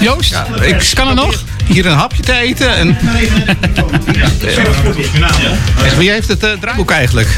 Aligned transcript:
Joost, 0.00 0.34
ik 0.60 0.90
kan 0.94 1.08
er 1.08 1.14
nog? 1.14 1.42
Hier 1.66 1.86
een 1.86 1.96
hapje 1.96 2.22
te 2.22 2.32
eten. 2.32 2.76
En... 2.76 2.98
Wie 5.98 6.10
heeft 6.10 6.28
het 6.28 6.44
uh, 6.44 6.50
draaiboek 6.60 6.90
eigenlijk? 6.90 7.28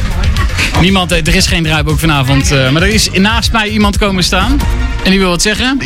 Niemand, 0.81 1.13
er 1.13 1.35
is 1.35 1.47
geen 1.47 1.63
draaiboek 1.63 1.99
vanavond. 1.99 2.53
Uh, 2.53 2.71
maar 2.71 2.83
er 2.83 2.89
is 2.89 3.11
naast 3.13 3.53
mij 3.53 3.69
iemand 3.69 3.99
komen 3.99 4.25
staan. 4.25 4.61
En 5.05 5.11
die 5.11 5.21
wil 5.21 5.29
wat 5.29 5.43
zeggen. 5.43 5.79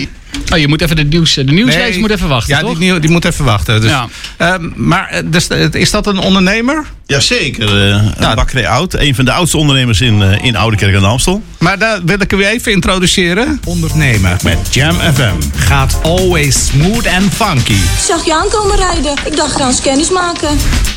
Oh, 0.53 0.59
je 0.59 0.69
moet 0.69 0.81
even 0.81 0.97
de, 0.97 1.05
nieuws, 1.05 1.35
de 1.35 1.45
nieuwslezer 1.45 1.91
nee, 1.91 2.01
moet 2.01 2.11
even 2.11 2.29
wachten, 2.29 2.55
Ja, 2.55 2.61
toch? 2.61 2.79
Die, 2.79 2.99
die 2.99 3.11
moet 3.11 3.25
even 3.25 3.45
wachten. 3.45 3.81
Dus, 3.81 3.91
ja. 3.91 4.09
uh, 4.39 4.55
maar 4.75 5.23
dus, 5.25 5.49
is 5.71 5.91
dat 5.91 6.07
een 6.07 6.19
ondernemer? 6.19 6.87
Jazeker. 7.07 7.89
Uh, 7.89 8.03
ja. 8.21 8.35
Bakkerij 8.35 8.69
Oud. 8.69 8.95
Een 8.95 9.15
van 9.15 9.25
de 9.25 9.33
oudste 9.33 9.57
ondernemers 9.57 10.01
in, 10.01 10.21
uh, 10.21 10.45
in 10.45 10.57
Oudekerk 10.57 10.95
aan 10.95 11.01
de 11.01 11.07
Amstel. 11.07 11.43
Maar 11.59 11.79
daar 11.79 12.05
wil 12.05 12.21
ik 12.21 12.33
u 12.33 12.47
even 12.47 12.73
introduceren. 12.73 13.61
Ondernemer 13.65 14.37
met 14.43 14.59
Jam 14.71 14.95
FM. 14.95 15.35
Gaat 15.55 15.99
always 16.03 16.67
smooth 16.67 17.07
and 17.07 17.35
funky. 17.35 17.73
Ik 17.73 18.05
zag 18.07 18.25
je 18.25 18.35
aankomen 18.35 18.77
rijden. 18.77 19.15
Ik 19.25 19.37
dacht, 19.37 19.57
gaan 19.57 19.69
eens 19.69 19.81
kennis 19.81 20.11
maken. 20.11 20.49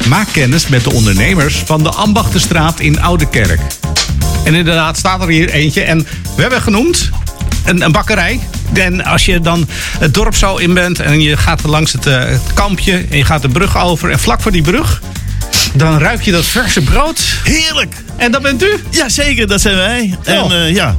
Maak 0.08 0.28
kennis 0.32 0.68
met 0.68 0.84
de 0.84 0.92
ondernemers 0.92 1.56
van 1.66 1.84
de 1.84 1.90
Ambachtenstraat 1.90 2.80
in 2.80 3.02
Oudekerk. 3.02 3.60
En 4.44 4.54
inderdaad 4.54 4.98
staat 4.98 5.22
er 5.22 5.28
hier 5.28 5.50
eentje. 5.50 5.82
En 5.82 6.08
we 6.36 6.42
hebben 6.42 6.62
genoemd 6.62 7.10
een, 7.68 7.82
een, 7.82 7.92
bakkerij. 7.92 8.40
En 8.74 9.04
als 9.04 9.26
je 9.26 9.40
dan 9.40 9.68
het 10.00 10.14
dorp 10.14 10.36
zo 10.36 10.56
in 10.56 10.74
bent 10.74 11.00
en 11.00 11.22
je 11.22 11.38
gaat 11.38 11.64
langs 11.64 11.92
het, 11.92 12.06
uh, 12.06 12.20
het, 12.20 12.54
kampje 12.54 13.06
en 13.10 13.18
je 13.18 13.24
gaat 13.24 13.42
de 13.42 13.50
brug 13.50 13.78
over. 13.78 14.12
En 14.12 14.20
vlak 14.20 14.42
voor 14.42 14.52
die 14.52 14.62
brug, 14.62 15.02
dan 15.74 15.98
ruik 15.98 16.22
je 16.22 16.32
dat 16.32 16.46
verse 16.46 16.82
brood. 16.82 17.20
Heerlijk! 17.44 17.96
En 18.16 18.32
dat 18.32 18.42
bent 18.42 18.64
u? 18.64 18.84
Jazeker, 18.90 19.48
dat 19.48 19.62
zijn 19.62 19.76
wij. 19.76 20.18
Oh. 20.26 20.34
En 20.34 20.52
uh, 20.52 20.76
ja, 20.76 20.96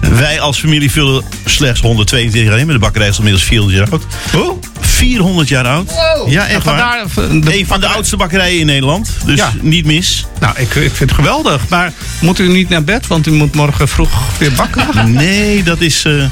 wij 0.00 0.40
als 0.40 0.58
familie 0.58 0.90
vullen 0.90 1.24
slechts 1.44 1.80
122 1.80 2.50
jaar 2.50 2.58
in. 2.58 2.66
Met 2.66 2.74
de 2.74 2.80
bakkerij 2.80 3.08
is 3.08 3.16
inmiddels 3.16 3.44
400 3.44 3.78
jaar 3.78 3.90
oud. 3.90 4.04
Oh? 4.34 4.62
400 5.00 5.48
jaar 5.48 5.66
oud. 5.66 5.90
Wow. 5.90 6.30
Ja, 6.30 6.46
echt 6.48 6.64
waar. 6.64 7.04
De 7.14 7.58
een 7.58 7.66
van 7.66 7.80
de 7.80 7.86
oudste 7.86 8.16
bakkerijen 8.16 8.60
in 8.60 8.66
Nederland. 8.66 9.16
Dus 9.24 9.38
ja. 9.38 9.52
niet 9.60 9.84
mis. 9.84 10.26
Nou, 10.40 10.54
ik, 10.56 10.74
ik 10.74 10.94
vind 10.94 10.98
het 10.98 11.12
geweldig. 11.12 11.68
Maar 11.68 11.92
moet 12.20 12.38
u 12.38 12.48
niet 12.48 12.68
naar 12.68 12.84
bed? 12.84 13.06
Want 13.06 13.26
u 13.26 13.30
moet 13.30 13.54
morgen 13.54 13.88
vroeg 13.88 14.10
weer 14.38 14.52
bakken. 14.52 14.86
nee, 15.12 15.62
dat 15.62 15.80
is... 15.80 16.04
Uh, 16.04 16.24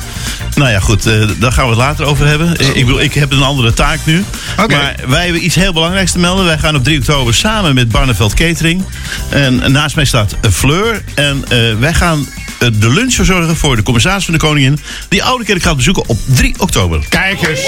nou 0.55 0.71
ja, 0.71 0.81
goed. 0.81 1.07
Uh, 1.07 1.29
daar 1.39 1.53
gaan 1.53 1.65
we 1.65 1.71
het 1.71 1.79
later 1.79 2.05
over 2.05 2.27
hebben. 2.27 2.47
Oh. 2.47 2.77
Ik, 2.77 2.87
bedoel, 2.87 3.01
ik 3.01 3.15
heb 3.15 3.33
een 3.33 3.43
andere 3.43 3.73
taak 3.73 3.99
nu. 4.05 4.25
Okay. 4.59 4.67
Maar 4.79 4.95
wij 5.07 5.25
hebben 5.25 5.45
iets 5.45 5.55
heel 5.55 5.73
belangrijks 5.73 6.13
te 6.13 6.19
melden. 6.19 6.45
Wij 6.45 6.59
gaan 6.59 6.77
op 6.77 6.85
3 6.85 6.99
oktober 6.99 7.35
samen 7.35 7.75
met 7.75 7.89
Barneveld 7.89 8.35
Catering. 8.35 8.85
En 9.29 9.73
naast 9.73 9.97
mij 9.97 10.05
staat 10.05 10.37
Fleur. 10.51 11.03
En 11.15 11.45
uh, 11.53 11.79
wij 11.79 11.95
gaan 11.95 12.27
de 12.59 12.91
lunch 12.91 13.15
verzorgen 13.15 13.57
voor 13.57 13.77
de 13.77 13.83
commissaris 13.83 14.25
van 14.25 14.35
de 14.35 14.41
Koningin. 14.41 14.79
Die 15.09 15.25
Oude 15.25 15.45
Kerk 15.45 15.63
gaat 15.63 15.77
bezoeken 15.77 16.09
op 16.09 16.19
3 16.25 16.55
oktober. 16.59 17.07
Kijk 17.09 17.49
eens. 17.49 17.67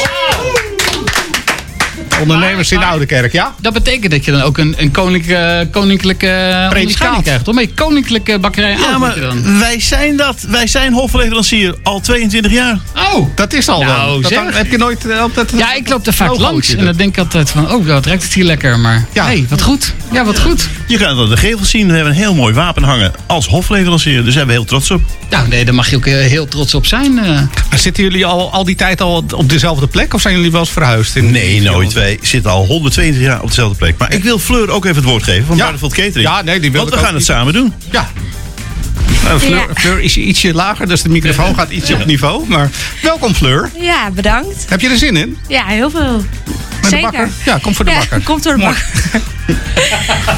Ondernemers 2.20 2.72
in 2.72 2.78
de 2.78 2.84
Oude 2.84 3.06
Kerk, 3.06 3.32
ja? 3.32 3.54
Dat 3.60 3.72
betekent 3.72 4.12
dat 4.12 4.24
je 4.24 4.30
dan 4.30 4.42
ook 4.42 4.58
een, 4.58 4.74
een 4.78 4.90
koninklijke, 4.90 5.68
koninklijke 5.70 6.68
onderscheiding 6.76 7.22
krijgt. 7.22 7.44
Toch? 7.44 7.54
Met 7.54 7.74
koninklijke 7.74 8.38
bakkerij 8.38 8.76
ja, 8.76 8.98
maar 8.98 9.20
dan. 9.20 9.58
wij 9.58 9.80
zijn 9.80 10.16
dat. 10.16 10.40
Wij 10.48 10.66
zijn 10.66 10.92
hofleverancier 10.92 11.74
al 11.82 12.00
22 12.00 12.52
jaar. 12.52 12.78
Oh. 12.94 13.26
Dat 13.34 13.52
is 13.52 13.68
al 13.68 13.82
nou, 13.82 14.22
dat 14.22 14.30
dan, 14.30 14.52
heb 14.52 14.70
je 14.70 14.76
nooit 14.78 15.06
uh, 15.06 15.20
altijd... 15.20 15.52
Ja, 15.56 15.74
ik 15.74 15.88
loop 15.88 16.06
er 16.06 16.12
vaak 16.12 16.38
langs. 16.38 16.74
En 16.74 16.84
dan 16.84 16.96
denk 16.96 17.16
ik 17.16 17.18
altijd 17.18 17.50
van, 17.50 17.72
oh, 17.72 17.86
wat 17.86 18.06
ruikt 18.06 18.22
het 18.22 18.32
hier 18.32 18.44
lekker. 18.44 18.78
Maar 18.78 19.06
ja. 19.12 19.24
hey, 19.24 19.46
wat 19.48 19.62
goed. 19.62 19.94
Ja, 20.12 20.24
wat 20.24 20.40
goed. 20.40 20.68
Je 20.86 20.98
gaat 20.98 21.16
dan 21.16 21.28
de 21.28 21.36
gevel 21.36 21.64
zien. 21.64 21.86
We 21.86 21.94
hebben 21.94 22.12
een 22.12 22.18
heel 22.18 22.34
mooi 22.34 22.54
wapen 22.54 22.82
hangen 22.82 23.12
als 23.26 23.46
hofleverancier. 23.46 24.14
Dus 24.14 24.24
daar 24.24 24.32
zijn 24.32 24.46
we 24.46 24.52
heel 24.52 24.64
trots 24.64 24.90
op. 24.90 25.00
Nou, 25.30 25.48
nee, 25.48 25.64
daar 25.64 25.74
mag 25.74 25.90
je 25.90 25.96
ook 25.96 26.06
heel 26.06 26.48
trots 26.48 26.74
op 26.74 26.86
zijn. 26.86 27.12
Uh. 27.24 27.40
Zitten 27.76 28.02
jullie 28.02 28.26
al, 28.26 28.52
al 28.52 28.64
die 28.64 28.76
tijd 28.76 29.00
al 29.00 29.24
op 29.30 29.48
dezelfde 29.48 29.86
plek? 29.86 30.14
Of 30.14 30.20
zijn 30.20 30.34
jullie 30.34 30.50
wel 30.50 30.60
eens 30.60 30.70
verhuisd? 30.70 31.16
In 31.16 31.30
nee, 31.30 31.62
nooit. 31.62 31.92
Wij 31.92 32.09
zitten 32.22 32.50
al 32.50 32.66
120 32.66 33.20
jaar 33.20 33.42
op 33.42 33.48
dezelfde 33.48 33.76
plek. 33.76 33.98
Maar 33.98 34.12
ik 34.12 34.22
wil 34.22 34.38
Fleur 34.38 34.70
ook 34.70 34.84
even 34.84 34.96
het 34.96 35.04
woord 35.04 35.22
geven 35.22 35.46
van 35.46 35.56
ja. 35.56 35.62
Barneveld 35.62 35.94
Catering. 35.94 36.28
Ja, 36.28 36.42
nee, 36.42 36.60
die 36.60 36.72
wil 36.72 36.80
Want 36.80 36.94
we 36.94 37.00
gaan 37.00 37.14
het 37.14 37.24
samen 37.24 37.52
doen. 37.52 37.74
Ja. 37.90 38.08
Uh, 39.24 39.36
Fleur, 39.36 39.56
ja. 39.56 39.66
Fleur, 39.74 40.00
is 40.00 40.16
ietsje 40.16 40.54
lager, 40.54 40.88
dus 40.88 41.02
de 41.02 41.08
microfoon 41.08 41.54
gaat 41.54 41.70
ietsje 41.70 41.94
op 41.94 42.04
niveau. 42.04 42.48
Maar 42.48 42.70
welkom 43.02 43.34
Fleur. 43.34 43.70
Ja, 43.80 44.10
bedankt. 44.10 44.64
Heb 44.68 44.80
je 44.80 44.88
er 44.88 44.96
zin 44.96 45.16
in? 45.16 45.36
Ja, 45.48 45.66
heel 45.66 45.90
veel. 45.90 46.24
Met 46.80 46.90
Zeker. 46.90 47.10
De 47.10 47.16
bakker? 47.16 47.28
Ja, 47.44 47.58
kom 47.58 47.74
voor 47.74 47.84
de 47.84 47.90
ja, 47.90 47.98
bakker. 47.98 48.22
Kom 48.28 48.42
door 48.42 48.56
de 48.56 48.62
bakker. 48.62 49.22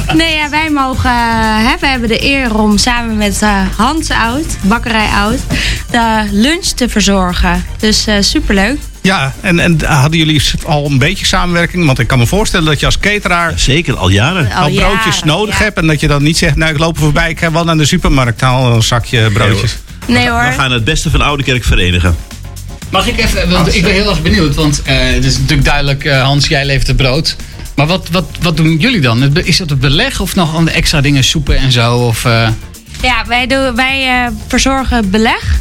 nee, 0.19 0.35
ja, 0.35 0.49
wij 0.49 0.69
mogen, 0.69 1.09
uh, 1.09 1.67
hè, 1.69 1.77
we 1.79 1.87
hebben 1.87 2.09
de 2.09 2.23
eer 2.23 2.57
om 2.57 2.77
samen 2.77 3.17
met 3.17 3.41
uh, 3.43 3.61
Hans 3.77 4.09
Oud, 4.09 4.57
Bakkerij 4.61 5.07
Oud, 5.07 5.39
de 5.91 6.27
lunch 6.31 6.65
te 6.65 6.89
verzorgen. 6.89 7.65
Dus 7.79 8.07
uh, 8.07 8.15
superleuk. 8.19 8.79
Ja, 9.03 9.33
en, 9.41 9.59
en 9.59 9.85
hadden 9.85 10.17
jullie 10.19 10.41
al 10.65 10.85
een 10.85 10.97
beetje 10.97 11.25
samenwerking? 11.25 11.85
Want 11.85 11.99
ik 11.99 12.07
kan 12.07 12.17
me 12.17 12.27
voorstellen 12.27 12.65
dat 12.65 12.79
je 12.79 12.85
als 12.85 12.99
cateraar... 12.99 13.53
Zeker, 13.55 13.95
al 13.95 14.09
jaren. 14.09 14.51
Al, 14.51 14.63
al 14.63 14.71
broodjes 14.71 15.15
jaren, 15.15 15.27
nodig 15.27 15.57
ja. 15.57 15.63
hebt. 15.63 15.77
En 15.77 15.87
dat 15.87 15.99
je 15.99 16.07
dan 16.07 16.23
niet 16.23 16.37
zegt, 16.37 16.55
nou 16.55 16.71
ik 16.71 16.79
loop 16.79 16.95
er 16.95 17.01
voorbij, 17.01 17.29
ik 17.29 17.39
ga 17.39 17.51
wel 17.51 17.63
naar 17.63 17.77
de 17.77 17.85
supermarkt, 17.85 18.41
haal 18.41 18.73
een 18.73 18.83
zakje 18.83 19.31
broodjes. 19.31 19.77
Nee 20.07 20.29
hoor. 20.29 20.43
We 20.43 20.51
gaan 20.51 20.71
het 20.71 20.83
beste 20.83 21.09
van 21.09 21.21
Oude 21.21 21.43
Kerk 21.43 21.63
verenigen. 21.63 22.15
Mag 22.89 23.07
ik 23.07 23.19
even, 23.19 23.49
want 23.49 23.75
ik 23.75 23.81
ben 23.83 23.93
heel 23.93 24.09
erg 24.09 24.21
benieuwd. 24.21 24.55
Want 24.55 24.81
uh, 24.87 24.93
het 24.97 25.25
is 25.25 25.37
natuurlijk 25.37 25.67
duidelijk, 25.67 26.03
uh, 26.03 26.23
Hans, 26.23 26.47
jij 26.47 26.65
levert 26.65 26.87
het 26.87 26.97
brood. 26.97 27.35
Maar 27.75 27.87
wat, 27.87 28.07
wat, 28.11 28.25
wat 28.41 28.57
doen 28.57 28.77
jullie 28.77 29.01
dan? 29.01 29.37
Is 29.37 29.57
dat 29.57 29.69
het 29.69 29.79
beleg 29.79 30.19
of 30.19 30.35
nog 30.35 30.55
andere 30.55 30.77
extra 30.77 31.01
dingen, 31.01 31.23
soepen 31.23 31.57
en 31.57 31.71
zo? 31.71 31.95
Of, 31.95 32.25
uh... 32.25 32.47
Ja, 33.01 33.25
wij, 33.27 33.47
doen, 33.47 33.75
wij 33.75 34.29
verzorgen 34.47 35.09
beleg. 35.09 35.59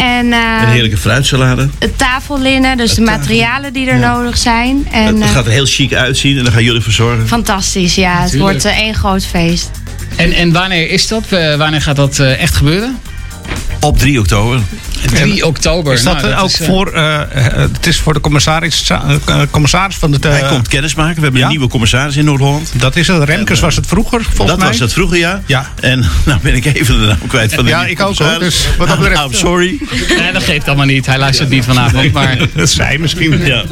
En, 0.00 0.32
een 0.32 0.68
heerlijke 0.68 0.96
fruitsalade. 0.96 1.68
Het 1.78 1.98
tafellinnen, 1.98 2.76
dus 2.76 2.88
het 2.88 2.98
de 2.98 3.04
materialen 3.04 3.72
die 3.72 3.88
er 3.88 3.98
ja. 3.98 4.12
nodig 4.12 4.38
zijn. 4.38 4.88
En, 4.90 5.20
het 5.20 5.30
gaat 5.30 5.46
er 5.46 5.52
heel 5.52 5.66
chic 5.66 5.94
uitzien 5.94 6.38
en 6.38 6.44
dan 6.44 6.52
gaan 6.52 6.64
jullie 6.64 6.80
verzorgen. 6.80 7.28
Fantastisch, 7.28 7.94
ja. 7.94 8.20
Natuurlijk. 8.20 8.52
Het 8.52 8.62
wordt 8.62 8.78
één 8.78 8.94
groot 8.94 9.24
feest. 9.24 9.70
En, 10.16 10.32
en 10.32 10.52
wanneer 10.52 10.90
is 10.90 11.08
dat? 11.08 11.28
wanneer 11.56 11.82
gaat 11.82 11.96
dat 11.96 12.18
echt 12.18 12.54
gebeuren? 12.54 12.98
Op 13.80 13.98
3 13.98 14.18
oktober. 14.18 14.60
3 15.12 15.46
oktober. 15.46 15.92
Is 15.92 16.02
dat, 16.02 16.22
nou, 16.22 16.34
ook 16.34 16.48
is, 16.48 16.60
uh, 16.60 16.66
voor, 16.66 16.94
uh, 16.94 17.20
het 17.52 17.86
is 17.86 18.00
voor 18.00 18.14
de 18.14 18.20
commissaris, 18.20 18.90
uh, 18.90 19.42
commissaris 19.50 19.96
van 19.96 20.10
de... 20.10 20.28
Hij 20.28 20.48
komt 20.48 20.68
kennis 20.68 20.94
maken. 20.94 21.14
We 21.14 21.22
hebben 21.22 21.40
ja? 21.40 21.46
een 21.46 21.52
nieuwe 21.52 21.68
commissaris 21.68 22.16
in 22.16 22.24
Noord-Holland. 22.24 22.72
Dat 22.76 22.96
is 22.96 23.06
het. 23.06 23.22
Remkes 23.22 23.60
was 23.60 23.76
het 23.76 23.86
vroeger, 23.86 24.22
volgens 24.22 24.48
dat 24.48 24.58
mij. 24.58 24.68
was 24.68 24.78
het 24.78 24.92
vroeger, 24.92 25.18
ja. 25.18 25.42
ja. 25.46 25.72
En 25.80 25.98
nou 26.24 26.40
ben 26.42 26.54
ik 26.54 26.64
even 26.64 27.00
de 27.00 27.06
naam 27.06 27.26
kwijt 27.26 27.54
van 27.54 27.64
de 27.64 27.70
Ja, 27.70 27.86
ik 27.86 28.00
ook 28.00 28.18
hoor. 28.18 28.38
Dus 28.38 28.66
wat 28.78 28.88
dat 28.88 28.98
betreft... 28.98 29.20
I'm 29.20 29.34
sorry. 29.48 29.78
Nee, 30.18 30.32
dat 30.32 30.42
geeft 30.42 30.66
allemaal 30.66 30.86
niet. 30.86 31.06
Hij 31.06 31.18
luistert 31.18 31.48
niet 31.48 31.64
vanavond. 31.64 32.12
Maar... 32.12 32.38
dat 32.54 32.70
zij 32.70 32.98
misschien. 32.98 33.46
Ja. 33.46 33.64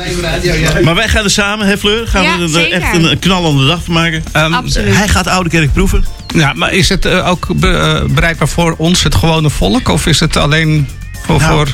Maar 0.83 0.95
wij 0.95 1.09
gaan 1.09 1.25
er 1.25 1.31
samen, 1.31 1.67
hè 1.67 1.79
Fleur? 1.79 2.07
Gaan 2.07 2.23
ja, 2.23 2.37
we 2.37 2.43
er 2.43 2.49
zeker. 2.49 2.83
echt 2.83 2.95
een 2.95 3.19
knallende 3.19 3.67
dag 3.67 3.85
van 3.85 3.95
maken. 3.95 4.23
Um, 4.37 4.55
Absoluut. 4.55 4.97
Hij 4.97 5.09
gaat 5.09 5.27
Oude 5.27 5.51
Kerk 5.51 5.73
proeven. 5.73 6.05
Ja, 6.35 6.53
maar 6.53 6.73
is 6.73 6.89
het 6.89 7.07
uh, 7.07 7.29
ook 7.29 7.47
be 7.55 8.03
uh, 8.07 8.15
bereikbaar 8.15 8.49
voor 8.49 8.75
ons, 8.79 9.03
het 9.03 9.15
gewone 9.15 9.51
volk? 9.51 9.89
Of 9.89 10.07
is 10.07 10.21
het 10.21 10.37
alleen 10.37 10.89
voor... 11.27 11.39
Nou, 11.39 11.53
voor 11.53 11.67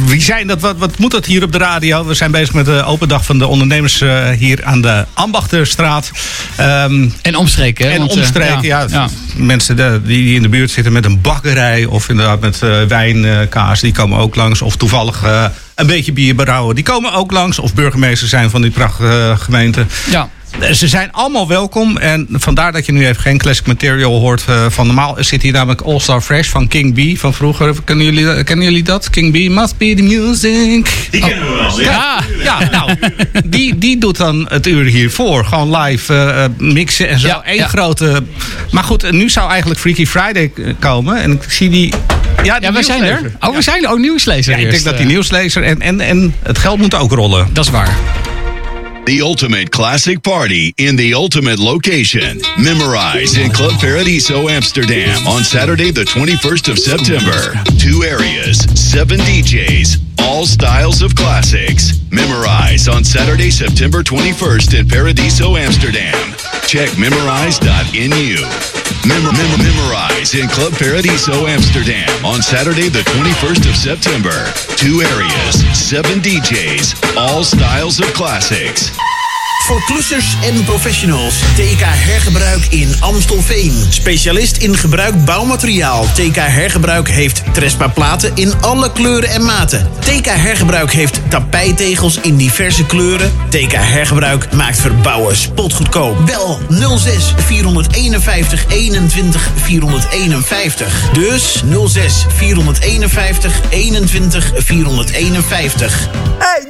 wie 0.07 0.21
zijn 0.21 0.47
dat? 0.47 0.61
Wat, 0.61 0.77
wat 0.79 0.99
moet 0.99 1.11
dat 1.11 1.27
hier 1.27 1.43
op 1.43 1.53
de 1.53 1.59
radio? 1.59 2.07
We 2.07 2.15
zijn 2.15 2.31
bezig 2.31 2.55
met 2.55 2.65
de 2.65 2.83
open 2.85 3.09
dag 3.09 3.25
van 3.25 3.39
de 3.39 3.47
ondernemers 3.47 4.01
uh, 4.01 4.29
hier 4.29 4.65
aan 4.65 4.81
de 4.81 5.05
Ambachterstraat. 5.15 6.11
Um, 6.61 7.15
en 7.23 7.37
omstreken, 7.37 7.87
hè? 7.87 7.93
En 7.93 7.99
Want, 7.99 8.11
omstreken, 8.11 8.63
ja. 8.63 8.81
ja, 8.81 8.87
ja. 8.91 9.09
Mensen 9.35 9.77
de, 9.77 10.01
die 10.05 10.35
in 10.35 10.43
de 10.43 10.49
buurt 10.49 10.71
zitten 10.71 10.93
met 10.93 11.05
een 11.05 11.21
bakkerij 11.21 11.85
of 11.85 12.09
inderdaad 12.09 12.41
met 12.41 12.61
uh, 12.65 12.83
wijnkaas, 12.83 13.81
die 13.81 13.93
komen 13.93 14.19
ook 14.19 14.37
langs. 14.37 14.63
Of 14.63 14.77
toevallig 14.77 15.25
een 15.81 15.87
beetje 15.87 16.13
bier 16.13 16.35
brouwen, 16.35 16.75
die 16.75 16.85
komen 16.85 17.13
ook 17.13 17.31
langs. 17.31 17.59
Of 17.59 17.75
burgemeester 17.75 18.29
zijn 18.29 18.51
van 18.51 18.63
die 18.63 18.71
prachtige 18.71 19.35
gemeente. 19.39 19.87
Ja. 20.11 20.31
Ze 20.73 20.89
zijn 20.89 21.13
allemaal 21.13 21.49
welkom 21.49 21.97
en 21.97 22.27
vandaar 22.31 22.73
dat 22.73 22.87
je 22.87 22.93
nu 22.93 23.07
even 23.07 23.23
geen 23.23 23.39
classic 23.39 23.67
material 23.67 24.21
hoort 24.21 24.45
eh, 24.49 24.67
van 24.69 24.87
normaal. 24.87 25.17
Zit 25.19 25.43
hier 25.43 25.53
namelijk 25.53 25.81
All 25.81 25.99
Star 26.01 26.21
Fresh 26.21 26.49
van 26.49 26.69
King 26.69 26.95
B 26.95 27.19
van 27.19 27.35
vroeger. 27.35 27.75
Kennen 27.85 28.05
jullie, 28.05 28.45
kennen 28.45 28.65
jullie 28.65 28.83
dat? 28.83 29.11
King 29.11 29.33
B, 29.33 29.51
must 29.51 29.77
be 29.77 29.95
the 29.95 30.03
music. 30.03 31.09
Die 31.11 31.21
kennen 31.21 31.47
we 31.47 31.55
wel. 31.55 31.81
Ja, 31.81 32.21
ja 32.43 32.71
nou, 32.71 32.95
die, 33.45 33.79
die 33.79 33.99
doet 33.99 34.17
dan 34.17 34.47
het 34.49 34.67
uur 34.67 34.85
hiervoor. 34.85 35.45
Gewoon 35.45 35.77
live 35.77 36.15
eh, 36.15 36.45
eh, 36.45 36.51
mixen 36.59 37.09
en 37.09 37.19
zo. 37.19 37.27
Ja, 37.27 37.43
Eén 37.45 37.55
ja. 37.55 37.67
grote... 37.67 38.23
Maar 38.71 38.85
goed, 38.85 39.11
nu 39.11 39.29
zou 39.29 39.51
eigenlijk 39.51 39.81
Freaky 39.81 40.07
Friday 40.07 40.53
eh, 40.57 40.75
komen. 40.79 41.23
En 41.23 41.33
ik 41.33 41.43
zie 41.49 41.71
die... 41.71 41.93
Ja, 42.43 42.59
die 42.59 42.69
Ja, 42.69 42.73
wij 42.73 42.83
zijn 42.83 43.03
er. 43.03 43.33
Oh, 43.41 43.55
we 43.55 43.63
zijn 43.63 43.85
er. 43.85 43.91
Oh, 43.91 44.01
nieuwslezer 44.01 44.59
Ja, 44.59 44.65
ik 44.65 44.71
denk 44.71 44.85
dat 44.85 44.93
eh. 44.93 44.99
die 44.99 45.09
nieuwslezer 45.09 45.63
en, 45.63 45.81
en, 45.81 46.01
en 46.01 46.35
het 46.43 46.59
geld 46.59 46.79
moet 46.79 46.95
ook 46.95 47.13
rollen. 47.13 47.49
Dat 47.53 47.65
is 47.65 47.71
waar. 47.71 47.97
The 49.11 49.23
ultimate 49.23 49.73
classic 49.73 50.23
party 50.23 50.73
in 50.79 50.95
the 50.95 51.15
ultimate 51.15 51.59
location. 51.59 52.41
Memorize 52.63 53.39
in 53.39 53.51
Club 53.51 53.73
Paradiso 53.81 54.49
Amsterdam 54.49 55.27
on 55.27 55.43
Saturday, 55.43 55.91
the 55.91 56.05
21st 56.05 56.69
of 56.71 56.79
September. 56.79 57.61
Two 57.77 58.05
areas, 58.05 58.59
seven 58.81 59.19
DJs, 59.19 60.10
all 60.21 60.47
styles 60.47 61.03
of 61.03 61.15
classics. 61.15 62.01
Memorize 62.11 62.89
on 62.89 63.05
Saturday, 63.05 63.51
September 63.51 64.03
21st 64.03 64.79
in 64.81 64.89
Paradiso 64.89 65.57
Amsterdam. 65.57 66.15
Check 66.67 66.97
memorize.nu. 66.99 68.37
Mem- 69.07 69.25
mem- 69.25 69.63
memorize 69.63 70.35
in 70.35 70.49
Club 70.49 70.73
Paradiso 70.75 71.47
Amsterdam 71.47 72.09
on 72.25 72.43
Saturday, 72.43 72.89
the 72.89 73.03
21st 73.17 73.69
of 73.69 73.77
September. 73.77 74.53
Two 74.77 75.01
areas, 75.03 75.63
seven 75.77 76.21
DJs, 76.21 77.17
all 77.17 77.43
styles 77.45 77.99
of 78.01 78.07
classics. 78.13 78.91
Voor 79.61 79.85
klussers 79.85 80.37
en 80.43 80.65
professionals. 80.65 81.39
TK 81.39 81.81
Hergebruik 81.81 82.65
in 82.65 82.95
Amstelveen. 83.01 83.87
Specialist 83.89 84.57
in 84.57 84.77
gebruik 84.77 85.25
bouwmateriaal. 85.25 86.07
TK 86.15 86.37
Hergebruik 86.37 87.09
heeft 87.09 87.43
Trespa 87.53 87.89
platen 87.89 88.33
in 88.35 88.53
alle 88.61 88.93
kleuren 88.93 89.31
en 89.31 89.45
maten. 89.45 89.91
TK 89.99 90.27
Hergebruik 90.27 90.93
heeft 90.93 91.21
tapijtegels 91.29 92.17
in 92.21 92.37
diverse 92.37 92.87
kleuren. 92.87 93.33
TK 93.49 93.73
Hergebruik 93.73 94.53
maakt 94.53 94.81
verbouwen 94.81 95.37
spotgoedkoop. 95.37 96.27
Bel 96.27 96.61
06 96.99 97.35
451 97.37 98.65
21 98.69 99.51
451. 99.55 101.11
Dus 101.13 101.63
06 101.87 102.27
451 102.37 103.61
21 103.71 104.53
451. 104.57 106.09
Hey, 106.39 106.70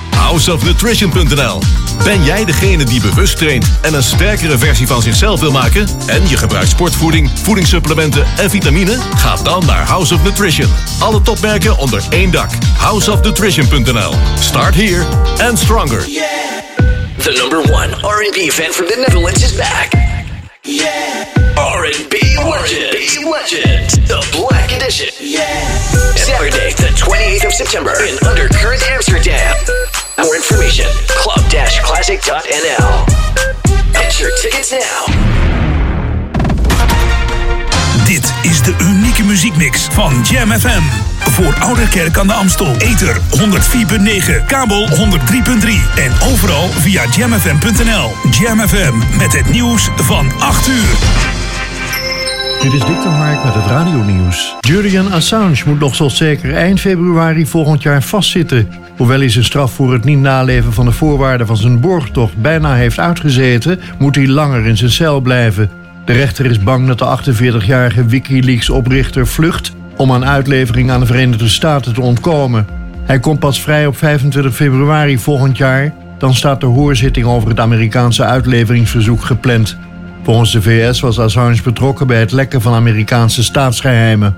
Houseofnutrition.nl 0.15 1.61
Ben 2.03 2.23
jij 2.23 2.45
degene 2.45 2.83
die 2.83 3.01
bewust 3.01 3.37
traint 3.37 3.71
en 3.81 3.93
een 3.93 4.03
sterkere 4.03 4.57
versie 4.57 4.87
van 4.87 5.01
zichzelf 5.01 5.39
wil 5.39 5.51
maken? 5.51 5.87
En 6.07 6.29
je 6.29 6.37
gebruikt 6.37 6.69
sportvoeding, 6.69 7.31
voedingssupplementen 7.43 8.25
en 8.37 8.49
vitamine? 8.49 8.97
Ga 9.15 9.35
dan 9.35 9.65
naar 9.65 9.87
House 9.87 10.13
of 10.13 10.23
Nutrition. 10.23 10.69
Alle 10.99 11.21
topmerken 11.21 11.77
onder 11.77 12.03
één 12.09 12.31
dak. 12.31 12.49
Houseofnutrition.nl 12.77 14.13
Start 14.39 14.75
here 14.75 15.05
and 15.49 15.59
stronger. 15.59 16.01
The 17.17 17.31
number 17.31 17.59
one 17.71 17.89
R&B 18.01 18.51
fan 18.51 18.71
from 18.71 18.87
the 18.87 18.95
Netherlands 18.97 19.43
is 19.43 19.55
back. 19.55 19.89
Yeah. 20.61 21.41
R&B 21.55 22.13
legend. 22.37 22.93
R&B 22.93 23.25
legend. 23.25 24.07
The 24.07 24.21
Black 24.31 24.71
Edition. 24.71 25.09
Yeah. 25.19 25.91
Saturday, 26.15 26.71
the 26.73 26.89
28th 26.95 27.45
of 27.45 27.53
September 27.53 27.93
in 28.03 28.17
Undercurrent, 28.27 28.81
Amsterdam. 28.89 29.55
More 30.17 30.35
information, 30.35 30.87
club-classic.nl. 31.07 33.05
Get 33.93 34.19
your 34.19 34.31
tickets 34.41 34.71
now. 34.71 35.07
Dit 38.05 38.33
is 38.41 38.61
de 38.61 38.75
unieke 38.81 39.23
muziekmix 39.23 39.87
van 39.91 40.25
Jam 40.29 40.51
FM. 40.51 40.81
Voor 41.31 41.55
Ouderkerk 41.59 42.17
aan 42.17 42.27
de 42.27 42.33
Amstel. 42.33 42.75
Ether 42.77 43.15
104.9, 43.15 44.45
kabel 44.47 44.87
103.3 44.87 44.95
en 45.95 46.11
overal 46.31 46.69
via 46.69 47.03
jamfm.nl. 47.15 48.11
Jam 48.31 48.67
FM 48.67 49.17
met 49.17 49.33
het 49.33 49.49
nieuws 49.49 49.89
van 49.95 50.31
8 50.39 50.67
uur. 50.67 51.40
Dit 52.61 52.73
is 52.73 52.83
Victor 52.83 53.11
Hark 53.11 53.43
met 53.43 53.53
het 53.53 53.65
radionieuws. 53.65 54.55
Julian 54.59 55.11
Assange 55.11 55.63
moet 55.65 55.79
nog 55.79 55.95
tot 55.95 56.11
zeker 56.11 56.53
eind 56.53 56.79
februari 56.79 57.45
volgend 57.45 57.81
jaar 57.81 58.03
vastzitten. 58.03 58.69
Hoewel 58.97 59.19
hij 59.19 59.29
zijn 59.29 59.43
straf 59.43 59.71
voor 59.71 59.93
het 59.93 60.03
niet 60.03 60.19
naleven 60.19 60.73
van 60.73 60.85
de 60.85 60.91
voorwaarden 60.91 61.47
van 61.47 61.57
zijn 61.57 61.79
borgtocht 61.79 62.41
bijna 62.41 62.75
heeft 62.75 62.99
uitgezeten, 62.99 63.79
moet 63.99 64.15
hij 64.15 64.27
langer 64.27 64.65
in 64.65 64.77
zijn 64.77 64.91
cel 64.91 65.21
blijven. 65.21 65.69
De 66.05 66.13
rechter 66.13 66.45
is 66.45 66.63
bang 66.63 66.87
dat 66.87 67.25
de 67.25 67.33
48-jarige 67.33 68.05
Wikileaks-oprichter 68.05 69.27
vlucht 69.27 69.71
om 69.95 70.11
aan 70.11 70.25
uitlevering 70.25 70.91
aan 70.91 70.99
de 70.99 71.05
Verenigde 71.05 71.49
Staten 71.49 71.93
te 71.93 72.01
ontkomen. 72.01 72.67
Hij 73.03 73.19
komt 73.19 73.39
pas 73.39 73.61
vrij 73.61 73.87
op 73.87 73.97
25 73.97 74.55
februari 74.55 75.17
volgend 75.17 75.57
jaar. 75.57 75.93
Dan 76.17 76.33
staat 76.33 76.59
de 76.59 76.65
hoorzitting 76.65 77.25
over 77.25 77.49
het 77.49 77.59
Amerikaanse 77.59 78.23
uitleveringsverzoek 78.23 79.23
gepland. 79.23 79.77
Volgens 80.23 80.51
de 80.51 80.61
VS 80.61 80.99
was 80.99 81.19
Assange 81.19 81.61
betrokken 81.63 82.07
bij 82.07 82.19
het 82.19 82.31
lekken 82.31 82.61
van 82.61 82.73
Amerikaanse 82.73 83.43
staatsgeheimen. 83.43 84.35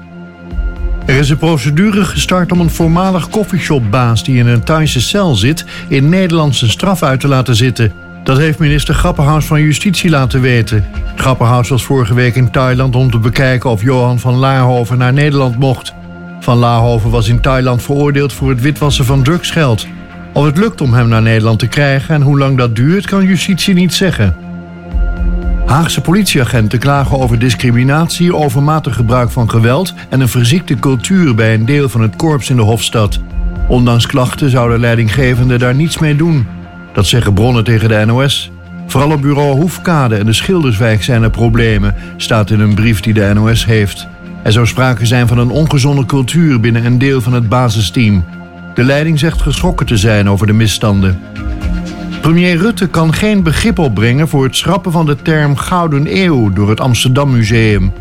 Er 1.05 1.15
is 1.15 1.29
een 1.29 1.37
procedure 1.37 2.05
gestart 2.05 2.51
om 2.51 2.59
een 2.59 2.69
voormalig 2.69 3.29
koffieshopbaas 3.29 4.23
die 4.23 4.37
in 4.37 4.47
een 4.47 4.63
Thaise 4.63 5.01
cel 5.01 5.35
zit 5.35 5.65
in 5.87 6.09
Nederland 6.09 6.55
zijn 6.55 6.71
straf 6.71 7.03
uit 7.03 7.19
te 7.19 7.27
laten 7.27 7.55
zitten. 7.55 7.91
Dat 8.23 8.37
heeft 8.37 8.59
minister 8.59 8.93
Grapperhaus 8.93 9.45
van 9.45 9.61
Justitie 9.61 10.09
laten 10.09 10.41
weten. 10.41 10.85
Grapperhaus 11.15 11.69
was 11.69 11.83
vorige 11.83 12.13
week 12.13 12.35
in 12.35 12.51
Thailand 12.51 12.95
om 12.95 13.11
te 13.11 13.19
bekijken 13.19 13.69
of 13.69 13.81
Johan 13.81 14.19
van 14.19 14.35
Laarhoven 14.35 14.97
naar 14.97 15.13
Nederland 15.13 15.59
mocht. 15.59 15.93
Van 16.39 16.57
Laarhoven 16.57 17.09
was 17.09 17.27
in 17.27 17.41
Thailand 17.41 17.81
veroordeeld 17.81 18.33
voor 18.33 18.49
het 18.49 18.61
witwassen 18.61 19.05
van 19.05 19.23
drugsgeld. 19.23 19.87
Of 20.33 20.45
het 20.45 20.57
lukt 20.57 20.81
om 20.81 20.93
hem 20.93 21.07
naar 21.07 21.21
Nederland 21.21 21.59
te 21.59 21.67
krijgen 21.67 22.15
en 22.15 22.21
hoe 22.21 22.37
lang 22.37 22.57
dat 22.57 22.75
duurt, 22.75 23.05
kan 23.05 23.25
justitie 23.25 23.73
niet 23.73 23.93
zeggen. 23.93 24.42
Haagse 25.65 26.01
politieagenten 26.01 26.79
klagen 26.79 27.19
over 27.19 27.39
discriminatie, 27.39 28.35
overmatig 28.35 28.95
gebruik 28.95 29.31
van 29.31 29.49
geweld 29.49 29.93
en 30.09 30.21
een 30.21 30.27
verziekte 30.27 30.75
cultuur 30.75 31.35
bij 31.35 31.53
een 31.53 31.65
deel 31.65 31.89
van 31.89 32.01
het 32.01 32.15
korps 32.15 32.49
in 32.49 32.55
de 32.55 32.61
Hofstad. 32.61 33.19
Ondanks 33.67 34.05
klachten 34.05 34.49
zou 34.49 34.71
de 34.71 34.79
leidinggevende 34.79 35.57
daar 35.57 35.75
niets 35.75 35.97
mee 35.97 36.15
doen. 36.15 36.47
Dat 36.93 37.05
zeggen 37.05 37.33
bronnen 37.33 37.63
tegen 37.63 37.89
de 37.89 38.03
NOS. 38.05 38.51
Vooral 38.87 39.11
op 39.11 39.21
bureau 39.21 39.59
Hoefkade 39.59 40.15
en 40.15 40.25
de 40.25 40.33
Schilderswijk 40.33 41.03
zijn 41.03 41.23
er 41.23 41.29
problemen, 41.29 41.95
staat 42.17 42.49
in 42.49 42.59
een 42.59 42.75
brief 42.75 42.99
die 42.99 43.13
de 43.13 43.31
NOS 43.33 43.65
heeft. 43.65 44.07
Er 44.43 44.51
zou 44.51 44.67
sprake 44.67 45.05
zijn 45.05 45.27
van 45.27 45.37
een 45.37 45.49
ongezonde 45.49 46.05
cultuur 46.05 46.59
binnen 46.59 46.85
een 46.85 46.97
deel 46.97 47.21
van 47.21 47.33
het 47.33 47.49
basisteam. 47.49 48.25
De 48.73 48.83
leiding 48.83 49.19
zegt 49.19 49.41
geschrokken 49.41 49.85
te 49.85 49.97
zijn 49.97 50.29
over 50.29 50.47
de 50.47 50.53
misstanden. 50.53 51.19
Premier 52.23 52.57
Rutte 52.57 52.87
kan 52.87 53.13
geen 53.13 53.43
begrip 53.43 53.79
opbrengen 53.79 54.27
voor 54.27 54.43
het 54.43 54.55
schrappen 54.55 54.91
van 54.91 55.05
de 55.05 55.15
term 55.15 55.55
Gouden 55.55 56.23
Eeuw 56.23 56.53
door 56.53 56.69
het 56.69 56.79
Amsterdam 56.79 57.31
Museum. 57.31 57.93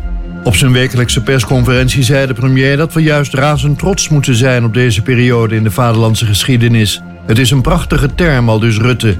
Op 0.43 0.55
zijn 0.55 0.71
wekelijkse 0.71 1.23
persconferentie 1.23 2.03
zei 2.03 2.27
de 2.27 2.33
premier 2.33 2.77
dat 2.77 2.93
we 2.93 3.01
juist 3.01 3.33
razend 3.33 3.79
trots 3.79 4.09
moeten 4.09 4.35
zijn 4.35 4.65
op 4.65 4.73
deze 4.73 5.01
periode 5.01 5.55
in 5.55 5.63
de 5.63 5.71
vaderlandse 5.71 6.25
geschiedenis. 6.25 7.01
Het 7.25 7.39
is 7.39 7.51
een 7.51 7.61
prachtige 7.61 8.15
term, 8.15 8.49
al 8.49 8.59
dus 8.59 8.77
Rutte. 8.77 9.17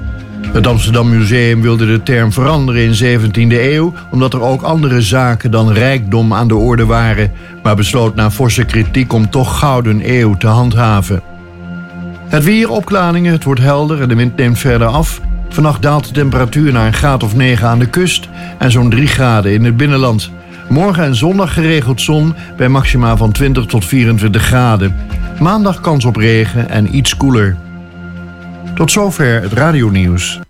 Het 0.52 0.66
Amsterdam 0.66 1.08
Museum 1.08 1.62
wilde 1.62 1.86
de 1.86 2.02
term 2.02 2.32
veranderen 2.32 2.82
in 2.82 3.20
17e 3.20 3.32
eeuw, 3.48 3.92
omdat 4.10 4.34
er 4.34 4.42
ook 4.42 4.62
andere 4.62 5.00
zaken 5.00 5.50
dan 5.50 5.72
rijkdom 5.72 6.34
aan 6.34 6.48
de 6.48 6.56
orde 6.56 6.84
waren, 6.84 7.32
maar 7.62 7.76
besloot 7.76 8.14
na 8.14 8.30
forse 8.30 8.64
kritiek 8.64 9.12
om 9.12 9.30
toch 9.30 9.58
Gouden 9.58 10.00
Eeuw 10.04 10.36
te 10.36 10.46
handhaven. 10.46 11.33
Het 12.34 12.44
weer 12.44 12.70
opklaringen, 12.70 13.32
het 13.32 13.44
wordt 13.44 13.60
helder 13.60 14.00
en 14.02 14.08
de 14.08 14.14
wind 14.14 14.36
neemt 14.36 14.58
verder 14.58 14.86
af. 14.86 15.20
Vannacht 15.48 15.82
daalt 15.82 16.06
de 16.06 16.12
temperatuur 16.12 16.72
naar 16.72 16.86
een 16.86 16.92
graad 16.92 17.22
of 17.22 17.34
9 17.34 17.68
aan 17.68 17.78
de 17.78 17.86
kust 17.86 18.28
en 18.58 18.70
zo'n 18.70 18.90
3 18.90 19.06
graden 19.06 19.52
in 19.52 19.64
het 19.64 19.76
binnenland. 19.76 20.30
Morgen 20.68 21.04
en 21.04 21.14
zondag 21.14 21.52
geregeld 21.52 22.00
zon 22.00 22.34
bij 22.56 22.68
maxima 22.68 23.16
van 23.16 23.32
20 23.32 23.66
tot 23.66 23.84
24 23.84 24.42
graden. 24.42 24.96
Maandag 25.40 25.80
kans 25.80 26.04
op 26.04 26.16
regen 26.16 26.70
en 26.70 26.96
iets 26.96 27.16
koeler. 27.16 27.56
Tot 28.74 28.92
zover 28.92 29.42
het 29.42 29.52
radionieuws. 29.52 30.40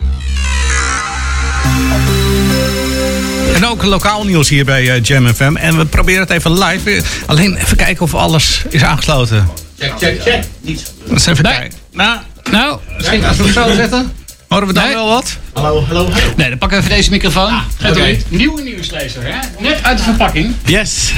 En 3.55 3.67
ook 3.67 3.85
lokaal 3.85 4.25
nieuws 4.25 4.49
hier 4.49 4.64
bij 4.64 4.91
eh, 4.91 5.03
Jam 5.03 5.26
FM. 5.26 5.57
En 5.57 5.76
we 5.76 5.87
proberen 5.87 6.21
het 6.21 6.31
even 6.31 6.59
live. 6.59 7.03
Alleen 7.26 7.57
even 7.57 7.76
kijken 7.76 8.03
of 8.03 8.14
alles 8.14 8.64
is 8.69 8.85
aangesloten. 8.85 9.63
Check, 9.78 9.93
check, 9.99 10.21
check. 10.23 10.45
Niet. 10.61 10.93
Dus 11.09 11.26
even 11.26 11.45
kijken. 11.45 11.78
Nou, 11.93 12.19
Nou, 12.50 12.78
misschien 12.97 13.25
als 13.25 13.37
we 13.37 13.43
hem 13.43 13.52
zo 13.52 13.75
zetten. 13.75 14.12
Horen 14.49 14.66
we 14.69 14.73
dan 14.75 14.85
Nee. 14.85 14.95
wel 14.95 15.09
wat? 15.09 15.37
Hallo, 15.52 15.85
hallo. 15.87 16.09
Nee, 16.37 16.49
dan 16.49 16.59
pakken 16.59 16.78
we 16.78 16.85
even 16.85 16.97
deze 16.97 17.11
microfoon. 17.11 17.52
Oké. 17.87 18.00
erin. 18.00 18.23
Nieuwe 18.28 18.62
nieuwslezer, 18.62 19.23
hè? 19.25 19.38
Net 19.59 19.83
uit 19.83 19.99
de 19.99 20.04
verpakking. 20.04 20.54
Yes, 20.66 21.12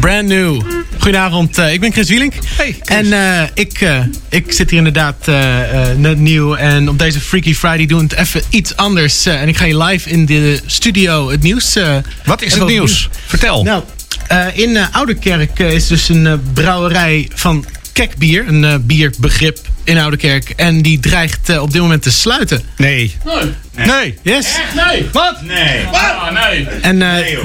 brand 0.00 0.26
new. 0.28 0.62
Goedenavond, 0.98 1.58
eh, 1.58 1.72
ik 1.72 1.80
ben 1.80 1.92
Chris 1.92 2.08
Wielink. 2.08 2.32
Hey, 2.56 2.76
En 2.84 3.12
eh, 3.12 3.42
ik, 3.54 3.80
eh, 3.80 3.98
ik 4.28 4.52
zit 4.52 4.68
hier 4.70 4.78
inderdaad 4.78 5.16
eh, 5.28 5.90
eh, 5.90 5.96
net 5.98 6.18
nieuw. 6.18 6.54
En 6.54 6.88
op 6.88 6.98
deze 6.98 7.20
Freaky 7.20 7.54
Friday 7.54 7.86
doen 7.86 7.98
we 7.98 8.04
het 8.04 8.14
even 8.26 8.42
iets 8.50 8.76
anders. 8.76 9.26
eh, 9.26 9.40
en 9.40 9.48
ik 9.48 9.56
ga 9.56 9.64
je 9.64 9.82
live 9.82 10.10
in 10.10 10.26
de 10.26 10.60
studio 10.66 11.30
het 11.30 11.42
nieuws... 11.42 11.76
eh, 11.76 11.96
Wat 12.24 12.42
is 12.42 12.54
het 12.54 12.66
nieuws? 12.66 13.08
Vertel. 13.26 13.62
Nou, 13.62 13.82
eh, 14.26 14.46
in 14.52 14.78
Ouderkerk 14.92 15.58
eh, 15.58 15.72
is 15.72 15.86
dus 15.86 16.08
een 16.08 16.42
brouwerij 16.54 17.30
van 17.34 17.64
kekbier. 17.92 18.48
Een 18.48 18.64
eh, 18.64 18.74
bierbegrip 18.80 19.58
in 19.84 19.98
Ouderkerk. 19.98 20.50
En 20.50 20.82
die 20.82 21.00
dreigt 21.00 21.48
eh, 21.48 21.62
op 21.62 21.72
dit 21.72 21.80
moment 21.82 22.02
te 22.02 22.12
sluiten. 22.12 22.62
Nee. 22.76 23.16
Nee. 23.24 23.86
Nee. 23.86 24.18
Yes. 24.22 24.46
Echt? 24.46 24.86
Nee. 24.86 25.08
Wat? 25.12 25.42
Nee. 25.42 25.84
Ah, 25.86 26.46
nee. 26.48 26.66
En 26.68 27.02
eh, 27.02 27.38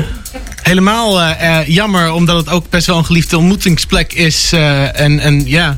helemaal 0.61 1.21
jammer, 1.65 2.11
omdat 2.11 2.37
het 2.37 2.49
ook 2.49 2.69
best 2.69 2.87
wel 2.87 2.97
een 2.97 3.05
geliefde 3.05 3.37
ontmoetingsplek 3.37 4.13
is. 4.13 4.51
eh, 4.53 4.99
en, 4.99 5.19
en 5.19 5.47
ja. 5.47 5.77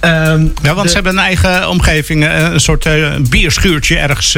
Ehm, 0.00 0.46
Ja, 0.62 0.74
want 0.74 0.82
de- 0.82 0.88
ze 0.88 0.94
hebben 0.94 1.12
een 1.12 1.24
eigen 1.24 1.68
omgeving. 1.68 2.24
Een 2.28 2.60
soort 2.60 2.86
eh, 2.86 3.14
bierschuurtje 3.30 3.96
ergens. 3.98 4.32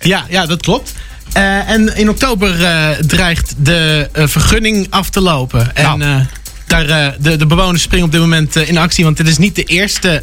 Ja, 0.00 0.24
ja, 0.28 0.46
dat 0.46 0.62
klopt. 0.62 0.92
Eh, 1.32 1.68
en 1.70 1.96
in 1.96 2.08
oktober 2.08 2.64
eh, 2.64 2.88
dreigt 2.90 3.54
de 3.58 4.08
eh, 4.12 4.26
vergunning 4.26 4.86
af 4.90 5.10
te 5.10 5.20
lopen. 5.20 5.76
En 5.76 5.98
Nou. 5.98 6.22
Daar, 6.70 6.88
eh, 6.88 7.12
de, 7.20 7.36
de 7.36 7.46
bewoners 7.46 7.82
springen 7.82 8.06
op 8.06 8.12
dit 8.12 8.20
moment 8.20 8.56
eh, 8.56 8.68
in 8.68 8.78
actie. 8.78 9.04
Want 9.04 9.16
dit 9.16 9.28
is 9.28 9.38
niet 9.38 9.54
de 9.54 9.64
eerste 9.64 10.22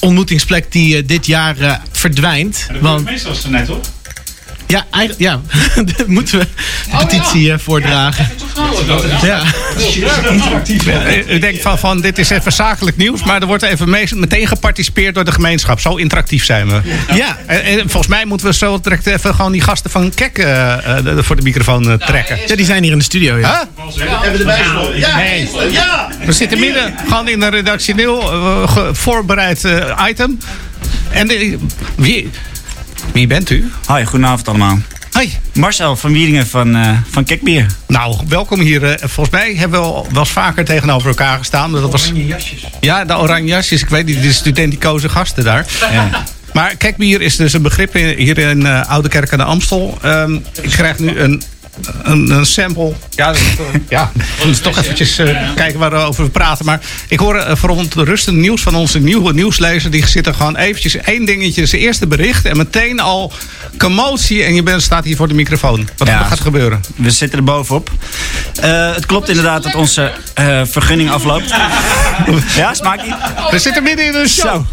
ontmoetingsplek 0.00 0.72
die 0.72 0.96
eh, 0.96 1.02
dit 1.06 1.26
jaar 1.26 1.80
verdwijnt. 1.92 2.66
Want, 2.80 3.04
meestal 3.04 3.32
is 3.32 3.42
het 3.42 3.50
net 3.50 3.68
hoor. 3.68 3.80
Ja, 4.66 4.84
eigenlijk, 4.90 5.22
ja. 5.22 5.40
Daar 5.96 6.06
moeten 6.06 6.38
we 6.38 6.46
de 6.90 6.96
petitie 7.06 7.52
eh, 7.52 7.58
voordragen. 7.58 8.28
Ja. 9.22 9.42
U 11.28 11.38
denkt 11.38 11.62
van, 11.62 11.78
van 11.78 12.00
dit 12.00 12.18
is 12.18 12.30
even 12.30 12.52
zakelijk 12.52 12.96
nieuws, 12.96 13.22
maar 13.24 13.40
er 13.40 13.46
wordt 13.46 13.62
even 13.62 13.90
mee- 13.90 14.08
meteen 14.14 14.46
geparticipeerd 14.46 15.14
door 15.14 15.24
de 15.24 15.32
gemeenschap. 15.32 15.80
Zo 15.80 15.94
interactief 15.96 16.44
zijn 16.44 16.68
we. 16.68 16.80
Ja. 17.14 17.38
En, 17.46 17.62
en 17.62 17.78
volgens 17.78 18.06
mij 18.06 18.24
moeten 18.24 18.46
we 18.46 18.54
zo 18.54 18.80
direct 18.80 19.06
even 19.06 19.34
gewoon 19.34 19.52
die 19.52 19.60
gasten 19.60 19.90
van 19.90 20.12
Kek 20.14 20.38
eh, 20.38 20.96
eh, 20.98 21.18
voor 21.18 21.36
de 21.36 21.42
microfoon 21.42 21.98
trekken. 21.98 22.38
ja, 22.46 22.56
die 22.56 22.64
zijn 22.66 22.82
hier 22.82 22.92
in 22.92 22.98
de 22.98 23.04
studio. 23.04 23.36
Ja. 23.36 23.68
Huh? 23.76 24.06
Hebben 24.22 24.32
we 24.46 24.52
erbij? 24.52 24.98
Ja, 24.98 25.16
Nee. 25.16 25.48
ja. 25.70 26.08
We 26.24 26.32
zitten 26.32 26.58
midden 26.58 26.94
gewoon 27.08 27.28
in 27.28 27.42
een 27.42 27.50
redactioneel 27.50 28.22
voorbereid 28.92 29.62
item. 30.08 30.38
En 31.10 31.28
wie, 31.96 32.30
wie 33.14 33.26
bent 33.26 33.50
u? 33.50 33.70
Hoi, 33.86 34.04
goedenavond 34.04 34.48
allemaal. 34.48 34.78
Hoi. 35.12 35.32
Marcel 35.52 35.96
van 35.96 36.12
Wieringen 36.12 36.46
van, 36.46 36.76
eh 36.76 36.90
van 37.10 37.24
Kekbier. 37.24 37.66
Nou, 37.86 38.16
welkom 38.28 38.60
hier. 38.60 38.84
eh, 38.84 39.08
volgens 39.08 39.30
mij 39.36 39.54
hebben 39.54 39.80
we 39.80 39.86
al 39.86 40.06
wel 40.10 40.20
eens 40.22 40.30
vaker 40.30 40.64
tegenover 40.64 41.08
elkaar 41.08 41.38
gestaan. 41.38 41.72
Dat 41.72 41.92
was, 41.92 42.12
ja, 42.80 43.04
de 43.04 43.16
oranje 43.18 43.48
jasjes. 43.48 43.82
Ik 43.82 43.88
weet 43.88 44.06
niet, 44.06 44.22
de 44.22 44.32
studenticoze 44.32 45.08
gasten 45.08 45.44
daar. 45.44 45.66
Maar 46.52 46.76
Kekbier 46.76 47.20
is 47.20 47.36
dus 47.36 47.52
een 47.52 47.62
begrip 47.62 47.96
in- 47.96 48.18
hier 48.18 48.38
in 48.38 48.66
eh 48.66 48.88
Oude 48.90 49.08
Kerk 49.08 49.32
aan 49.32 49.38
de 49.38 49.44
Amstel. 49.44 49.98
Ehm, 50.02 50.34
ik 50.62 50.70
krijg 50.70 50.98
nu 50.98 51.18
een, 51.18 51.42
een, 52.02 52.30
een 52.30 52.46
sample. 52.46 52.92
Ja, 53.10 53.26
dat, 53.32 53.40
ja 53.88 54.10
we 54.14 54.44
moeten 54.44 54.62
toch 54.62 54.78
eventjes 54.78 55.18
eh, 55.18 55.54
kijken 55.54 55.78
waarover 55.78 56.24
we 56.24 56.30
praten. 56.30 56.64
Maar 56.64 56.80
ik 57.08 57.18
hoor 57.18 57.36
uh, 57.36 57.50
verontrustend 57.54 58.36
nieuws 58.36 58.62
van 58.62 58.74
onze 58.74 58.98
nieuwe 58.98 59.32
nieuwslezer. 59.32 59.90
Die 59.90 60.06
zit 60.06 60.26
er 60.26 60.34
gewoon 60.34 60.56
eventjes 60.56 60.96
één 60.96 61.24
dingetje. 61.24 61.66
Zijn 61.66 61.82
eerste 61.82 62.06
bericht 62.06 62.44
en 62.44 62.56
meteen 62.56 63.00
al 63.00 63.32
commotie. 63.78 64.42
En 64.42 64.54
je 64.54 64.62
bent, 64.62 64.82
staat 64.82 65.04
hier 65.04 65.16
voor 65.16 65.28
de 65.28 65.34
microfoon. 65.34 65.88
Wat 65.96 66.08
Ja. 66.08 66.22
gaat 66.22 66.38
er 66.38 66.44
gebeuren? 66.44 66.80
We 66.96 67.10
zitten 67.10 67.38
er 67.38 67.44
bovenop. 67.44 67.90
Eh, 68.60 68.94
het 68.94 69.06
klopt 69.06 69.28
inderdaad 69.28 69.62
dat 69.62 69.74
onze 69.74 70.12
eh, 70.34 70.60
vergunning 70.64 71.10
afloopt. 71.10 71.48
ja, 72.56 72.74
smaakt 72.74 73.02
niet? 73.02 73.14
We 73.50 73.58
zitten 73.58 73.82
midden 73.82 74.06
in 74.06 74.14
een 74.14 74.28
show. 74.28 74.44
Zo. 74.44 74.66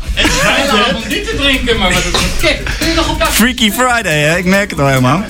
om 0.95 1.01
niet 1.07 1.25
te 1.29 1.35
drinken, 1.35 1.79
maar 1.79 1.93
wat 1.93 2.03
het 2.03 3.09
op 3.09 3.23
Freaky 3.31 3.71
Friday, 3.71 4.19
hè? 4.19 4.37
ik 4.37 4.45
merk 4.45 4.69
het 4.69 4.79
al 4.79 4.87
helemaal. 4.87 5.23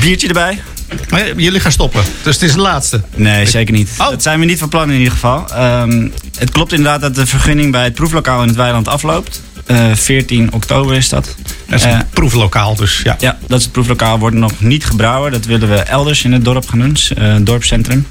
Biertje 0.00 0.26
erbij? 0.28 0.62
Maar 1.10 1.34
jullie 1.36 1.60
gaan 1.60 1.72
stoppen, 1.72 2.02
dus 2.22 2.34
het 2.34 2.42
is 2.44 2.52
de 2.52 2.60
laatste. 2.60 3.00
Nee, 3.14 3.46
zeker 3.46 3.74
niet. 3.74 3.90
Oh. 3.98 4.08
Dat 4.10 4.22
zijn 4.22 4.40
we 4.40 4.44
niet 4.46 4.58
van 4.58 4.68
plan 4.68 4.90
in 4.90 4.96
ieder 4.98 5.12
geval. 5.12 5.44
Ehm, 5.52 6.08
het 6.38 6.50
klopt 6.50 6.72
inderdaad 6.72 7.00
dat 7.00 7.14
de 7.14 7.26
vergunning 7.26 7.72
bij 7.72 7.84
het 7.84 7.94
proeflokaal 7.94 8.42
in 8.42 8.48
het 8.48 8.56
weiland 8.56 8.88
afloopt. 8.88 9.42
Eh 9.66 9.94
14 9.94 10.52
oktober 10.52 10.96
is 10.96 11.08
dat. 11.08 11.34
Dat 11.68 11.78
is 11.78 11.84
Eh, 11.86 11.92
een 11.92 12.08
proeflokaal, 12.10 12.74
dus 12.76 13.00
ja. 13.04 13.16
Ja, 13.20 13.38
dat 13.46 13.58
is 13.58 13.64
het 13.64 13.72
proeflokaal. 13.72 14.18
Wordt 14.18 14.36
nog 14.36 14.52
niet 14.58 14.84
gebrouwen. 14.84 15.32
Dat 15.32 15.44
willen 15.44 15.68
we 15.68 15.76
elders 15.76 16.24
in 16.24 16.32
het 16.32 16.44
dorp 16.44 16.68
gaan 16.68 16.78
doen. 16.78 16.96
eh, 17.16 17.34
dorpscentrum. 17.40 18.06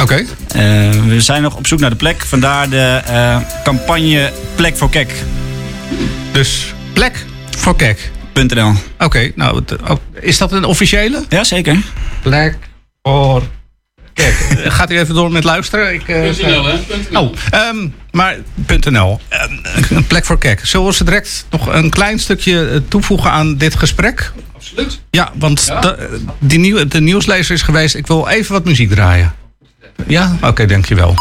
Oké. 0.00 0.14
Eh, 0.14 0.24
we 1.06 1.16
zijn 1.20 1.42
nog 1.42 1.56
op 1.56 1.66
zoek 1.66 1.78
naar 1.80 1.90
de 1.90 1.96
plek. 1.96 2.24
Vandaar 2.26 2.68
de 2.68 3.00
eh, 3.06 3.36
campagne 3.64 4.32
Plek 4.54 4.76
voor 4.76 4.90
Kek. 4.90 5.12
Dus 6.32 6.74
plek 6.92 7.24
voor 7.58 7.76
kek. 7.76 8.10
.nl. 8.48 8.72
Oké, 8.98 9.30
nou, 9.34 9.62
oh, 9.88 9.96
is 10.20 10.38
dat 10.38 10.52
een 10.52 10.64
officiële? 10.64 11.24
Ja, 11.28 11.44
zeker. 11.44 11.76
Plek 12.22 12.58
voor 13.02 13.42
kek. 14.12 14.34
Eh, 14.64 14.72
Gaat 14.72 14.90
u 14.90 14.98
even 14.98 15.14
door 15.14 15.32
met 15.32 15.44
luisteren? 15.44 15.94
Ik, 15.94 16.08
eh, 16.08 16.16
.nl, 16.46 16.64
hè? 16.64 16.74
.nl. 17.10 17.20
Oh, 17.20 17.34
ehm, 17.50 17.88
maar 18.10 18.36
.nl. 18.90 19.20
Eh, 19.28 19.42
Een 19.90 20.06
plek 20.06 20.24
voor 20.24 20.38
kek. 20.38 20.60
Zullen 20.66 20.86
we 20.86 20.92
ze 20.94 21.04
direct 21.04 21.46
nog 21.50 21.66
een 21.74 21.90
klein 21.90 22.18
stukje 22.18 22.68
eh, 22.68 22.76
toevoegen 22.88 23.30
aan 23.30 23.56
dit 23.56 23.76
gesprek? 23.76 24.32
Absoluut. 24.54 25.00
Ja, 25.10 25.32
want 25.34 25.64
Ja. 25.66 25.80
de, 25.80 26.20
die 26.38 26.58
nieuw, 26.58 26.86
de 26.86 27.00
nieuwslezer 27.00 27.54
is 27.54 27.62
geweest. 27.62 27.94
Ik 27.94 28.06
wil 28.06 28.28
even 28.28 28.52
wat 28.52 28.64
muziek 28.64 28.90
draaien. 28.90 29.34
Ja? 30.06 30.36
Oké, 30.40 30.66
dankjewel. 30.66 31.14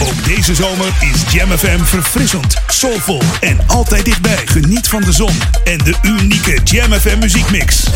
Ook 0.00 0.24
deze 0.24 0.54
zomer 0.54 0.86
is 1.00 1.32
Jam 1.32 1.58
FM 1.58 1.84
verfrissend, 1.84 2.54
soulvol 2.68 3.22
en 3.40 3.58
altijd 3.66 4.04
dichtbij. 4.04 4.42
Geniet 4.44 4.88
van 4.88 5.02
de 5.02 5.12
zon 5.12 5.38
en 5.64 5.78
de 5.78 5.94
unieke 6.02 6.60
Jam 6.64 6.92
FM 6.92 7.18
muziekmix. 7.18 7.86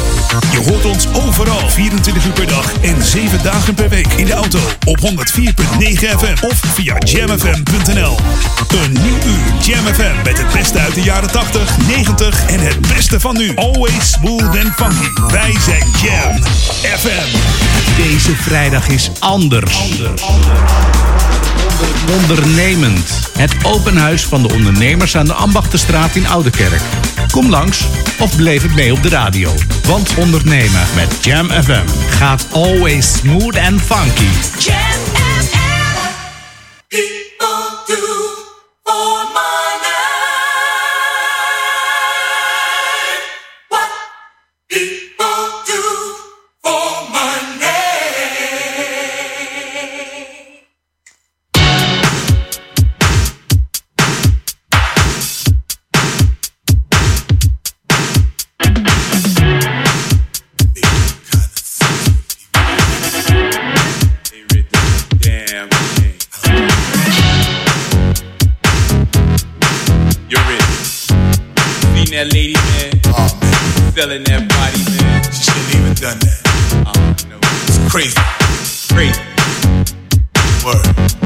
Je 0.53 0.59
hoort 0.59 0.85
ons 0.85 1.07
overal 1.12 1.69
24 1.69 2.25
uur 2.27 2.33
per 2.33 2.47
dag 2.47 2.73
en 2.81 3.05
7 3.05 3.43
dagen 3.43 3.75
per 3.75 3.89
week. 3.89 4.07
In 4.07 4.25
de 4.25 4.33
auto 4.33 4.59
op 4.85 4.99
104.9 5.00 5.05
FM 6.19 6.45
of 6.45 6.61
via 6.75 6.97
jamfm.nl. 6.99 8.19
Een 8.69 8.93
nieuw 8.93 9.19
uur 9.27 9.65
Jam 9.65 9.95
FM 9.95 10.25
met 10.25 10.39
het 10.39 10.53
beste 10.53 10.79
uit 10.79 10.95
de 10.95 11.03
jaren 11.03 11.31
80, 11.31 11.77
90 11.87 12.47
en 12.47 12.61
het 12.61 12.81
beste 12.81 13.21
van 13.21 13.37
nu. 13.37 13.57
Always 13.57 14.11
smooth 14.11 14.43
and 14.43 14.75
funky. 14.77 15.33
Wij 15.33 15.55
zijn 15.65 15.85
Jam 16.03 16.43
FM. 16.83 17.37
Deze 17.97 18.37
vrijdag 18.37 18.89
is 18.89 19.11
anders. 19.19 19.79
Ondernemend. 22.21 23.31
Het 23.38 23.55
open 23.62 23.97
huis 23.97 24.26
van 24.26 24.43
de 24.43 24.52
ondernemers 24.52 25.17
aan 25.17 25.26
de 25.26 25.33
Ambachtenstraat 25.33 26.17
in 26.17 26.26
Oudekerk. 26.26 26.83
Kom 27.31 27.50
langs 27.50 27.85
of 28.19 28.37
beleef 28.37 28.62
het 28.62 28.75
mee 28.75 28.93
op 28.93 29.02
de 29.02 29.09
radio. 29.09 29.52
Want 29.87 30.14
ondernemen 30.14 30.87
met 30.95 31.25
Jam 31.25 31.50
FM 31.50 31.87
gaat 32.09 32.47
always 32.52 33.12
smooth 33.12 33.59
and 33.59 33.81
funky. 33.81 34.29
You're 34.59 35.00
it. 39.43 39.60
Seen 72.11 72.19
that 72.19 72.33
lady, 72.35 72.55
man? 72.55 73.00
Uh. 73.05 73.29
Oh, 73.31 73.38
man. 73.40 73.93
selling 73.93 74.25
that 74.25 74.49
body, 74.49 74.83
man. 74.99 75.23
She 75.31 75.45
shouldn't 75.45 75.75
even 75.76 75.95
done 75.95 76.19
that. 76.19 76.40
Uh, 76.85 76.93
oh, 76.97 77.14
no. 77.29 77.38
It's 77.69 77.79
crazy. 77.88 78.19
Crazy. 78.93 79.21
Word. 80.64 81.20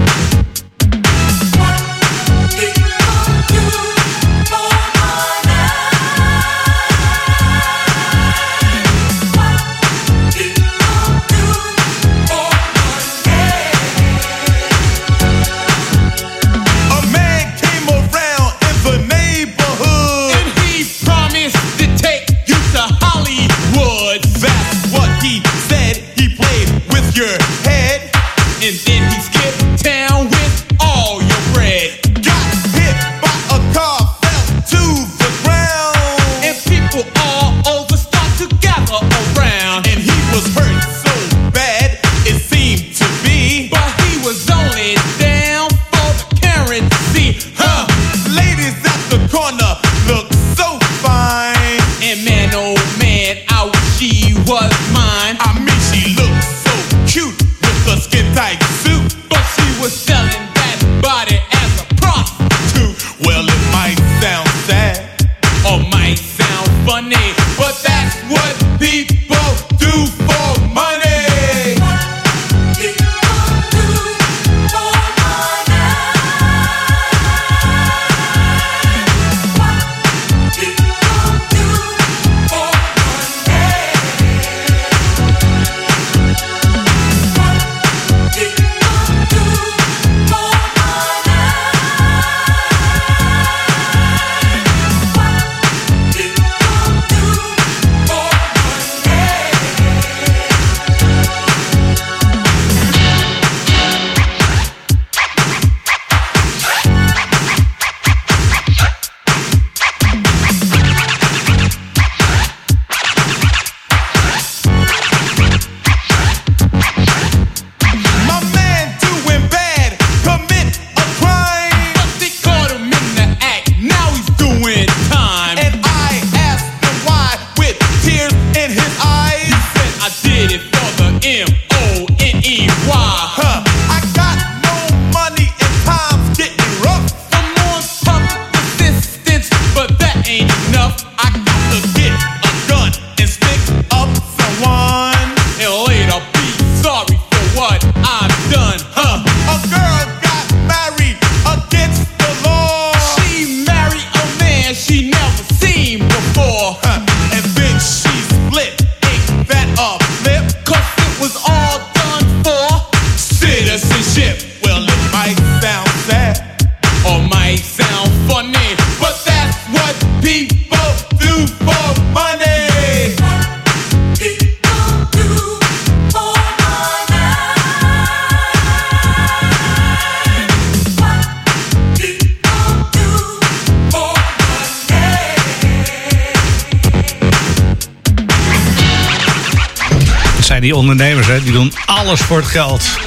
Geld. 192.54 192.98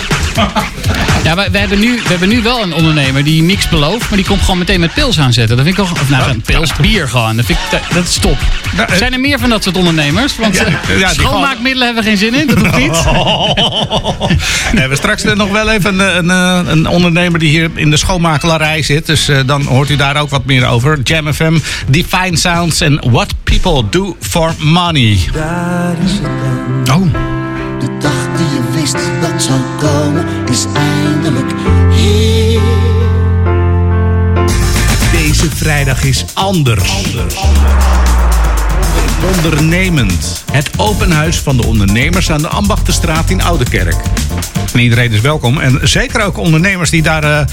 Ja, 1.23 1.36
maar 1.36 1.51
we 1.51 1.57
hebben, 1.57 1.79
nu, 1.79 1.95
we 1.95 2.07
hebben 2.07 2.29
nu 2.29 2.41
wel 2.41 2.63
een 2.63 2.73
ondernemer 2.73 3.23
die 3.23 3.41
niks 3.41 3.69
belooft, 3.69 4.10
maar 4.10 4.17
die 4.17 4.27
komt 4.27 4.41
gewoon 4.41 4.57
meteen 4.57 4.79
met 4.79 4.93
pils 4.93 5.19
aanzetten. 5.19 5.55
Dat 5.57 5.65
vind 5.65 5.77
ik 5.77 5.86
toch. 5.86 6.01
Of 6.01 6.10
nou, 6.10 6.29
een 6.29 6.41
pils, 6.41 6.75
bier 6.75 7.07
gewoon. 7.07 7.36
Dat, 7.36 7.45
vind 7.45 7.60
ik, 7.60 7.71
dat, 7.71 7.81
dat 7.93 8.03
is 8.03 8.17
top. 8.17 8.38
Zijn 8.97 9.13
er 9.13 9.19
meer 9.19 9.39
van 9.39 9.49
dat 9.49 9.63
soort 9.63 9.77
ondernemers? 9.77 10.38
Want 10.38 10.55
Ja, 10.55 10.65
eh, 10.65 10.99
ja, 10.99 11.13
schoonmaakmiddelen 11.13 11.86
hebben 11.86 12.03
we 12.03 12.10
geen 12.10 12.17
zin 12.17 12.33
in, 12.33 12.47
dat 12.47 12.57
hoeft 12.57 12.77
niet. 12.77 13.03
We 14.73 14.79
hebben 14.79 14.97
straks 14.97 15.23
nog 15.23 15.49
wel 15.49 15.69
even 15.69 15.99
een, 15.99 16.29
een, 16.29 16.71
een 16.71 16.88
ondernemer 16.88 17.39
die 17.39 17.49
hier 17.49 17.69
in 17.75 17.89
de 17.89 17.97
schoonmakelarij 17.97 18.81
zit. 18.81 19.05
Dus 19.05 19.27
eh, 19.27 19.39
dan 19.45 19.63
hoort 19.63 19.89
u 19.89 19.95
daar 19.95 20.17
ook 20.17 20.29
wat 20.29 20.45
meer 20.45 20.67
over. 20.67 20.99
Jam 21.03 21.33
FM, 21.33 21.57
Define 21.88 22.38
Sounds 22.38 22.81
en 22.81 23.12
What 23.12 23.33
People 23.43 23.83
Do 23.89 24.17
For 24.21 24.53
Money. 24.57 25.19
Daar 25.33 25.95
is 26.05 26.12
het 26.12 26.77
zou 29.47 29.60
komen, 29.79 30.25
is 30.49 30.65
eindelijk 30.73 31.53
hier. 31.95 32.62
Deze 35.12 35.49
vrijdag 35.55 36.03
is 36.03 36.25
anders. 36.33 37.05
Ondernemend. 39.36 40.43
Het 40.51 40.69
open 40.77 41.12
huis 41.12 41.39
van 41.39 41.57
de 41.57 41.65
ondernemers 41.65 42.31
aan 42.31 42.41
de 42.41 42.47
Ambachtenstraat 42.47 43.29
in 43.29 43.41
Oudekerk. 43.41 43.95
En 44.73 44.79
iedereen 44.79 45.12
is 45.12 45.21
welkom. 45.21 45.60
En 45.60 45.79
zeker 45.81 46.21
ook 46.21 46.38
ondernemers 46.38 46.89
die 46.89 47.01
daar 47.01 47.23
eh, 47.23 47.45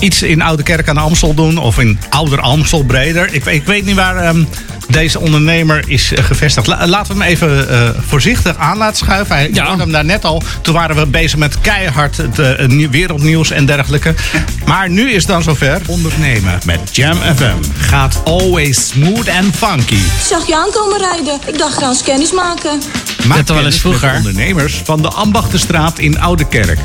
iets 0.00 0.22
in 0.22 0.42
Oudekerk 0.42 0.88
aan 0.88 0.94
de 0.94 1.00
Amstel 1.00 1.34
doen. 1.34 1.58
Of 1.58 1.78
in 1.78 1.98
Ouder 2.08 2.40
Amstel 2.40 2.82
breder. 2.84 3.28
Ik, 3.32 3.44
ik 3.44 3.64
weet 3.64 3.84
niet 3.84 3.94
waar 3.96 4.16
ehm, 4.16 4.44
deze 4.88 5.20
ondernemer 5.20 5.84
is 5.86 6.12
eh, 6.12 6.24
gevestigd. 6.24 6.66
La- 6.66 6.86
laten 6.86 7.16
we 7.16 7.22
hem 7.22 7.30
even 7.32 7.68
eh, 7.70 7.88
voorzichtig 8.06 8.56
aan 8.56 8.76
laten 8.76 8.96
schuiven. 8.96 9.36
Hij 9.36 9.50
ja. 9.52 9.76
hem 9.78 9.92
daar 9.92 10.04
net 10.04 10.24
al. 10.24 10.42
Toen 10.62 10.74
waren 10.74 10.96
we 10.96 11.06
bezig 11.06 11.38
met 11.38 11.60
keihard 11.60 12.16
het 12.16 12.38
eh, 12.38 12.66
nieuw- 12.66 12.90
wereldnieuws 12.90 13.50
en 13.50 13.66
dergelijke. 13.66 14.14
Maar 14.66 14.90
nu 14.90 15.08
is 15.10 15.16
het 15.16 15.26
dan 15.26 15.42
zover. 15.42 15.80
Ondernemen 15.86 16.58
met 16.64 16.80
Jam 16.92 17.16
FM 17.36 17.56
gaat 17.78 18.20
always 18.24 18.88
smooth 18.88 19.28
and 19.28 19.56
funky. 19.56 19.94
Ik 19.94 20.02
zag 20.28 20.46
je 20.46 20.56
aankomen 20.56 20.98
rijden. 20.98 21.34
Ik 21.46 21.58
dacht, 21.58 21.72
ik 21.72 21.78
ga 21.80 21.88
eens 21.88 22.02
kennis 22.02 22.32
maken. 22.32 22.80
Maak 23.26 23.46
Dat 23.46 23.56
wel 23.56 23.64
eens 23.64 23.78
vroeger. 23.80 24.14
ondernemers 24.16 24.80
van 24.84 25.02
de 25.02 25.08
Ambachtenstraat 25.08 25.98
in 25.98 26.20
Oudekerk. 26.20 26.78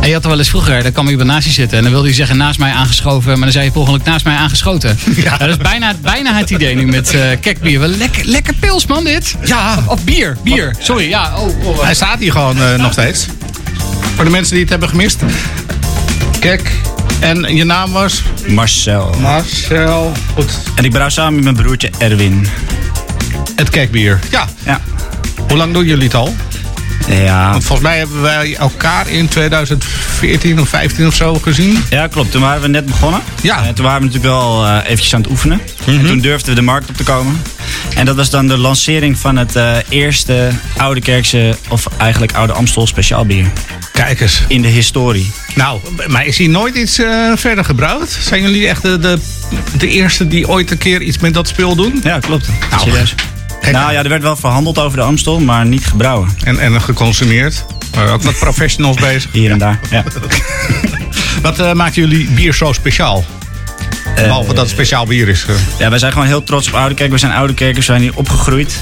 En 0.00 0.08
je 0.08 0.14
had 0.14 0.22
er 0.22 0.28
wel 0.28 0.38
eens 0.38 0.48
vroeger, 0.48 0.82
dan 0.82 0.92
kwam 0.92 1.08
iemand 1.08 1.28
naast 1.28 1.46
je 1.46 1.52
zitten 1.52 1.76
en 1.76 1.82
dan 1.82 1.92
wilde 1.92 2.06
hij 2.06 2.16
zeggen 2.16 2.36
naast 2.36 2.58
mij 2.58 2.72
aangeschoven, 2.72 3.30
maar 3.32 3.40
dan 3.40 3.52
zei 3.52 3.64
je 3.64 3.70
per 3.70 3.98
naast 4.04 4.24
mij 4.24 4.36
aangeschoten. 4.36 4.98
Ja. 5.16 5.36
dat 5.36 5.48
is 5.48 5.56
bijna, 5.56 5.94
bijna 6.02 6.34
het 6.34 6.50
idee 6.50 6.74
nu 6.74 6.86
met 6.86 7.14
eh 7.14 7.40
kekbier. 7.40 7.78
Wel 7.80 7.88
lekker, 7.88 8.24
lekker 8.24 8.54
pils 8.54 8.86
man 8.86 9.04
dit. 9.04 9.34
Ja. 9.44 9.76
Of, 9.76 9.86
of 9.86 10.04
bier, 10.04 10.36
bier. 10.44 10.74
Sorry, 10.78 11.08
ja. 11.08 11.38
Oh, 11.38 11.66
oh, 11.66 11.82
Hij 11.82 11.94
staat 11.94 12.18
hier 12.18 12.32
gewoon 12.32 12.62
eh, 12.62 12.74
nog 12.74 12.92
steeds. 12.92 13.26
Voor 14.14 14.24
de 14.24 14.30
mensen 14.30 14.52
die 14.52 14.60
het 14.60 14.70
hebben 14.70 14.88
gemist. 14.88 15.18
Kijk, 16.38 16.70
en 17.20 17.56
je 17.56 17.64
naam 17.64 17.92
was? 17.92 18.22
Marcel. 18.46 19.14
Marcel. 19.20 20.12
Goed. 20.34 20.58
En 20.74 20.84
ik 20.84 20.90
brouw 20.90 21.08
samen 21.08 21.34
met 21.34 21.42
mijn 21.42 21.56
broertje 21.56 21.90
Erwin. 21.98 22.46
Het 23.56 23.70
kekbier. 23.70 24.18
Ja. 24.30 24.48
ja. 24.64 24.80
Hoe 25.48 25.56
lang 25.56 25.72
doen 25.72 25.84
jullie 25.84 26.04
het 26.04 26.14
al? 26.14 26.34
Ja. 27.14 27.50
Want 27.50 27.64
volgens 27.64 27.88
mij 27.88 27.98
hebben 27.98 28.22
wij 28.22 28.56
elkaar 28.56 29.08
in 29.08 29.28
2014 29.28 30.60
of 30.60 30.68
15 30.68 31.06
of 31.06 31.14
zo 31.14 31.34
gezien. 31.34 31.84
Ja, 31.90 32.06
klopt. 32.06 32.30
Toen 32.30 32.40
waren 32.40 32.62
we 32.62 32.68
net 32.68 32.86
begonnen. 32.86 33.20
Ja. 33.42 33.56
Mhm. 33.56 33.64
Eh, 33.64 33.72
toen 33.72 33.84
waren 33.84 34.00
we 34.00 34.06
natuurlijk 34.06 34.34
wel 34.34 34.66
eh, 34.66 34.76
eventjes 34.84 35.14
aan 35.14 35.20
het 35.20 35.30
oefenen. 35.30 35.60
En 35.86 36.06
toen 36.06 36.18
durfden 36.18 36.48
we 36.48 36.54
de 36.54 36.66
markt 36.66 36.88
op 36.88 36.96
te 36.96 37.02
komen. 37.02 37.42
En 37.94 38.06
dat 38.06 38.16
was 38.16 38.30
dan 38.30 38.48
de 38.48 38.58
lancering 38.58 39.18
van 39.18 39.36
het 39.36 39.56
eh, 39.56 39.76
eerste 39.88 40.50
Oude 40.76 41.00
Kerkse, 41.00 41.56
of 41.68 41.86
eigenlijk 41.96 42.32
Oude 42.32 42.52
Amstel 42.52 42.86
speciaal 42.86 43.26
bier. 43.26 43.46
Kijk 43.92 44.20
eens. 44.20 44.42
In 44.48 44.62
de 44.62 44.68
historie. 44.68 45.32
Nou, 45.54 45.80
maar 46.06 46.26
is 46.26 46.38
hier 46.38 46.48
nooit 46.48 46.74
iets 46.74 47.00
verder 47.34 47.64
gebrouwd? 47.64 48.18
Zijn 48.20 48.42
jullie 48.42 48.68
echt 48.68 48.82
de, 48.82 48.98
de, 48.98 49.18
de 49.78 49.88
eerste 49.88 50.28
die 50.28 50.48
ooit 50.48 50.70
een 50.70 50.78
keer 50.78 51.02
iets 51.02 51.18
met 51.18 51.34
dat 51.34 51.48
spul 51.48 51.74
doen? 51.74 52.00
Ja, 52.04 52.18
klopt. 52.18 52.48
Nou, 52.70 52.82
Serieus. 52.82 53.14
Nou 53.62 53.92
ja, 53.92 54.02
er 54.02 54.08
werd 54.08 54.22
wel 54.22 54.36
verhandeld 54.36 54.78
over 54.78 54.98
de 54.98 55.04
Amstel, 55.04 55.40
maar 55.40 55.66
niet 55.66 55.86
gebrouwen. 55.86 56.28
En, 56.44 56.58
en 56.58 56.80
geconsumeerd. 56.80 57.64
Maar 57.94 58.12
ook 58.12 58.22
wat 58.22 58.38
professionals 58.38 58.96
bezig. 59.10 59.32
Hier 59.32 59.50
en 59.50 59.58
daar, 59.58 59.80
ja. 59.90 60.04
Wat 61.42 61.58
eh, 61.58 61.72
maakt 61.72 61.94
jullie 61.94 62.30
bier 62.30 62.54
zo 62.54 62.72
speciaal? 62.72 63.24
Behalve 64.14 64.48
dat 64.54 64.62
het 64.62 64.70
speciaal 64.70 65.06
bier 65.06 65.28
is. 65.28 65.44
eh. 65.48 65.54
Ja, 65.78 65.88
wij 65.90 65.98
zijn 65.98 66.12
gewoon 66.12 66.26
heel 66.26 66.44
trots 66.44 66.68
op 66.68 66.74
Oudekerk. 66.74 67.10
We 67.10 67.18
zijn 67.18 67.32
Oudekerkers, 67.32 67.86
we 67.86 67.92
zijn 67.92 68.00
hier 68.02 68.12
opgegroeid. 68.16 68.78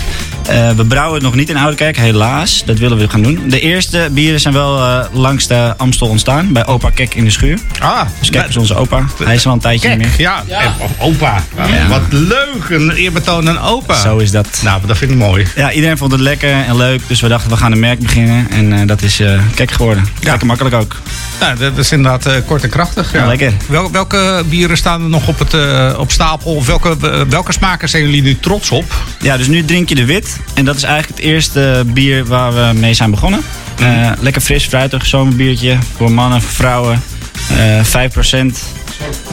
Eh, 0.46 0.70
we 0.70 0.84
brouwen 0.84 1.14
het 1.14 1.22
nog 1.22 1.34
niet 1.34 1.48
in 1.48 1.56
Oudekerk, 1.56 1.96
helaas. 1.96 2.62
Dat 2.66 2.78
willen 2.78 2.98
we 2.98 3.08
gaan 3.08 3.22
doen. 3.22 3.42
De 3.48 3.60
eerste 3.60 4.08
bieren 4.12 4.40
zijn 4.40 4.54
wel 4.54 4.78
eh, 4.78 5.04
langs 5.12 5.46
de 5.46 5.74
Amstel 5.76 6.06
ontstaan. 6.08 6.52
Bij 6.52 6.66
opa 6.66 6.90
Kek 6.90 7.14
in 7.14 7.24
de 7.24 7.30
schuur. 7.30 7.58
Ah, 7.80 8.00
dus 8.18 8.30
Kek 8.30 8.46
is 8.48 8.56
onze 8.56 8.74
opa. 8.74 9.04
Hij 9.24 9.34
is 9.34 9.46
al 9.46 9.52
een 9.52 9.58
tijdje 9.58 9.88
Kek, 9.88 9.98
niet 9.98 10.06
meer. 10.06 10.14
ja. 10.18 10.42
En- 10.48 10.72
opa. 10.98 11.42
Ja. 11.56 11.88
Wat 11.88 12.00
leuk. 12.10 12.68
Een 12.68 12.90
eerbetoon 12.90 13.48
aan 13.48 13.60
opa. 13.60 14.00
Zo 14.00 14.16
is 14.18 14.30
dat. 14.30 14.60
Nou, 14.64 14.80
dat 14.86 14.96
vind 14.98 15.10
ik 15.10 15.16
mooi. 15.16 15.46
Ja, 15.56 15.72
iedereen 15.72 15.98
vond 15.98 16.12
het 16.12 16.20
lekker 16.20 16.50
en 16.52 16.76
leuk. 16.76 17.00
Dus 17.06 17.20
we 17.20 17.28
dachten, 17.28 17.50
we 17.50 17.56
gaan 17.56 17.72
een 17.72 17.80
merk 17.80 17.98
beginnen. 17.98 18.50
En 18.50 18.72
eh, 18.72 18.86
dat 18.86 19.02
is 19.02 19.20
eh 19.20 19.40
Kek 19.54 19.70
geworden. 19.70 20.04
Lekker 20.22 20.46
makkelijk 20.46 20.74
ook. 20.74 20.96
Nou, 21.40 21.58
dat 21.58 21.76
is 21.78 21.92
inderdaad 21.92 22.26
eh, 22.26 22.32
kort 22.46 22.62
en 22.62 22.70
krachtig. 22.70 23.12
Ja. 23.12 23.18
Ja, 23.20 23.26
lekker. 23.26 23.52
Wel, 23.68 23.90
welke 23.90 24.42
bieren 24.48 24.76
staan 24.76 25.02
er 25.02 25.08
nog 25.08 25.17
op, 25.26 25.38
het, 25.38 25.54
eh, 25.54 25.94
op 25.98 26.11
stapel? 26.11 26.64
Welke, 26.64 26.96
eh, 27.02 27.20
welke 27.28 27.52
smaken 27.52 27.88
zijn 27.88 28.02
jullie 28.02 28.22
nu 28.22 28.38
trots 28.38 28.70
op? 28.70 28.85
Ja, 29.20 29.37
dus 29.37 29.46
nu 29.46 29.64
drink 29.64 29.88
je 29.88 29.94
de 29.94 30.04
wit. 30.04 30.37
En 30.54 30.64
dat 30.64 30.76
is 30.76 30.83
eigenlijk 30.83 31.20
het 31.20 31.31
eerste 31.31 31.85
bier 31.87 32.24
waar 32.24 32.54
we 32.54 32.78
mee 32.78 32.94
zijn 32.94 33.11
begonnen. 33.11 33.40
Eh, 33.78 34.11
lekker 34.20 34.42
fris, 34.42 34.64
fruitig, 34.64 35.07
zomerbiertje. 35.07 35.78
Voor 35.96 36.12
mannen, 36.12 36.42
voor 36.42 36.52
vrouwen. 36.52 37.02
Eh 37.50 37.85
5%. 37.85 38.62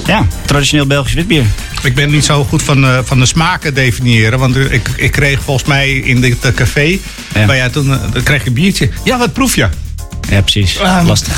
Ja, 0.05 0.27
traditioneel 0.45 0.85
Belgisch 0.85 1.13
witbier. 1.13 1.43
Ik 1.83 1.95
ben 1.95 2.09
niet 2.09 2.25
zo 2.25 2.43
goed 2.43 2.63
van, 2.63 2.85
van 3.05 3.19
de 3.19 3.25
smaken 3.25 3.73
definiëren. 3.73 4.39
Want 4.39 4.55
ik, 4.55 4.89
ik 4.95 5.11
kreeg 5.11 5.41
volgens 5.41 5.67
mij 5.67 5.91
in 5.91 6.21
dit 6.21 6.53
café... 6.55 6.99
Jij 7.47 7.69
toen, 7.69 7.99
kreeg 8.23 8.41
je 8.41 8.47
een 8.47 8.53
biertje. 8.53 8.89
Ja, 9.03 9.17
wat 9.17 9.33
proef 9.33 9.55
je? 9.55 9.69
Ja, 10.29 10.41
precies. 10.41 10.77
Lastig. 11.05 11.33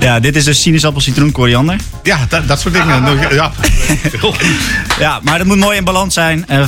ja, 0.00 0.20
dit 0.20 0.36
is 0.36 0.44
dus 0.44 0.60
sinaasappel, 0.62 1.00
citroen, 1.00 1.32
koriander. 1.32 1.76
Ja, 2.02 2.18
dat, 2.28 2.48
dat 2.48 2.60
soort 2.60 2.74
dingen. 2.74 3.18
Ja. 3.34 3.52
Ja, 4.98 5.20
maar 5.22 5.38
dat 5.38 5.46
moet 5.46 5.56
mooi 5.58 5.76
in 5.76 5.84
balans 5.84 6.14
zijn. 6.14 6.44
Eh 6.48 6.64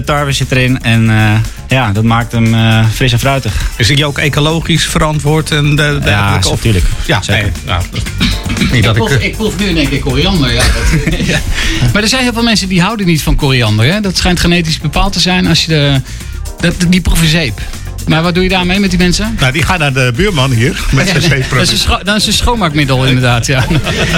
50% 0.00 0.04
tarwe 0.04 0.32
zit 0.32 0.50
erin. 0.52 0.82
En 0.82 1.10
eh, 1.10 1.32
ja, 1.68 1.92
dat 1.92 2.04
maakt 2.04 2.32
hem 2.32 2.54
eh, 2.54 2.84
fris 2.94 3.12
en 3.12 3.18
fruitig. 3.18 3.52
Is 3.76 3.88
je 3.88 4.06
ook 4.06 4.18
ecologisch 4.18 4.84
verantwoord? 4.86 5.50
En 5.50 5.76
de, 5.76 5.98
de 6.02 6.10
Ja, 6.10 6.36
of- 6.36 6.50
natuurlijk. 6.50 6.84
Ja, 7.06 7.22
Zeker. 7.22 7.42
nee, 7.42 7.52
nou, 7.66 7.82
niet 8.58 8.72
Ik 8.72 8.82
dat 8.82 8.96
ik... 8.96 9.02
proef, 9.04 9.16
eh, 9.16 9.24
ik 9.24 9.36
proef 9.36 9.58
nu 9.58 9.64
in 9.66 9.76
één 9.76 9.88
keer 9.88 9.98
koriander. 10.00 10.52
Ja, 10.52 10.62
dat- 10.62 11.14
Ja. 11.26 11.38
Maar 11.92 12.02
er 12.02 12.08
zijn 12.08 12.22
heel 12.22 12.32
veel 12.32 12.42
mensen 12.42 12.68
die 12.68 12.80
houden 12.82 13.06
niet 13.06 13.22
van 13.22 13.36
koriander. 13.36 13.86
Hè? 13.92 14.00
Dat 14.00 14.16
schijnt 14.16 14.40
genetisch 14.40 14.80
bepaald 14.80 15.12
te 15.12 15.20
zijn 15.20 15.46
als 15.46 15.64
je 15.64 15.68
de... 15.68 16.00
Dat, 16.60 16.74
die 16.88 17.00
proeven 17.00 17.28
zeep. 17.28 17.60
Maar 18.06 18.22
wat 18.22 18.34
doe 18.34 18.42
je 18.42 18.48
daarmee 18.48 18.78
met 18.80 18.90
die 18.90 18.98
mensen? 18.98 19.36
Nou, 19.40 19.52
die 19.52 19.62
gaan 19.62 19.78
naar 19.78 19.92
de 19.92 20.12
buurman 20.16 20.50
hier. 20.52 20.80
Met 20.92 21.08
zijn 21.08 21.22
Ja, 21.40 21.46
dat, 21.54 21.60
is 21.62 21.70
een 21.70 21.78
scho- 21.78 22.02
dat 22.02 22.16
is 22.16 22.26
een 22.26 22.32
schoonmaakmiddel 22.32 23.04
inderdaad, 23.06 23.46
ja. 23.46 23.64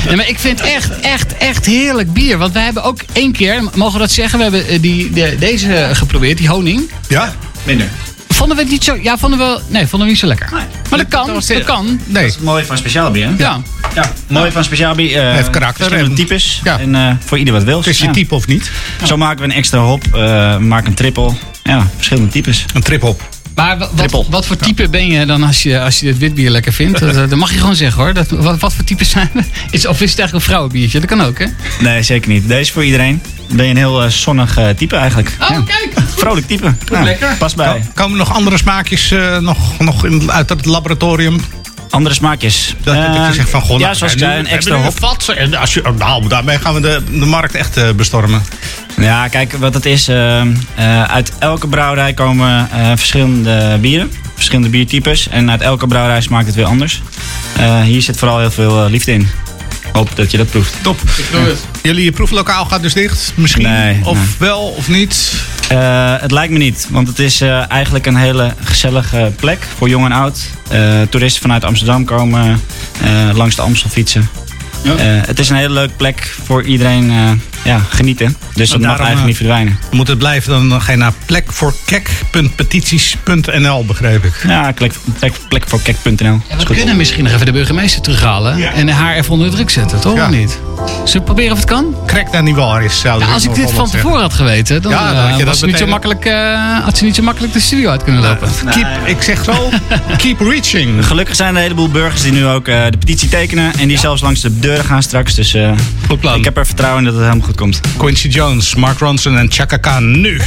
Nee, 0.07 0.17
maar 0.17 0.29
ik 0.29 0.39
vind 0.39 0.61
echt, 0.61 1.01
echt, 1.01 1.37
echt 1.37 1.67
heerlijk 1.67 2.13
bier. 2.13 2.39
Want 2.39 2.53
wij 2.53 2.63
hebben 2.65 2.83
ook 2.83 3.01
één 3.13 3.33
keer, 3.33 3.63
mogen 3.75 3.93
we 3.93 3.99
dat 3.99 4.11
zeggen, 4.11 4.37
we 4.39 4.45
hebben 4.45 4.67
eh, 4.69 4.81
die, 4.83 5.11
de, 5.11 5.37
deze 5.39 5.89
geprobeerd, 5.93 6.39
die 6.39 6.49
honing. 6.49 6.91
Ja? 7.09 7.35
Minder. 7.65 7.87
Vonden 8.29 8.57
we 8.57 8.63
het 8.63 8.73
niet 8.73 8.85
zo, 8.85 8.99
ja, 9.03 9.19
vonden 9.19 9.39
we, 9.39 9.61
nee, 9.69 9.83
vonden 9.87 10.01
we 10.01 10.13
niet 10.13 10.19
zo 10.21 10.27
lekker. 10.27 10.51
Maar 10.91 10.99
dat 10.99 11.09
kan, 11.09 11.27
dat, 11.27 11.65
kan. 11.65 11.87
Nee. 11.87 11.99
Dat 12.07 12.23
is 12.23 12.35
het 12.35 12.43
mooie 12.45 12.65
van 12.65 12.77
speciaal 12.79 13.11
bier. 13.11 13.27
hè? 13.27 13.33
Ja. 13.39 13.61
Ja, 13.95 14.13
mooi 14.29 14.51
van 14.51 14.65
speciaal 14.65 14.95
bier. 14.95 15.19
eh, 15.29 15.33
Heeft 15.35 15.51
karakter 15.51 15.85
verschillende 15.85 16.21
en- 16.23 16.27
types. 16.27 16.61
Ja. 16.65 16.79
En 16.79 16.95
eh, 16.95 17.11
voor 17.25 17.39
ieder 17.39 17.55
wat 17.55 17.63
wil. 17.63 17.83
is 17.85 17.99
je 17.99 18.11
type 18.11 18.35
of 18.35 18.47
niet? 18.47 18.71
Zo 19.05 19.17
maken 19.17 19.39
we 19.39 19.45
een 19.45 19.57
extra 19.57 19.79
hop, 19.79 20.05
eh 20.15 20.57
maken 20.59 20.87
een 20.87 20.95
triple. 20.95 21.33
Ja, 21.65 21.87
verschillende 21.97 22.31
types. 22.31 22.65
Een 22.75 22.83
trip-hop. 22.83 23.29
Maar 23.59 23.79
wa- 23.79 23.89
wat, 24.11 24.27
wat 24.29 24.47
voor 24.47 24.57
type 24.57 24.89
ben 24.89 25.07
je 25.07 25.27
dan 25.27 25.43
als 25.43 25.63
je, 25.63 25.81
als 25.81 26.01
je 26.01 26.07
dit 26.07 26.19
witbier 26.19 26.51
lekker 26.51 26.73
vindt? 26.73 26.99
Dat, 27.15 27.15
dat 27.15 27.35
mag 27.39 27.53
je 27.53 27.59
gewoon 27.59 27.75
zeggen 27.77 28.03
hoor. 28.03 28.13
Dat, 28.15 28.31
wat, 28.31 28.59
wat 28.61 28.75
voor 28.75 28.85
type 28.85 29.05
zijn 29.05 29.31
we? 29.33 29.43
Is, 29.71 29.87
of 29.87 30.01
is 30.01 30.11
het 30.11 30.19
eigenlijk 30.19 30.33
een 30.33 30.41
vrouwenbiertje? 30.41 31.01
Dat 31.01 31.09
kan 31.09 31.21
ook 31.21 31.39
hè? 31.39 31.47
Nee, 31.81 32.03
zeker 32.03 32.31
niet. 32.31 32.49
Deze 32.49 32.61
is 32.61 32.71
voor 32.71 32.85
iedereen. 32.85 33.23
Ben 33.53 33.65
je 33.65 33.71
een 33.71 33.77
heel 33.77 34.03
eh, 34.03 34.09
zonnig 34.11 34.57
eh, 34.57 34.69
type 34.69 34.97
eigenlijk. 34.97 35.37
Oh, 35.41 35.49
Ja. 35.51 35.63
kijk. 35.67 35.93
Vrolijk 36.17 36.47
type. 36.47 36.75
Ja, 36.93 37.03
lekker. 37.03 37.35
Pas 37.39 37.55
bij. 37.55 37.83
Komen 37.95 38.19
nog 38.19 38.35
andere 38.35 38.57
smaakjes 38.59 39.11
eh, 39.11 39.39
nog, 39.39 39.79
nog 39.79 40.05
in, 40.05 40.33
uit 40.33 40.49
het 40.49 40.65
laboratorium? 40.65 41.41
Andere 41.91 42.15
smaakjes. 42.15 42.75
Dat, 42.83 42.95
je 42.95 43.31
zegt 43.33 43.51
van, 43.51 43.61
goh, 43.61 43.79
ja, 43.79 43.85
nou, 43.85 43.97
zoals 43.97 44.13
ik 44.13 44.19
we 44.19 44.25
zei, 44.25 44.35
hebben 44.35 44.53
een 44.53 44.59
extra 44.59 44.77
hop. 44.77 45.37
En 45.37 45.55
als 45.55 45.75
je, 45.75 45.83
nou, 45.99 46.29
daarmee 46.29 46.59
gaan 46.59 46.75
we 46.75 46.81
de, 46.81 47.03
de 47.11 47.27
markt 47.27 47.55
echt 47.55 47.77
eh, 47.77 47.91
bestormen. 47.91 48.43
Ja, 49.01 49.29
kijk, 49.29 49.53
wat 49.53 49.75
het 49.75 49.87
is. 49.87 50.09
eh, 50.09 50.41
eh, 50.41 50.49
uit 51.03 51.33
elke 51.39 51.69
brouwerij 51.69 52.13
komen 52.13 52.69
eh, 52.73 52.89
verschillende 52.95 53.79
bieren. 53.81 54.11
Verschillende 54.35 54.69
biertypes. 54.71 55.29
En 55.29 55.51
uit 55.51 55.61
elke 55.61 55.87
brouwerij 55.87 56.21
smaakt 56.21 56.47
het 56.47 56.55
weer 56.55 56.65
anders. 56.65 57.03
Eh, 57.57 57.81
hier 57.81 58.03
zit 58.03 58.17
vooral 58.19 58.39
heel 58.39 58.51
veel 58.51 58.89
liefde 58.91 59.13
in. 59.13 59.29
Hoop 59.93 60.11
dat 60.17 60.31
je 60.31 60.37
dat 60.37 60.51
proeft. 60.51 60.75
Top. 60.83 61.01
Jullie 61.83 62.13
proeflokaal 62.13 62.65
gaat 62.65 62.83
dus 62.83 62.93
dicht? 62.93 63.33
Misschien? 63.35 63.63
Nee, 63.63 64.01
of 64.05 64.17
nee. 64.17 64.27
wel 64.39 64.61
of 64.77 64.89
niet? 64.89 65.33
Eh, 65.69 66.15
het 66.21 66.31
lijkt 66.31 66.53
me 66.53 66.59
niet, 66.59 66.87
want 66.91 67.09
het 67.09 67.19
is 67.19 67.41
eh, 67.41 67.71
eigenlijk 67.71 68.07
een 68.07 68.17
hele 68.17 68.55
gezellige 68.63 69.33
plek 69.37 69.67
voor 69.77 69.89
jong 69.89 70.05
en 70.05 70.13
oud. 70.13 70.41
Eh, 70.69 71.01
toeristen 71.11 71.43
vanuit 71.43 71.65
Amsterdam 71.65 72.05
komen 72.05 72.61
eh, 73.03 73.37
langs 73.37 73.57
de 73.57 73.63
Amstel 73.63 73.91
fietsen. 73.91 74.29
Eh, 74.85 74.93
het 75.27 75.39
is 75.39 75.49
een 75.49 75.57
hele 75.57 75.73
leuke 75.73 75.95
plek 75.97 76.35
voor 76.45 76.63
iedereen 76.63 77.11
eh, 77.11 77.31
ja, 77.65 77.81
genieten. 77.89 78.37
Dus 78.55 78.71
dat 78.71 78.81
mag 78.81 78.89
eigenlijk 78.89 79.19
eh, 79.19 79.25
niet 79.27 79.37
verdwijnen. 79.37 79.79
Moet 79.91 80.09
het 80.09 80.19
blijven, 80.19 80.69
dan 80.71 80.83
ga 80.83 80.91
je 80.91 80.97
naar 80.99 81.13
plekvoorkek.petities.nl, 81.27 83.85
begreep 83.85 84.25
ik. 84.25 84.35
Ja, 84.47 84.73
plek, 84.73 84.93
plek, 85.19 85.33
plekvoorkek.nl. 85.49 86.41
Ja, 86.49 86.57
we 86.57 86.65
kunnen 86.75 86.97
misschien 86.97 87.25
nog 87.25 87.33
even 87.33 87.47
de 87.47 87.53
burgemeester 87.53 88.03
terughalen. 88.03 88.75
En 88.75 88.89
haar 88.89 89.17
even 89.17 89.33
onder 89.33 89.51
druk 89.51 89.71
zetten, 89.71 90.01
toch? 90.01 90.17
Ja. 90.17 90.25
Of 90.25 90.31
niet? 90.31 90.59
Zullen 90.87 91.13
we 91.13 91.23
proberen 91.23 91.53
of 91.53 91.59
het 91.59 91.69
kan? 91.69 91.97
Krek 92.07 92.33
daar 92.33 92.43
niet 92.43 92.57
waar 92.57 92.85
is, 92.85 93.01
zou 93.01 93.21
Ja, 93.21 93.33
als 93.33 93.45
ik 93.45 93.55
dit 93.55 93.73
van 93.73 93.91
tevoren 93.91 94.21
had 94.21 94.33
geweten, 94.33 94.83
dan, 94.83 94.93
Ja, 94.93 95.13
dan 95.13 95.17
had 95.17 95.39
je 95.39 95.45
was 95.45 95.45
dat 95.45 95.57
ze 95.57 95.67
niet 95.67 95.79
zo 95.79 95.87
makkelijk, 95.87 96.25
eh, 96.25 96.85
had 96.85 96.99
ze 96.99 97.05
niet 97.05 97.15
zo 97.15 97.23
makkelijk 97.23 97.53
de 97.53 97.61
studio 97.61 97.91
uit 97.91 98.05
kunnen 98.05 98.23
lopen. 98.23 98.49
Keep, 98.71 98.87
ik 99.05 99.23
zeg 99.23 99.45
zo, 99.45 99.71
keep 100.23 100.41
reaching. 100.41 101.07
Gelukkig 101.07 101.37
zijn 101.37 101.49
er 101.49 101.57
een 101.57 101.63
heleboel 101.63 101.89
burgers 101.89 102.23
die 102.23 102.33
nu 102.33 102.47
ook 102.47 102.69
eh, 102.69 102.85
de 102.91 102.99
petitie 102.99 103.29
tekenen. 103.29 103.73
En 103.79 103.89
die 103.89 103.99
zelfs 103.99 104.23
langs 104.23 104.41
de 104.41 104.59
deuren 104.69 104.85
gaan 104.85 105.03
straks. 105.03 105.35
Dus 105.35 105.55
eh, 105.55 105.73
Goed 106.07 106.21
plan. 106.21 106.39
ik 106.39 106.45
heb 106.45 106.57
er 106.57 106.67
vertrouwen 106.67 106.99
in 106.99 107.05
dat 107.05 107.15
het 107.15 107.23
helemaal 107.25 107.47
goed 107.47 107.57
komt. 107.57 107.81
Quincy 107.97 108.29
Jones, 108.29 108.75
Mark 108.75 108.99
Ronson 108.99 109.37
en 109.37 109.51
Chaka 109.51 109.77
Khan 109.77 110.21
nu. 110.21 110.41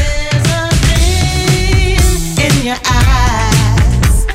in 2.36 2.63
your 2.63 2.79
eyes, 2.81 4.25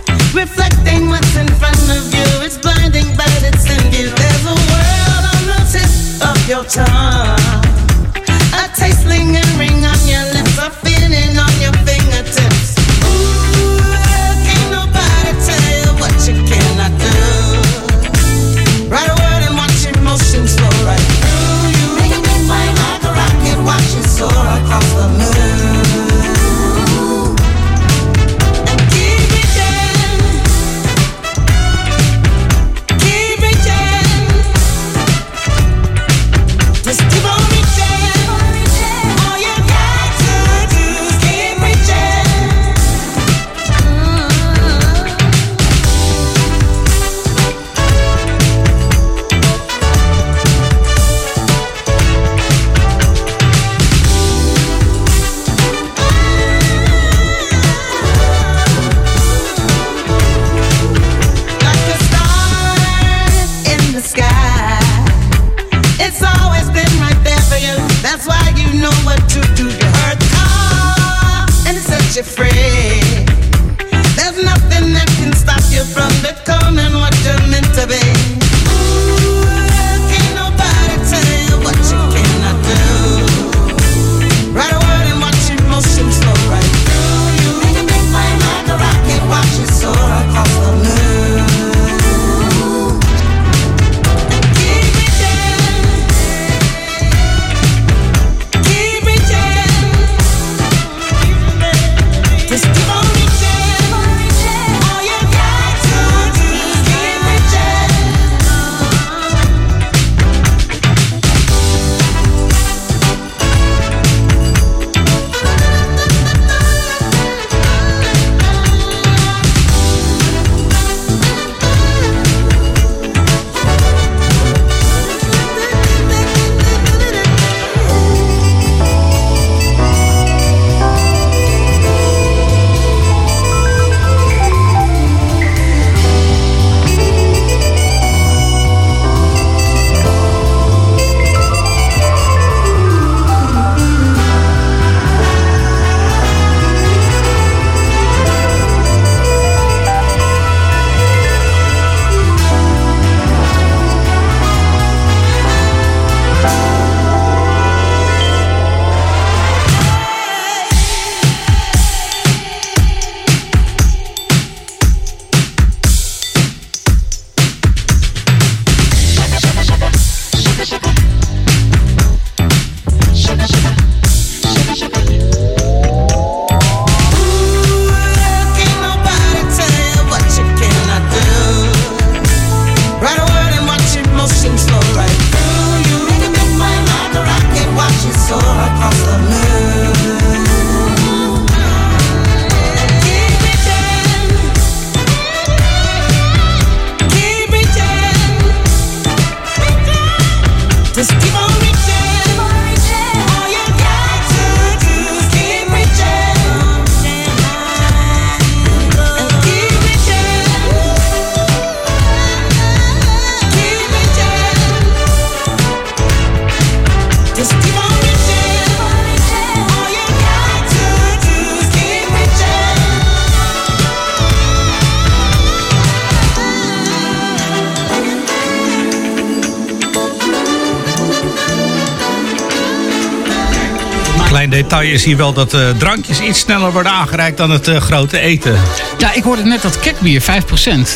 detail 234.79 234.95
is 234.95 235.05
hier 235.05 235.17
wel 235.17 235.33
dat 235.33 235.55
eh, 235.55 235.69
drankjes 235.79 236.21
iets 236.21 236.39
sneller 236.39 236.73
worden 236.73 236.93
aangereikt 236.93 237.37
dan 237.37 237.51
het 237.51 237.69
eh, 237.69 237.77
grote 237.81 238.19
eten. 238.21 238.59
Ja, 238.99 239.13
ik 239.13 239.23
hoorde 239.23 239.43
net 239.45 239.63
dat 239.63 239.79
kekbier, 239.81 240.23
5%. 240.23 240.25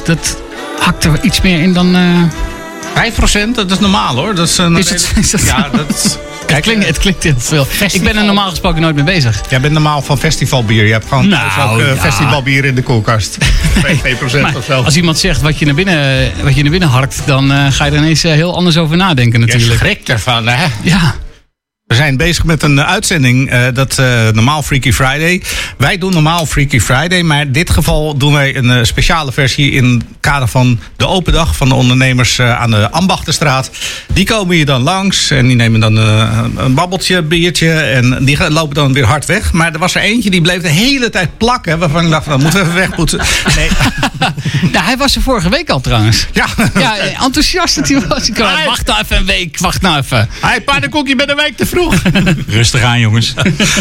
Dat 0.05 0.43
hakt 0.81 1.05
er 1.05 1.13
iets 1.23 1.41
meer 1.41 1.61
in 1.61 1.73
dan... 1.73 1.97
eh 1.97 2.23
5%, 2.95 3.51
dat 3.55 3.71
is 3.71 3.79
normaal 3.79 4.15
hoor. 4.17 4.35
Dat 4.35 4.49
is, 4.49 4.59
een 4.59 4.77
Is 4.77 4.91
het- 4.91 5.13
is 5.17 5.31
dat 5.31 5.43
ja, 5.47 5.69
dat 5.73 5.89
is- 6.05 6.17
het, 6.47 6.61
klinkt, 6.61 6.87
het 6.87 6.99
klinkt 6.99 7.23
heel 7.23 7.35
veel. 7.39 7.67
Ik 7.93 8.03
ben 8.03 8.17
er 8.17 8.25
normaal 8.25 8.51
gesproken 8.51 8.81
nooit 8.81 8.95
mee 8.95 9.05
bezig. 9.05 9.41
Jij 9.49 9.61
bent 9.61 9.73
normaal 9.73 10.03
van 10.03 10.19
festivalbier. 10.19 10.87
Je 10.87 10.93
hebt 10.93 11.07
gewoon 11.09 11.29
Nou, 11.29 11.73
ook 11.75 11.81
eh, 11.81 11.87
ja. 11.87 11.97
festivalbier 11.97 12.65
in 12.65 12.75
de 12.75 12.83
koelkast. 12.83 13.39
2% 14.39 14.41
Maar 14.41 14.57
of 14.57 14.65
zo. 14.65 14.83
als 14.83 14.97
iemand 14.97 15.19
zegt 15.19 15.41
wat 15.41 15.59
je 15.59 15.65
naar 15.67 15.75
binnen, 15.75 16.31
wat 16.43 16.55
je 16.55 16.63
naar 16.63 16.71
binnen 16.71 16.89
harkt, 16.89 17.23
dan 17.27 17.53
eh, 17.53 17.67
ga 17.71 17.85
je 17.85 17.91
er 17.91 17.97
ineens 17.97 18.25
eh, 18.25 18.33
heel 18.33 18.55
anders 18.57 18.77
over 18.77 18.97
nadenken 18.97 19.41
Je 19.41 19.47
natuurlijk. 19.47 19.79
schrikt 19.79 20.09
ervan, 20.09 20.49
hè? 20.49 20.67
Ja. 20.83 21.15
We 21.91 21.97
zijn 21.97 22.17
bezig 22.17 22.45
met 22.45 22.63
een 22.63 22.79
eh, 22.79 22.87
uitzending, 22.89 23.51
eh, 23.51 23.63
dat 23.75 23.99
eh, 23.99 24.29
normaal 24.33 24.63
Freaky 24.63 24.93
Friday. 24.93 25.43
Wij 25.79 25.99
doen 25.99 26.13
normaal 26.13 26.47
Freaky 26.47 26.81
Friday, 26.81 27.23
maar 27.23 27.41
in 27.41 27.53
dit 27.53 27.71
geval 27.71 28.17
doen 28.17 28.33
wij 28.33 28.57
een 28.57 28.71
eh, 28.71 28.85
speciale 28.85 29.33
versie 29.33 29.71
in 29.71 29.85
het 29.85 30.03
kader 30.21 30.49
van 30.49 30.81
de 30.97 31.07
open 31.07 31.33
dag 31.33 31.57
van 31.57 31.69
de 31.69 31.75
ondernemers 31.75 32.39
eh, 32.39 32.61
aan 32.61 32.71
de 32.71 32.91
Ambachtenstraat. 32.91 33.71
Die 34.13 34.25
komen 34.27 34.55
hier 34.57 34.67
dan 34.67 34.83
langs 34.83 35.31
en 35.31 35.47
die 35.47 35.57
nemen 35.57 35.81
dan 35.81 35.97
een 35.97 36.75
babbeltje, 36.75 37.23
biertje 37.23 37.73
en 37.73 38.25
die 38.25 38.37
gaan- 38.37 38.53
lopen 38.53 38.75
dan 38.75 38.93
weer 38.93 39.05
hard 39.07 39.27
weg. 39.27 39.53
Maar 39.53 39.73
er 39.73 39.79
was 39.79 39.95
er 39.95 40.03
eentje 40.03 40.31
die 40.31 40.41
bleef 40.41 40.63
de 40.63 40.69
hele 40.69 41.11
tijd 41.11 41.39
plakken, 41.39 41.79
waarvan 41.79 42.05
ik 42.05 42.11
dacht, 42.11 42.27
dan 42.27 42.41
moeten 42.43 42.59
we 42.61 42.65
even 42.65 42.79
wegpoetsen. 42.79 43.21
Nee. 43.57 43.69
Nou, 44.73 44.85
hij 44.85 44.97
was 44.97 45.17
er 45.17 45.23
vorige 45.23 45.49
week 45.49 45.71
al 45.71 45.81
trouwens. 45.81 46.27
Ja, 46.33 46.47
Ja, 46.79 46.97
enthousiast 47.23 47.75
dat 47.75 47.89
hij 47.89 48.01
was. 48.09 48.29
Ik 48.29 48.37
wacht 48.67 48.87
nou 48.87 49.01
even 49.01 49.17
een 49.17 49.25
week, 49.25 49.59
wacht 49.59 49.83
nou 49.83 49.99
even. 49.99 50.29
Hij 50.41 50.61
pannenkoekje 50.61 51.15
met 51.15 51.29
een 51.31 51.37
week 51.37 51.57
te 51.57 51.67
vroeg. 51.67 51.80
Rustig 52.47 52.83
aan, 52.83 53.01
jongens. 53.01 53.35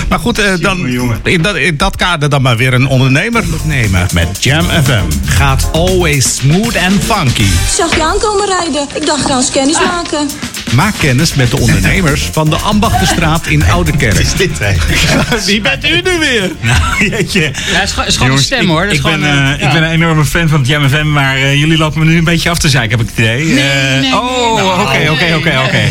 Maar 0.10 0.20
goed, 0.20 0.40
eh, 0.40 0.54
dan, 0.60 0.88
in, 1.24 1.42
dat, 1.42 1.56
in 1.56 1.78
dat 1.78 1.96
kader 1.96 2.30
dan 2.30 2.42
maar 2.42 2.58
weer 2.58 2.74
een 2.74 2.88
ondernemer 2.88 3.44
nemen. 3.64 4.08
Met 4.14 4.44
Jam 4.44 4.66
FM 4.84 5.04
gaat 5.26 5.70
always 5.74 6.36
smooth 6.36 6.78
and 6.78 7.04
funky. 7.04 7.46
Zag 7.78 7.96
je 7.96 8.04
aankomen 8.04 8.46
rijden. 8.46 8.88
Ik 8.96 9.06
dacht, 9.06 9.26
ga 9.26 9.36
eens 9.36 9.52
kennis 9.52 9.78
maken. 9.80 10.30
Maak 10.76 10.94
kennis 11.00 11.34
met 11.34 11.52
de 11.52 11.58
ondernemers 11.60 12.22
van 12.32 12.50
de 12.50 12.56
Ambachtenstraat 12.56 13.48
in 13.48 13.64
Oudekerk. 13.72 14.12
Wat 14.14 14.22
is 14.22 14.34
dit, 14.34 14.60
hè? 14.60 14.74
Wie 15.46 15.62
bent 15.62 15.86
u 15.86 16.02
nu 16.02 16.20
weer? 16.20 16.52
Jeetje. 17.12 17.42
Ja, 17.42 17.48
het 17.52 17.84
is, 17.84 17.92
gewoon- 17.92 18.06
het 18.06 18.08
is 18.08 18.14
gewoon 18.14 18.14
een 18.14 18.18
Jongens, 18.26 18.46
stem 18.46 18.62
ik- 18.62 18.68
hoor. 18.68 18.82
Dat 18.86 18.92
Ik, 18.94 18.98
is 18.98 19.02
ben, 19.12 19.24
eh, 19.24 19.30
eh, 19.54 19.60
ja. 19.60 19.68
ik 19.68 19.74
ben 19.74 19.84
een 19.84 19.90
enorme 19.92 20.26
fan 20.26 20.48
van 20.50 20.60
het 20.60 20.68
Jam 20.68 20.90
FM, 20.90 21.12
maar 21.12 21.40
jullie 21.56 21.78
lopen 21.78 22.00
me 22.00 22.06
nu 22.06 22.18
een 22.18 22.24
beetje 22.24 22.50
af 22.50 22.58
te 22.60 22.70
zeiken, 22.70 22.98
heb 22.98 23.08
ik 23.08 23.14
het 23.16 23.26
idee. 23.26 23.46
Nee, 23.46 23.70
Eh, 23.70 24.00
nee, 24.02 24.14
oh, 24.16 24.80
oké, 24.82 25.10
oké, 25.12 25.34
oké, 25.36 25.50
nee. 25.50 25.64
oké. 25.66 25.82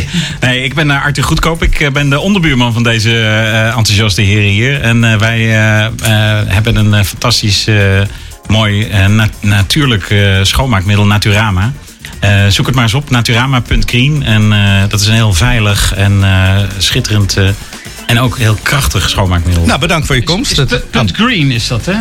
Nee, 0.40 0.62
ik 0.64 0.74
ben 0.74 0.90
Arthur 0.90 1.24
Goedkoop. 1.24 1.62
Ik 1.62 1.90
ben 1.98 2.10
de 2.10 2.18
onderbuurman 2.20 2.72
van 2.72 2.82
deze 2.82 3.10
eh, 3.10 3.66
enthousiaste 3.66 4.22
heren 4.22 4.48
hier. 4.50 4.80
En 4.80 5.04
eh, 5.04 5.18
wij 5.18 5.40
eh, 5.58 5.86
hebben 6.46 6.76
een 6.76 7.04
fantastisch 7.04 7.66
eh, 7.66 7.76
mooi 8.46 8.88
na- 9.08 9.28
natuurlijk 9.40 10.10
eh, 10.10 10.38
schoonmaakmiddel 10.42 11.06
Naturama. 11.06 11.72
Eh, 12.20 12.46
zoek 12.48 12.66
het 12.66 12.74
maar 12.74 12.84
eens 12.84 12.94
op, 12.94 13.10
naturama.green. 13.10 14.22
En 14.22 14.52
eh, 14.52 14.82
dat 14.88 15.00
is 15.00 15.06
een 15.06 15.14
heel 15.14 15.32
veilig 15.32 15.94
en 15.94 16.18
eh, 16.24 16.56
schitterend 16.78 17.36
eh, 17.36 17.48
en 18.06 18.20
ook 18.20 18.38
heel 18.38 18.58
krachtig 18.62 19.10
schoonmaakmiddel. 19.10 19.64
Nou, 19.64 19.80
bedankt 19.80 20.06
voor 20.06 20.16
je 20.16 20.24
komst. 20.24 20.56
Punt 20.90 21.12
green 21.12 21.50
is 21.50 21.66
dat, 21.68 21.86
hè? 21.86 21.96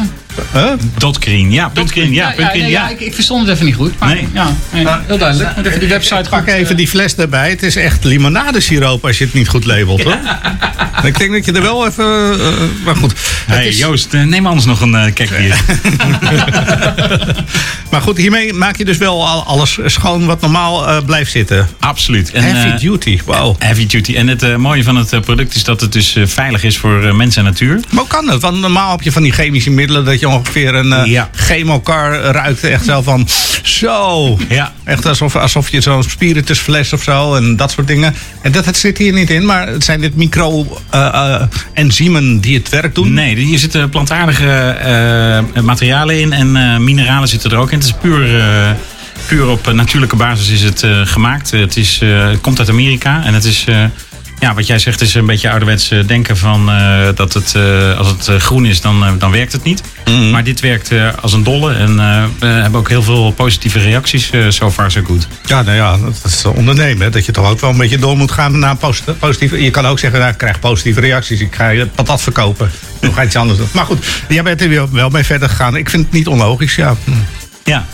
Dot 0.97 1.17
green, 1.19 1.51
ja, 1.51 1.69
punt 1.69 1.91
green, 1.91 2.13
ja, 2.13 2.31
punt 2.35 2.49
green, 2.49 2.69
ja. 2.69 2.89
ik, 2.89 2.99
ik 2.99 3.13
verstond 3.13 3.45
het 3.47 3.53
even 3.55 3.65
niet 3.65 3.75
goed. 3.75 3.99
Maar, 3.99 4.13
Nee. 4.15 4.27
Ja, 4.33 4.51
nee, 4.73 4.85
heel 5.07 5.17
duidelijk. 5.17 5.55
Moet 5.55 5.65
even 5.65 5.79
die 5.79 5.89
website 5.89 6.29
Pak 6.29 6.39
goed, 6.39 6.47
even 6.53 6.71
eh, 6.71 6.77
die 6.77 6.87
fles 6.87 7.15
erbij. 7.15 7.49
Het 7.49 7.63
is 7.63 7.75
echt 7.75 8.03
limonadesiroop 8.03 9.05
als 9.05 9.17
je 9.17 9.23
het 9.23 9.33
niet 9.33 9.47
goed 9.49 9.65
labelt, 9.65 10.03
hoor. 10.03 10.17
Ik 11.03 11.17
denk 11.17 11.31
dat 11.31 11.45
je 11.45 11.51
er 11.51 11.61
wel 11.61 11.87
even... 11.87 12.05
eh, 12.39 12.47
maar 12.85 12.95
goed. 12.95 13.13
Hey, 13.45 13.67
is- 13.67 13.77
Joost, 13.77 14.13
eh, 14.13 14.23
neem 14.23 14.45
anders 14.47 14.65
nog 14.65 14.81
een 14.81 14.93
uh, 14.93 15.05
kek 15.13 15.29
hier. 15.37 15.55
Maar 17.91 18.01
goed, 18.01 18.17
hiermee 18.17 18.53
maak 18.53 18.77
je 18.77 18.85
dus 18.85 18.97
wel 18.97 19.27
al- 19.27 19.43
alles 19.45 19.77
schoon 19.85 20.25
wat 20.25 20.41
normaal 20.41 20.87
eh, 20.87 20.97
blijft 21.05 21.31
zitten. 21.31 21.67
Absoluut. 21.79 22.31
En, 22.31 22.43
Heavy 22.43 22.77
duty, 22.87 23.19
wauw. 23.25 23.55
Heavy 23.59 23.85
duty. 23.87 24.15
En 24.15 24.27
het 24.27 24.57
mooie 24.57 24.83
van 24.83 24.95
het 24.95 25.21
product 25.21 25.55
is 25.55 25.63
dat 25.63 25.81
het 25.81 25.93
dus 25.93 26.15
veilig 26.25 26.63
is 26.63 26.77
voor 26.77 27.15
mens 27.15 27.35
en 27.35 27.43
natuur. 27.43 27.73
Maar 27.89 27.99
hoe 27.99 28.07
kan 28.07 28.25
dat? 28.25 28.41
Want 28.41 28.59
normaal 28.59 28.91
heb 28.91 29.01
je 29.01 29.11
van 29.11 29.23
die 29.23 29.31
chemische 29.31 29.69
middelen 29.69 30.05
dat 30.05 30.19
je 30.19 30.26
ongeveer 30.27 30.75
een 30.75 30.93
eh 30.93 31.05
Ja. 31.05 31.29
chemokar 31.35 32.19
ruikt. 32.21 32.63
Echt 32.63 32.85
zo 32.85 33.01
van, 33.01 33.27
zo. 33.63 34.37
Ja. 34.49 34.73
Echt 34.83 35.05
alsof, 35.05 35.35
alsof 35.35 35.69
je 35.69 35.81
zo'n 35.81 36.03
spiritusfles 36.03 36.93
of 36.93 37.03
zo 37.03 37.35
en 37.35 37.55
dat 37.55 37.71
soort 37.71 37.87
dingen. 37.87 38.15
En 38.41 38.51
dat, 38.51 38.65
dat 38.65 38.77
zit 38.77 38.97
hier 38.97 39.13
niet 39.13 39.29
in, 39.29 39.45
maar 39.45 39.67
het 39.67 39.83
zijn 39.83 40.01
dit 40.01 40.15
micro-enzymen 40.15 42.39
die 42.39 42.57
het 42.57 42.69
werk 42.69 42.95
doen. 42.95 43.13
Nee, 43.13 43.35
hier 43.35 43.59
zitten 43.59 43.89
plantaardige 43.89 44.51
eh, 44.59 45.39
materialen 45.63 46.19
in 46.19 46.33
en 46.33 46.55
eh, 46.55 46.77
mineralen 46.77 47.27
zitten 47.27 47.51
er 47.51 47.57
ook 47.57 47.71
in. 47.71 47.77
Het 47.77 47.87
is 47.87 47.93
puur, 48.01 48.39
eh, 48.39 48.69
puur 49.27 49.47
op 49.47 49.67
eh, 49.67 49.73
natuurlijke 49.73 50.15
basis 50.15 50.49
is 50.49 50.61
het 50.61 50.83
eh, 50.83 51.01
gemaakt. 51.03 51.51
Het, 51.51 51.77
is, 51.77 51.99
eh, 52.01 52.29
het 52.29 52.41
komt 52.41 52.59
uit 52.59 52.69
Amerika 52.69 53.21
en 53.25 53.33
het 53.33 53.43
is... 53.43 53.63
eh, 53.67 53.83
ja, 54.39 54.53
wat 54.53 54.67
jij 54.67 54.79
zegt 54.79 55.01
is 55.01 55.13
een 55.15 55.25
beetje 55.25 55.49
ouderwets 55.49 55.91
eh, 55.91 56.07
denken 56.07 56.37
van 56.37 56.69
eh, 56.69 57.07
dat 57.15 57.33
het, 57.33 57.55
eh, 57.55 57.97
als 57.97 58.07
het 58.09 58.41
groen 58.41 58.65
is, 58.65 58.81
dan, 58.81 59.15
dan 59.19 59.31
werkt 59.31 59.51
het 59.51 59.63
niet. 59.63 59.81
Mhm. 60.05 60.29
Maar 60.29 60.43
dit 60.43 60.59
werkt 60.59 60.91
als 61.21 61.33
een 61.33 61.43
dolle 61.43 61.73
en 61.73 61.95
we 62.39 62.45
hebben 62.45 62.79
ook 62.79 62.89
heel 62.89 63.03
veel 63.03 63.31
positieve 63.31 63.79
reacties, 63.79 64.29
eh 64.29 64.45
so 64.49 64.71
far 64.71 64.91
so 64.91 65.01
good. 65.05 65.27
Ja, 65.45 65.61
nou 65.61 65.75
ja, 65.77 65.97
dat 65.97 66.21
is 66.25 66.45
ondernemen. 66.45 67.03
hè. 67.05 67.09
Dat 67.09 67.25
je 67.25 67.31
toch 67.31 67.49
ook 67.49 67.59
wel 67.59 67.69
een 67.69 67.77
beetje 67.77 67.97
door 67.97 68.17
moet 68.17 68.31
gaan 68.31 68.59
naar 68.59 68.75
posit- 68.75 69.19
positieve... 69.19 69.63
Je 69.63 69.71
kan 69.71 69.85
ook 69.85 69.99
zeggen, 69.99 70.19
nou, 70.19 70.31
ik 70.31 70.37
krijg 70.37 70.59
positieve 70.59 70.99
reacties. 70.99 71.39
Ik 71.39 71.55
ga 71.55 71.69
je 71.69 71.85
patat 71.85 72.21
verkopen. 72.21 72.71
Dan 72.99 73.13
ga 73.13 73.21
je 73.21 73.27
iets 73.27 73.35
anders 73.35 73.59
doen. 73.59 73.67
Maar 73.73 73.85
goed, 73.85 74.05
jij 74.27 74.43
bent 74.43 74.61
er 74.61 74.69
wel- 74.69 74.89
wel 74.91 75.09
mee 75.09 75.23
verder 75.23 75.49
gegaan. 75.49 75.75
Ik 75.75 75.89
vind 75.89 76.03
het 76.03 76.13
niet 76.13 76.27
onlogisch, 76.27 76.75
ja. 76.75 76.95
Hm. 77.03 77.11
Ja. 77.63 77.85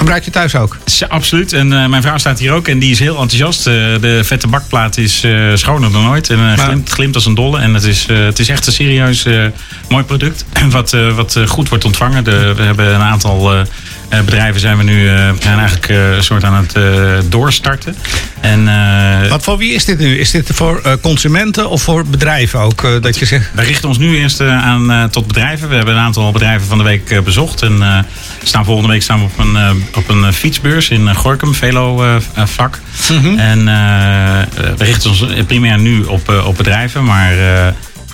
Gebruik 0.00 0.24
je 0.24 0.30
thuis 0.30 0.54
ook? 0.54 0.76
Ja, 0.84 1.06
absoluut. 1.06 1.52
En 1.52 1.72
eh, 1.72 1.86
mijn 1.86 2.02
vrouw 2.02 2.18
staat 2.18 2.38
hier 2.38 2.52
ook 2.52 2.68
en 2.68 2.78
die 2.78 2.90
is 2.90 2.98
heel 2.98 3.20
enthousiast. 3.20 3.66
Eh, 3.66 3.74
de 4.00 4.20
vette 4.24 4.46
bakplaat 4.46 4.96
is 4.96 5.24
eh, 5.24 5.32
schoner 5.54 5.92
dan 5.92 6.08
ooit 6.08 6.30
en 6.30 6.58
glimt, 6.58 6.90
glimt 6.90 7.14
als 7.14 7.26
een 7.26 7.34
dolle. 7.34 7.58
En 7.58 7.74
het 7.74 7.84
is, 7.84 8.06
het 8.06 8.38
is 8.38 8.48
echt 8.48 8.66
een 8.66 8.72
serieus 8.72 9.26
mooi 9.88 10.04
product. 10.04 10.44
Wat, 10.70 10.96
wat 11.14 11.38
goed 11.46 11.68
wordt 11.68 11.84
ontvangen. 11.84 12.24
De, 12.24 12.54
we 12.54 12.62
hebben 12.62 12.94
een 12.94 13.00
aantal 13.00 13.64
eh, 14.10 14.20
bedrijven 14.20 14.60
zijn 14.60 14.76
we 14.76 14.82
nu 14.82 15.08
eh, 15.08 15.14
zijn 15.40 15.58
eigenlijk 15.58 15.88
eh, 15.88 16.16
een 16.16 16.22
soort 16.22 16.44
aan 16.44 16.66
het 16.66 17.30
doorstarten. 17.30 17.96
En, 18.40 18.68
Wat 19.28 19.42
voor 19.42 19.56
wie 19.56 19.74
is 19.74 19.84
dit 19.84 19.98
nu? 19.98 20.18
Is 20.18 20.30
dit 20.30 20.50
voor 20.52 20.98
consumenten 21.00 21.68
of 21.68 21.82
voor 21.82 22.06
bedrijven 22.06 22.60
ook? 22.60 23.02
dat 23.02 23.18
je 23.18 23.26
zegt... 23.26 23.50
Wij 23.54 23.64
richten 23.64 23.88
ons 23.88 23.98
nu 23.98 24.16
eerst 24.16 24.40
aan 24.40 25.10
tot 25.10 25.26
bedrijven. 25.26 25.68
We 25.68 25.74
hebben 25.74 25.94
een 25.94 26.00
aantal 26.00 26.32
bedrijven 26.32 26.66
van 26.66 26.78
de 26.78 26.84
week 26.84 27.24
bezocht. 27.24 27.62
En 27.62 28.06
staan 28.42 28.64
volgende 28.64 28.90
week 28.90 29.02
staan 29.02 29.18
we 29.18 29.24
op 29.24 29.38
een, 29.38 29.84
op 29.94 30.08
een 30.08 30.32
fietsbeurs 30.32 30.88
in 30.88 31.14
Gorkum, 31.14 31.54
Velo 31.54 32.20
vlak. 32.36 32.78
En 33.36 33.58
eh, 33.58 34.74
we 34.76 34.84
richten 34.84 35.10
ons 35.10 35.24
primair 35.46 35.78
nu 35.78 36.02
op, 36.02 36.28
op 36.46 36.56
bedrijven. 36.56 37.04
Maar 37.04 37.34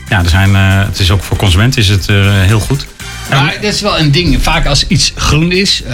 ja, 0.09 0.23
er 0.23 0.29
zijn, 0.29 0.55
het 0.55 0.99
is 0.99 1.11
ook 1.11 1.23
voor 1.23 1.37
consumenten 1.37 1.81
is 1.81 1.89
het 1.89 2.07
heel 2.47 2.61
goed. 2.61 2.87
Maar 3.31 3.57
dat 3.61 3.73
is 3.73 3.81
wel 3.81 3.99
een 3.99 4.11
ding. 4.11 4.43
Vaak 4.43 4.67
als 4.67 4.87
iets 4.87 5.13
groen 5.17 5.53
is, 5.53 5.83
eh, 5.83 5.93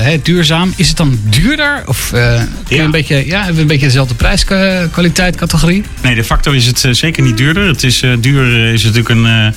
hè, 0.00 0.22
duurzaam, 0.22 0.72
is 0.76 0.88
het 0.88 0.96
dan 0.96 1.18
duurder? 1.22 1.82
Of 1.86 2.12
eh, 2.12 2.42
je 2.68 2.78
een 2.78 2.90
beetje, 2.90 3.26
ja, 3.26 3.36
hebben 3.38 3.54
we 3.54 3.60
een 3.60 3.66
beetje 3.66 3.86
dezelfde 3.86 4.14
prijskwaliteit 4.14 5.36
categorie? 5.36 5.84
Nee, 6.02 6.14
de 6.14 6.24
facto 6.24 6.52
is 6.52 6.66
het 6.66 6.84
eh, 6.84 6.92
zeker 6.92 7.22
niet 7.22 7.36
duurder. 7.36 7.66
Het 7.66 7.82
is 7.82 8.04
duur 8.20 8.72
is 8.72 8.82
natuurlijk 8.82 9.08
een. 9.08 9.54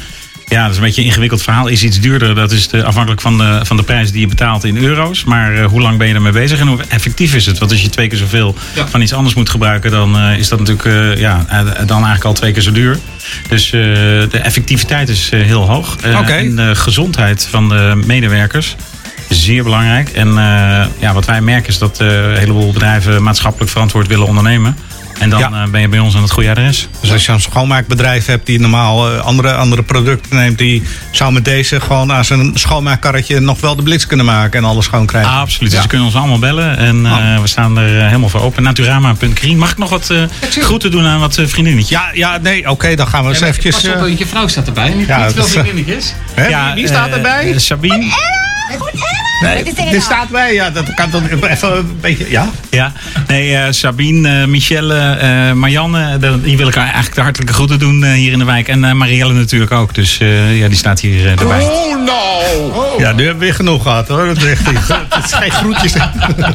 Ja, 0.47 0.62
dat 0.62 0.71
is 0.71 0.77
een 0.77 0.84
beetje 0.84 1.01
een 1.01 1.08
ingewikkeld 1.08 1.43
verhaal. 1.43 1.67
Is 1.67 1.84
iets 1.84 1.99
duurder, 1.99 2.36
dat 2.36 2.51
is 2.51 2.67
de, 2.67 2.84
afhankelijk 2.84 3.21
van 3.21 3.38
de, 3.38 3.60
van 3.63 3.77
de 3.77 3.84
prijs 3.84 4.12
die 4.12 4.21
je 4.21 4.27
betaalt 4.27 4.63
in 4.63 4.77
euro's. 4.77 5.23
Maar 5.23 5.55
eh, 5.55 5.65
hoe 5.65 5.81
lang 5.81 5.97
ben 5.97 6.08
je 6.08 6.13
ermee 6.13 6.31
bezig 6.31 6.60
en 6.60 6.67
hoe 6.67 6.79
effectief 6.88 7.34
is 7.34 7.45
het? 7.45 7.58
Want 7.58 7.71
als 7.71 7.81
je 7.81 7.89
twee 7.89 8.08
keer 8.08 8.17
zoveel 8.17 8.55
van 8.89 9.01
iets 9.01 9.13
anders 9.13 9.36
moet 9.36 9.49
gebruiken, 9.49 9.91
dan 9.91 10.17
eh, 10.17 10.38
is 10.38 10.47
dat 10.47 10.60
natuurlijk 10.60 10.86
eh, 10.86 11.19
ja, 11.19 11.45
dan 11.63 11.89
eigenlijk 11.89 12.23
al 12.23 12.34
twee 12.34 12.51
keer 12.51 12.62
zo 12.62 12.71
duur. 12.71 12.99
Dus 13.49 13.69
de 13.69 14.39
effectiviteit 14.43 15.10
is 15.10 15.29
heel 15.29 15.67
hoog. 15.67 15.97
En 15.97 16.55
de 16.55 16.75
gezondheid 16.75 17.47
van 17.49 17.69
de 17.69 18.01
medewerkers 18.05 18.75
is 19.29 19.43
zeer 19.43 19.63
belangrijk. 19.63 20.10
En 20.10 20.34
ja, 20.99 21.13
wat 21.13 21.25
wij 21.25 21.41
merken 21.41 21.69
is 21.69 21.77
dat 21.77 21.99
een 21.99 22.38
heleboel 22.38 22.71
bedrijven 22.73 23.23
maatschappelijk 23.23 23.71
verantwoord 23.71 24.08
willen 24.08 24.27
ondernemen. 24.27 24.75
En 25.19 25.30
dan 25.30 25.56
eh, 25.56 25.63
ben 25.71 25.82
je 25.82 25.88
bij 25.88 25.99
ons 25.99 26.15
aan 26.15 26.21
het 26.21 26.32
goede 26.32 26.49
adres. 26.49 26.88
Dus 27.01 27.12
als 27.12 27.25
je 27.25 27.32
een 27.32 27.41
schoonmaakbedrijf 27.41 28.25
hebt 28.25 28.45
die 28.45 28.60
normaal 28.60 29.12
eh, 29.12 29.19
andere, 29.19 29.54
andere 29.54 29.84
producten 29.84 30.36
neemt, 30.36 30.58
die 30.58 30.84
zou 31.12 31.34
met 31.34 31.45
deze 31.45 31.80
gewoon 31.82 32.12
aan 32.12 32.25
zijn 32.25 32.51
schoonmaakkarretje 32.54 33.39
nog 33.39 33.60
wel 33.62 33.75
de 33.75 33.84
blitz 33.84 34.06
kunnen 34.06 34.25
maken 34.25 34.60
en 34.60 34.65
alles 34.65 34.86
schoon 34.86 35.06
krijgen. 35.06 35.32
Ah, 35.32 35.39
absoluut. 35.39 35.71
Dus 35.71 35.82
ze 35.82 35.88
kunnen 35.88 36.06
ons 36.08 36.15
allemaal 36.15 36.39
bellen. 36.39 36.78
En 36.78 37.06
eh, 37.06 37.39
we 37.41 37.47
staan 37.47 37.78
er 37.78 38.06
helemaal 38.06 38.30
voor 38.30 38.41
open. 38.41 38.63
Naturama.green. 38.63 39.58
Mag 39.58 39.71
ik 39.71 39.78
nog 39.78 39.89
wat 39.89 40.10
eh 40.10 40.23
groeten 40.63 40.91
doen 40.91 41.06
aan 41.06 41.19
wat 41.19 41.34
vriendinnetjes? 41.45 41.89
Ja, 41.89 42.10
ja, 42.13 42.38
nee, 42.38 42.69
oké, 42.69 42.95
dan 42.95 43.08
gaan 43.08 43.23
we 43.23 43.30
eens 43.30 43.41
eventjes... 43.41 43.82
Pas 43.82 44.10
op, 44.12 44.17
je 44.17 44.25
vrouw 44.28 44.47
staat 44.47 44.67
erbij. 44.67 44.93
Niet, 44.93 45.08
Ja, 45.08 45.15
niet 45.17 45.25
dat 45.25 45.34
veel 45.34 45.43
is, 45.45 45.51
vriendinnetjes. 45.51 46.13
Hè, 46.34 46.47
wie- 46.47 46.73
wie 46.75 46.88
staat 46.88 47.10
erbij? 47.10 47.54
Sabine. 47.60 48.43
Nee, 49.41 49.63
dit 49.91 50.01
staat 50.01 50.29
bij, 50.29 50.53
ja, 50.53 50.69
dat 50.69 50.93
kan 50.93 51.09
dan 51.11 51.23
even 51.27 51.77
een 51.77 51.97
beetje, 52.01 52.29
ja. 52.29 52.49
Ja, 52.69 52.91
nee, 53.27 53.55
eh, 53.55 53.71
Sabine, 53.71 54.41
eh, 54.41 54.47
Michelle, 54.47 54.95
eh, 54.99 55.51
Marianne, 55.51 56.17
de- 56.17 56.41
die 56.41 56.57
wil 56.57 56.67
ik 56.67 56.75
eigenlijk 56.75 57.15
de 57.15 57.21
hartelijke 57.21 57.53
groeten 57.53 57.79
doen 57.79 58.03
eh, 58.03 58.11
hier 58.11 58.31
in 58.31 58.39
de 58.39 58.45
wijk. 58.45 58.67
En 58.67 58.83
eh, 58.83 58.91
Marielle 58.91 59.33
natuurlijk 59.33 59.71
ook, 59.71 59.93
dus 59.93 60.17
eh, 60.19 60.59
ja, 60.59 60.67
die 60.67 60.77
staat 60.77 60.99
hier 60.99 61.25
eh, 61.25 61.39
erbij. 61.39 61.61
Oh, 61.61 62.03
no! 62.05 62.95
Ja, 62.97 63.11
nu 63.11 63.17
hebben 63.23 63.39
we 63.39 63.45
weer 63.45 63.53
genoeg 63.53 63.83
gehad, 63.83 64.07
hoor. 64.07 64.25
Dat 64.25 64.37
is, 64.37 64.43
echt, 64.43 64.61
geen 65.31 65.51
groetjes. 65.51 65.93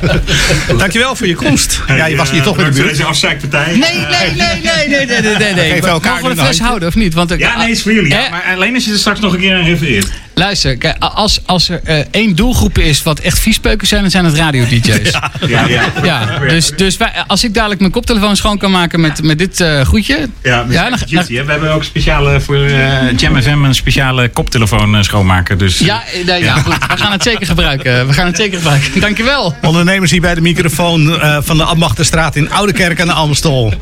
Dankjewel 0.78 1.16
voor 1.16 1.26
je 1.26 1.34
komst. 1.34 1.80
Ja, 1.86 2.06
je 2.06 2.16
was 2.16 2.30
hier 2.30 2.42
toch 2.42 2.58
in 2.58 2.64
de 2.64 2.70
buurt. 2.70 2.88
Deze 2.88 3.04
afzeikpartij. 3.04 3.66
Nee, 3.66 3.78
nee, 3.78 3.96
nee, 4.36 4.60
nee, 4.62 5.06
nee, 5.06 5.20
nee, 5.20 5.36
nee, 5.36 5.54
nee. 5.54 5.70
Geef 5.72 5.80
We 5.80 5.88
elkaar 5.88 6.12
mogen 6.12 6.28
we 6.28 6.34
de 6.34 6.40
fles 6.42 6.60
houden 6.60 6.88
of 6.88 6.94
niet? 6.94 7.14
Want, 7.14 7.34
Ja, 7.38 7.56
nee, 7.58 7.70
is 7.70 7.82
voor 7.82 7.92
jullie. 7.92 8.10
Ja. 8.10 8.28
Maar 8.30 8.44
alleen 8.54 8.74
als 8.74 8.84
je 8.84 8.92
er 8.92 8.98
straks 8.98 9.20
nog 9.20 9.32
een 9.32 9.40
keer 9.40 9.54
aan 9.54 9.64
refereert. 9.64 10.08
Luister, 10.40 10.76
kijk, 10.76 10.96
als, 10.98 11.40
als 11.46 11.68
er 11.68 11.80
eh, 11.84 11.98
één 12.10 12.36
doelgroep 12.36 12.78
is 12.78 13.02
wat 13.02 13.18
echt 13.18 13.38
viespeuken 13.38 13.86
zijn, 13.86 14.00
dan 14.02 14.10
zijn 14.10 14.24
het 14.24 14.34
radio-dj's. 14.34 15.10
Ja, 15.46 15.66
ja. 15.66 15.82
Ja, 16.02 16.38
dus, 16.38 16.70
dus 16.76 16.96
wij, 16.96 17.12
als 17.26 17.44
ik 17.44 17.54
dadelijk 17.54 17.80
mijn 17.80 17.92
koptelefoon 17.92 18.36
schoon 18.36 18.58
kan 18.58 18.70
maken 18.70 19.00
met, 19.00 19.22
met 19.22 19.38
dit 19.38 19.60
eh 19.60 19.80
groetje. 19.80 20.28
Ja, 20.42 20.62
met 20.64 20.76
dan- 21.10 21.26
we 21.26 21.44
hebben 21.46 21.72
ook 21.72 21.84
speciale 21.84 22.40
voor 22.40 22.56
eh, 22.64 23.16
Jam 23.16 23.42
FM 23.42 23.64
een 23.64 23.74
speciale 23.74 24.28
koptelefoon 24.28 25.04
schoonmaken. 25.04 25.58
Dus, 25.58 25.78
Ja, 25.78 26.02
nee, 26.26 26.42
ja, 26.42 26.54
goed. 26.54 26.74
We 26.88 26.96
gaan 26.96 27.12
het 27.12 27.22
zeker 27.22 27.46
gebruiken. 27.46 28.06
We 28.06 28.12
gaan 28.12 28.26
het 28.26 28.36
zeker 28.36 28.56
gebruiken. 28.58 29.00
Dankjewel. 29.00 29.54
Ondernemers 29.62 30.10
hier 30.10 30.20
bij 30.20 30.34
de 30.34 30.40
microfoon 30.40 31.20
eh, 31.20 31.38
van 31.42 31.56
de 31.56 31.64
Ambachtenstraat 31.64 32.36
in 32.36 32.50
Oudekerk 32.50 33.00
aan 33.00 33.06
de 33.06 33.12
Amstel. 33.12 33.74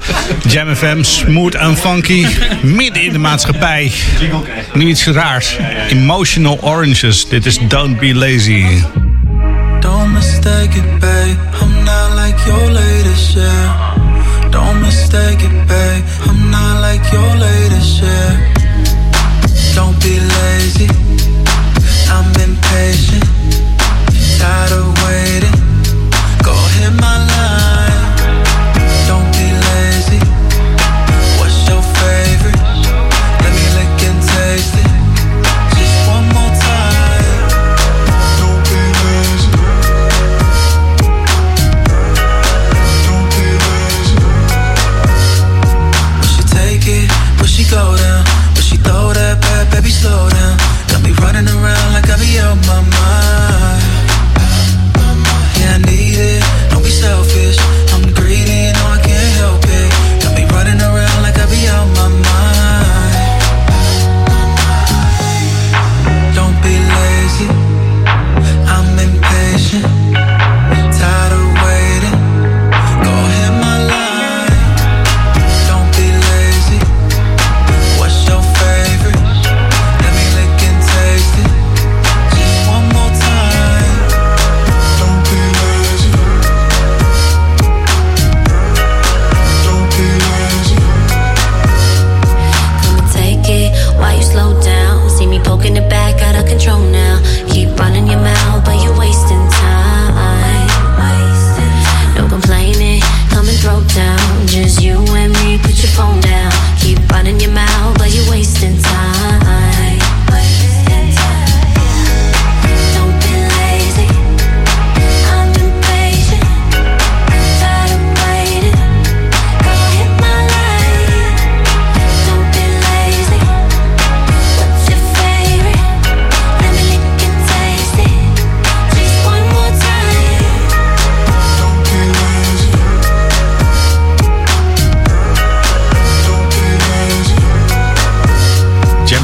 Jam 0.49 0.75
FM, 0.77 1.03
smooth 1.03 1.55
en 1.55 1.77
funky, 1.77 2.27
midden 2.63 3.03
in 3.03 3.13
de 3.13 3.19
maatschappij. 3.19 3.93
Nu 4.75 4.87
iets 4.89 5.07
raars. 5.07 5.57
Emotional 5.89 6.48
No 6.49 6.57
oranges, 6.61 7.29
dit 7.29 7.47
is 7.47 7.59
Don't 7.69 7.99
Be 7.99 8.15
Lazy. 8.15 8.83
Don't 9.81 10.13
mistake 10.13 10.77
it, 10.77 11.01
babe. 11.01 11.37
I'm 11.61 11.85
not 11.85 12.15
like 12.15 12.39
your 12.47 12.71
latest, 12.71 13.37
yeah. 13.37 14.51
Don't 14.51 14.81
mistake 14.81 15.43
it, 15.43 15.67
babe. 15.67 16.05
I'm 16.27 16.51
not 16.51 16.81
like 16.81 17.13
your 17.13 17.37
latest, 17.37 18.01
yeah. 18.01 18.55
Don't 19.75 20.03
be 20.03 20.19
lazy. 20.21 20.89
I'm 22.09 22.33
impatient. 22.41 23.28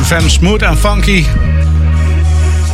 FM, 0.05 0.29
smooth 0.29 0.63
en 0.63 0.77
funky. 0.79 1.25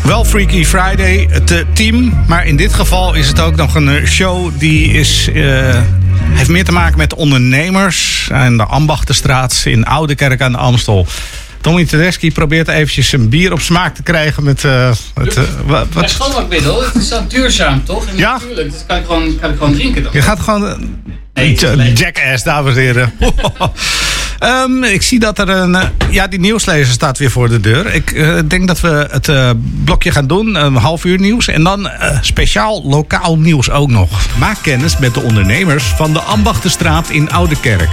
Wel 0.05 0.25
Freaky 0.25 0.65
Friday, 0.65 1.27
het 1.31 1.51
eh, 1.51 1.59
team. 1.73 2.25
Maar 2.27 2.47
in 2.47 2.57
dit 2.57 2.75
geval 2.75 3.15
is 3.15 3.29
het 3.29 3.41
ook 3.41 3.57
nog 3.57 3.75
een 3.75 3.89
eh, 3.89 4.07
show 4.07 4.51
die 4.59 4.93
is, 4.93 5.29
eh, 5.35 5.83
heeft 6.31 6.49
meer 6.49 6.65
te 6.65 6.73
maken 6.73 6.99
met 6.99 7.15
ondernemers. 7.15 8.29
aan 8.33 8.57
de 8.57 8.65
Ambachtenstraat 8.65 9.63
in 9.65 9.85
Oudekerk 9.85 10.41
aan 10.41 10.53
de 10.53 10.59
Amstel. 10.59 11.07
Tommy 11.61 11.85
Tedeschi 11.85 12.33
probeert 12.33 12.69
eventjes 12.69 13.13
een 13.13 13.29
bier 13.29 13.53
op 13.53 13.61
smaak 13.61 13.95
te 13.95 14.03
krijgen 14.03 14.43
met... 14.45 14.65
eh, 14.65 14.91
het, 15.15 15.37
eh, 15.37 15.43
wa- 15.67 15.79
Het 15.81 15.95
wat, 15.95 16.11
schoonmaakmiddel, 16.11 16.83
het 16.85 16.95
is 16.95 17.09
dan 17.09 17.25
duurzaam, 17.29 17.85
toch? 17.85 18.07
En 18.07 18.17
Ja. 18.17 18.33
Natuurlijk, 18.33 18.71
dus 18.71 18.81
kan 18.87 18.97
ik 18.97 19.05
gewoon, 19.05 19.39
kan 19.41 19.51
ik 19.51 19.57
gewoon 19.59 19.75
drinken 19.75 20.03
dan. 20.03 20.13
Je 20.15 20.23
gaat 20.23 20.41
gewoon. 20.41 20.89
eh, 21.33 21.95
Jackass, 21.95 22.45
dames 22.45 22.75
en 22.75 22.81
heren. 22.81 23.13
Ehm, 24.41 24.85
ik 24.85 25.03
zie 25.03 25.19
dat 25.19 25.39
er 25.39 25.49
een. 25.49 25.75
eh, 25.75 25.89
ja, 26.11 26.27
die 26.27 26.41
nieuwslezer 26.41 26.93
staat 26.93 27.19
weer 27.19 27.31
voor 27.31 27.49
de 27.49 27.61
deur. 27.61 27.95
Ik 27.95 28.11
eh, 28.13 28.39
denk 28.49 28.67
dat 28.67 28.81
we 28.81 29.09
het 29.11 29.29
eh, 29.29 29.51
blokje 29.85 30.11
gaan 30.11 30.27
doen. 30.27 30.55
Een 30.55 30.77
half 30.77 31.05
uur 31.05 31.19
nieuws. 31.21 31.49
En 31.49 31.63
dan 31.65 31.91
speciaal 32.21 32.83
lokaal 32.85 33.39
nieuws 33.39 33.71
ook 33.71 33.91
nog. 33.91 34.09
Maak 34.39 34.57
kennis 34.63 34.99
met 34.99 35.15
de 35.15 35.21
ondernemers 35.21 35.85
van 35.85 36.13
de 36.13 36.21
Ambachtenstraat 36.21 37.11
in 37.11 37.31
Oudekerk. 37.31 37.89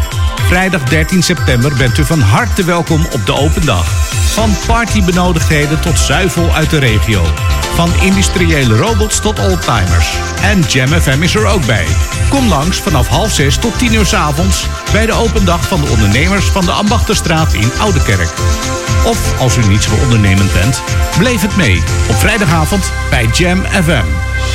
Vrijdag 0.48 0.84
13 0.84 1.24
september 1.24 1.74
bent 1.78 1.98
u 1.98 2.04
van 2.06 2.20
harte 2.20 2.64
welkom 2.64 3.06
op 3.14 3.26
de 3.26 3.34
open 3.34 3.66
dag. 3.66 3.86
Van 4.34 4.50
partybenodigdheden 4.68 5.80
tot 5.80 6.00
zuivel 6.00 6.54
uit 6.54 6.70
de 6.70 6.80
regio. 6.80 7.22
Van 7.76 7.90
industriële 8.02 8.76
robots 8.78 9.20
tot 9.22 9.40
oldtimers. 9.40 10.08
En 10.42 10.60
Jam 10.68 10.88
FM 10.88 11.22
is 11.22 11.36
er 11.36 11.46
ook 11.46 11.66
bij. 11.66 11.86
Kom 12.30 12.48
langs 12.48 12.78
vanaf 12.78 13.08
half 13.08 13.32
zes 13.32 13.58
tot 13.58 13.78
tien 13.80 13.94
uur 13.94 14.06
's 14.06 14.14
avonds 14.14 14.66
bij 14.92 15.06
de 15.06 15.14
open 15.14 15.46
dag 15.46 15.68
van 15.68 15.82
de 15.82 15.88
ondernemers 15.88 16.37
van 16.44 16.66
de 16.66 16.72
Ambachtenstraat 16.72 17.54
in 17.54 17.72
Oudekerk. 17.80 18.34
Of 19.06 19.40
als 19.40 19.58
u 19.58 19.68
niet 19.68 19.84
zo 19.84 19.92
ondernemend 20.04 20.54
bent, 20.54 20.82
bleef 21.18 21.42
het 21.42 21.56
mee 21.56 21.78
op 22.10 22.16
vrijdagavond 22.16 22.92
bij 23.10 23.26
Jam 23.26 23.60
FM. 23.60 24.06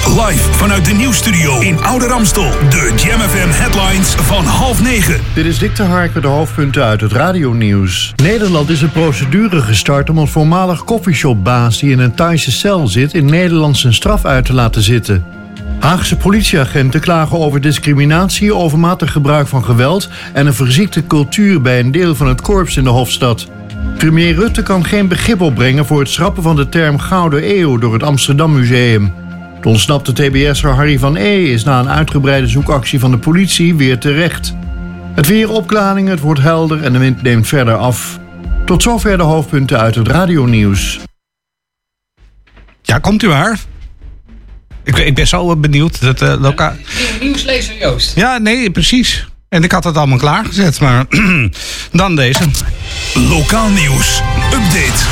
Live 0.07 0.53
vanuit 0.53 0.85
de 0.85 0.93
nieuwsstudio 0.93 1.61
in 1.61 1.83
Oude 1.83 2.07
Ramstel. 2.07 2.51
De 2.51 2.93
Jam 2.97 3.21
FM 3.21 3.49
headlines 3.49 4.09
van 4.09 4.45
half 4.45 4.83
negen. 4.83 5.21
Dit 5.35 5.45
is 5.45 5.59
Dick 5.59 5.77
de 5.77 5.83
Hark 5.83 6.15
met 6.15 6.23
de 6.23 6.29
hoofdpunten 6.29 6.85
uit 6.85 7.01
het 7.01 7.13
radionieuws. 7.13 8.13
Nederland 8.23 8.69
is 8.69 8.83
een 8.83 8.93
procedure 8.93 9.61
gestart 9.61 10.11
om 10.11 10.19
een 10.19 10.29
voormalig 10.29 10.85
koffieshopbaas... 10.85 11.79
die 11.79 11.91
in 11.91 11.99
een 11.99 12.15
Thaise 12.15 12.53
cel 12.53 12.89
zit, 12.89 13.15
in 13.15 13.25
Nederland 13.25 13.77
zijn 13.77 13.95
straf 13.95 14.25
uit 14.25 14.45
te 14.45 14.53
laten 14.53 14.83
zitten. 14.83 15.42
Haagse 15.83 16.17
politieagenten 16.17 17.01
klagen 17.01 17.39
over 17.39 17.61
discriminatie, 17.61 18.55
overmatig 18.55 19.13
gebruik 19.13 19.47
van 19.47 19.65
geweld... 19.65 20.09
en 20.33 20.47
een 20.47 20.55
verziekte 20.55 21.07
cultuur 21.07 21.61
bij 21.63 21.81
een 21.81 21.93
deel 21.93 22.15
van 22.15 22.29
het 22.29 22.41
korps 22.41 22.77
in 22.77 22.85
de 22.85 22.91
Hofstad. 22.91 23.49
Premier 23.99 24.35
Rutte 24.35 24.63
kan 24.63 24.85
geen 24.85 25.09
begrip 25.09 25.41
opbrengen 25.41 25.87
voor 25.87 26.01
het 26.01 26.09
schrappen 26.09 26.43
van 26.43 26.57
de 26.57 26.69
term 26.69 26.99
Gouden 26.99 27.59
Eeuw... 27.59 27.79
door 27.79 27.93
het 27.93 28.03
Amsterdam 28.03 28.53
Museum. 28.53 29.13
De 29.61 29.69
ontsnapte 29.69 30.13
TBS'er 30.13 30.75
Harry 30.75 30.99
van 30.99 31.17
E. 31.17 31.53
is 31.53 31.65
na 31.65 31.81
een 31.81 31.91
uitgebreide 31.91 32.47
zoekactie 32.47 33.01
van 33.01 33.11
de 33.11 33.19
politie 33.19 33.75
weer 33.75 33.99
terecht. 33.99 34.55
Het 35.15 35.27
weer 35.27 35.51
opklaringen, 35.51 36.11
het 36.11 36.21
wordt 36.21 36.41
helder 36.41 36.83
en 36.83 36.93
de 36.93 36.99
wind 36.99 37.23
neemt 37.23 37.47
verder 37.47 37.75
af. 37.75 38.19
Tot 38.65 38.83
zover 38.83 39.17
de 39.17 39.23
hoofdpunten 39.23 39.79
uit 39.79 39.95
het 39.95 40.09
radionieuws. 40.09 41.01
Ja, 42.83 42.99
komt 42.99 43.23
u 43.23 43.29
maar. 43.29 43.71
Ik, 44.85 44.99
ik 44.99 45.15
ben 45.15 45.27
zo 45.29 45.57
benieuwd. 45.57 46.01
Dat, 46.01 46.23
eh, 46.23 46.35
loka- 46.41 46.77
Nieuwslezer 47.21 47.79
Joost. 47.79 48.13
ja, 48.17 48.39
nee, 48.39 48.71
precies. 48.71 49.27
En 49.49 49.65
ik 49.65 49.73
had 49.73 49.85
het 49.85 49.97
allemaal 49.97 50.19
klaargezet, 50.19 50.81
maar 50.81 51.05
dan 51.93 52.17
deze. 52.17 52.41
Lokaal 53.15 53.69
nieuws. 53.69 54.21
Update. 54.53 55.05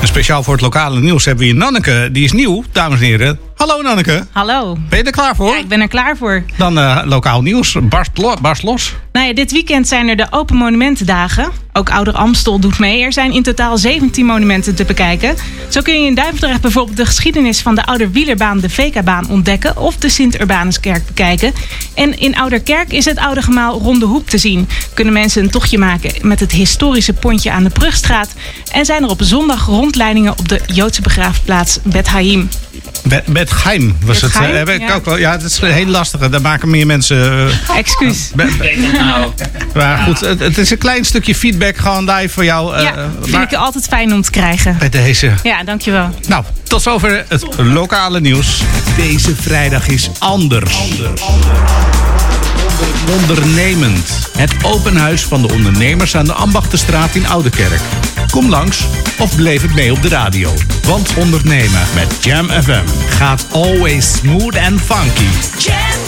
En 0.00 0.08
speciaal 0.08 0.42
voor 0.42 0.52
het 0.52 0.62
lokale 0.62 1.00
nieuws 1.00 1.24
hebben 1.24 1.44
we 1.44 1.50
hier 1.50 1.60
Nanneke. 1.60 2.08
Die 2.12 2.24
is 2.24 2.32
nieuw, 2.32 2.64
dames 2.72 2.98
en 3.00 3.04
heren. 3.06 3.38
Hallo 3.62 3.82
Nanneke. 3.82 4.26
Hallo. 4.30 4.76
Ben 4.88 4.98
je 4.98 5.04
er 5.04 5.12
klaar 5.12 5.36
voor? 5.36 5.50
Ja, 5.50 5.58
ik 5.58 5.68
ben 5.68 5.80
er 5.80 5.88
klaar 5.88 6.16
voor. 6.16 6.44
Dan 6.56 6.78
eh, 6.78 7.00
lokaal 7.04 7.42
nieuws. 7.42 7.76
Barst, 7.82 8.10
lo- 8.14 8.36
barst 8.40 8.62
los. 8.62 8.94
Nou 9.12 9.26
ja, 9.26 9.32
dit 9.34 9.52
weekend 9.52 9.88
zijn 9.88 10.08
er 10.08 10.16
de 10.16 10.26
Open 10.30 10.56
Monumentendagen. 10.56 11.50
Ook 11.72 11.90
Ouder 11.90 12.14
Amstel 12.14 12.58
doet 12.58 12.78
mee. 12.78 13.02
Er 13.02 13.12
zijn 13.12 13.32
in 13.32 13.42
totaal 13.42 13.78
17 13.78 14.26
monumenten 14.26 14.74
te 14.74 14.84
bekijken. 14.84 15.36
Zo 15.68 15.80
kun 15.80 16.00
je 16.00 16.06
in 16.06 16.14
Duivendrecht 16.14 16.60
bijvoorbeeld 16.60 16.96
de 16.96 17.06
geschiedenis 17.06 17.60
van 17.60 17.74
de 17.74 17.86
Ouder 17.86 18.10
Wielerbaan, 18.10 18.60
de 18.60 18.70
VK-baan, 18.70 19.28
ontdekken. 19.28 19.76
Of 19.76 19.96
de 19.96 20.08
Sint-Urbanuskerk 20.08 21.06
bekijken. 21.06 21.52
En 21.94 22.18
in 22.18 22.36
Ouderkerk 22.36 22.92
is 22.92 23.04
het 23.04 23.18
oude 23.18 23.42
gemaal 23.42 23.78
Ronde 23.78 24.06
Hoep 24.06 24.28
te 24.30 24.38
zien. 24.38 24.68
Kunnen 24.94 25.12
mensen 25.12 25.42
een 25.42 25.50
tochtje 25.50 25.78
maken 25.78 26.12
met 26.28 26.40
het 26.40 26.52
historische 26.52 27.12
pontje 27.12 27.50
aan 27.50 27.64
de 27.64 27.70
Brugstraat. 27.70 28.34
En 28.72 28.84
zijn 28.84 29.02
er 29.02 29.08
op 29.10 29.20
zondag 29.22 29.66
rondleidingen 29.66 30.38
op 30.38 30.48
de 30.48 30.60
Joodse 30.66 31.02
begraafplaats 31.02 31.78
Bet 31.82 32.08
Haim. 32.08 32.48
Bet 33.26 33.50
Geim 33.52 33.96
was 34.04 34.20
het. 34.20 34.30
eh, 34.32 34.36
Geim, 34.36 34.54
heb 34.54 34.68
ik 34.68 34.80
ja. 34.80 34.94
ook 34.94 35.04
wel. 35.04 35.16
Ja, 35.18 35.36
dat 35.36 35.50
is 35.50 35.60
een 35.60 35.70
heel 35.72 35.86
lastige. 35.86 36.28
Daar 36.28 36.40
maken 36.40 36.70
meer 36.70 36.86
mensen. 36.86 37.48
eh, 37.68 37.76
Excuus. 37.76 38.30
be- 38.34 39.24
maar 39.74 39.98
goed, 39.98 40.20
het, 40.20 40.40
het 40.40 40.58
is 40.58 40.70
een 40.70 40.78
klein 40.78 41.04
stukje 41.04 41.34
feedback 41.34 41.76
gewoon 41.76 42.10
live 42.10 42.28
voor 42.28 42.44
jou. 42.44 42.76
eh, 42.76 42.82
Ja, 42.82 42.94
vind 43.20 43.30
maar 43.32 43.42
ik 43.42 43.52
altijd 43.54 43.84
fijn 43.84 44.12
om 44.12 44.22
te 44.22 44.30
krijgen. 44.30 44.76
bij 44.78 44.88
deze. 44.88 45.32
Ja, 45.42 45.64
dankjewel. 45.64 46.10
Nou, 46.28 46.44
tot 46.62 46.82
zover 46.82 47.24
het 47.28 47.44
lokale 47.56 48.20
nieuws. 48.20 48.62
Deze 48.96 49.36
vrijdag 49.36 49.88
is 49.88 50.10
anders. 50.18 50.76
Ondernemend. 53.20 54.30
Het 54.36 54.54
open 54.64 54.96
huis 54.96 55.24
van 55.24 55.42
de 55.42 55.52
ondernemers 55.52 56.16
aan 56.16 56.24
de 56.24 56.32
Ambachtenstraat 56.32 57.14
in 57.14 57.26
Oudekerk. 57.26 57.80
Kom 58.30 58.48
langs 58.48 58.86
of 59.18 59.36
beleef 59.36 59.62
het 59.62 59.74
mee 59.74 59.92
op 59.92 60.02
de 60.02 60.08
radio. 60.08 60.54
Want 60.86 61.14
ondernemen 61.14 61.82
met 61.94 62.24
Jam 62.24 62.48
FM 62.48 62.86
gaat 63.08 63.46
always 63.52 64.12
smooth 64.12 64.58
and 64.58 64.80
funky. 64.80 65.28
Bill 65.64 66.01